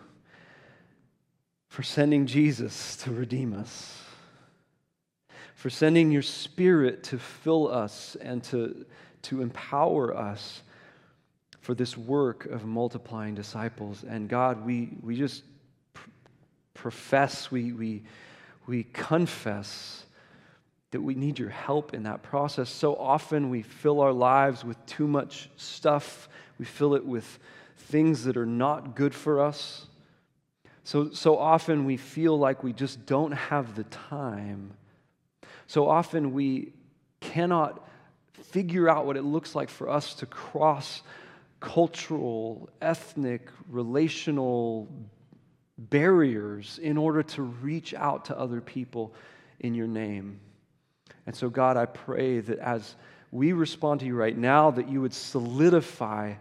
for 1.67 1.83
sending 1.83 2.25
Jesus 2.25 2.95
to 2.97 3.11
redeem 3.11 3.53
us, 3.53 4.01
for 5.55 5.69
sending 5.69 6.11
your 6.11 6.21
Spirit 6.21 7.03
to 7.03 7.19
fill 7.19 7.71
us 7.71 8.15
and 8.21 8.43
to, 8.45 8.85
to 9.23 9.41
empower 9.41 10.15
us 10.15 10.61
for 11.67 11.75
this 11.75 11.97
work 11.97 12.45
of 12.45 12.63
multiplying 12.63 13.35
disciples. 13.35 14.05
And 14.07 14.29
God, 14.29 14.65
we, 14.65 14.87
we 15.03 15.17
just 15.17 15.43
pr- 15.93 16.09
profess, 16.73 17.51
we, 17.51 17.73
we, 17.73 18.03
we 18.65 18.83
confess 18.83 20.05
that 20.91 21.01
we 21.01 21.13
need 21.13 21.37
your 21.37 21.49
help 21.49 21.93
in 21.93 22.03
that 22.03 22.23
process. 22.23 22.69
So 22.69 22.95
often 22.95 23.49
we 23.49 23.63
fill 23.63 23.99
our 23.99 24.13
lives 24.13 24.63
with 24.63 24.77
too 24.85 25.09
much 25.09 25.49
stuff, 25.57 26.29
we 26.57 26.63
fill 26.63 26.95
it 26.95 27.05
with 27.05 27.37
things 27.75 28.23
that 28.23 28.37
are 28.37 28.45
not 28.45 28.95
good 28.95 29.13
for 29.13 29.41
us. 29.41 29.87
So, 30.85 31.11
so 31.11 31.37
often 31.37 31.83
we 31.83 31.97
feel 31.97 32.39
like 32.39 32.63
we 32.63 32.71
just 32.71 33.05
don't 33.05 33.33
have 33.33 33.75
the 33.75 33.83
time. 33.83 34.71
So 35.67 35.89
often 35.89 36.31
we 36.31 36.71
cannot 37.19 37.85
figure 38.31 38.87
out 38.87 39.05
what 39.05 39.17
it 39.17 39.23
looks 39.23 39.53
like 39.53 39.67
for 39.67 39.89
us 39.89 40.13
to 40.13 40.25
cross 40.25 41.01
cultural, 41.59 42.69
ethnic, 42.81 43.49
relational 43.69 44.87
barriers 45.77 46.79
in 46.81 46.97
order 46.97 47.23
to 47.23 47.41
reach 47.41 47.93
out 47.93 48.25
to 48.25 48.37
other 48.37 48.61
people 48.61 49.13
in 49.59 49.73
your 49.73 49.87
name. 49.87 50.39
And 51.25 51.35
so, 51.35 51.49
God, 51.49 51.77
I 51.77 51.85
pray 51.85 52.39
that 52.39 52.59
as 52.59 52.95
we 53.31 53.53
respond 53.53 53.99
to 53.99 54.05
you 54.05 54.15
right 54.15 54.37
now, 54.37 54.71
that 54.71 54.89
you 54.89 55.01
would 55.01 55.13
solidify 55.13 56.35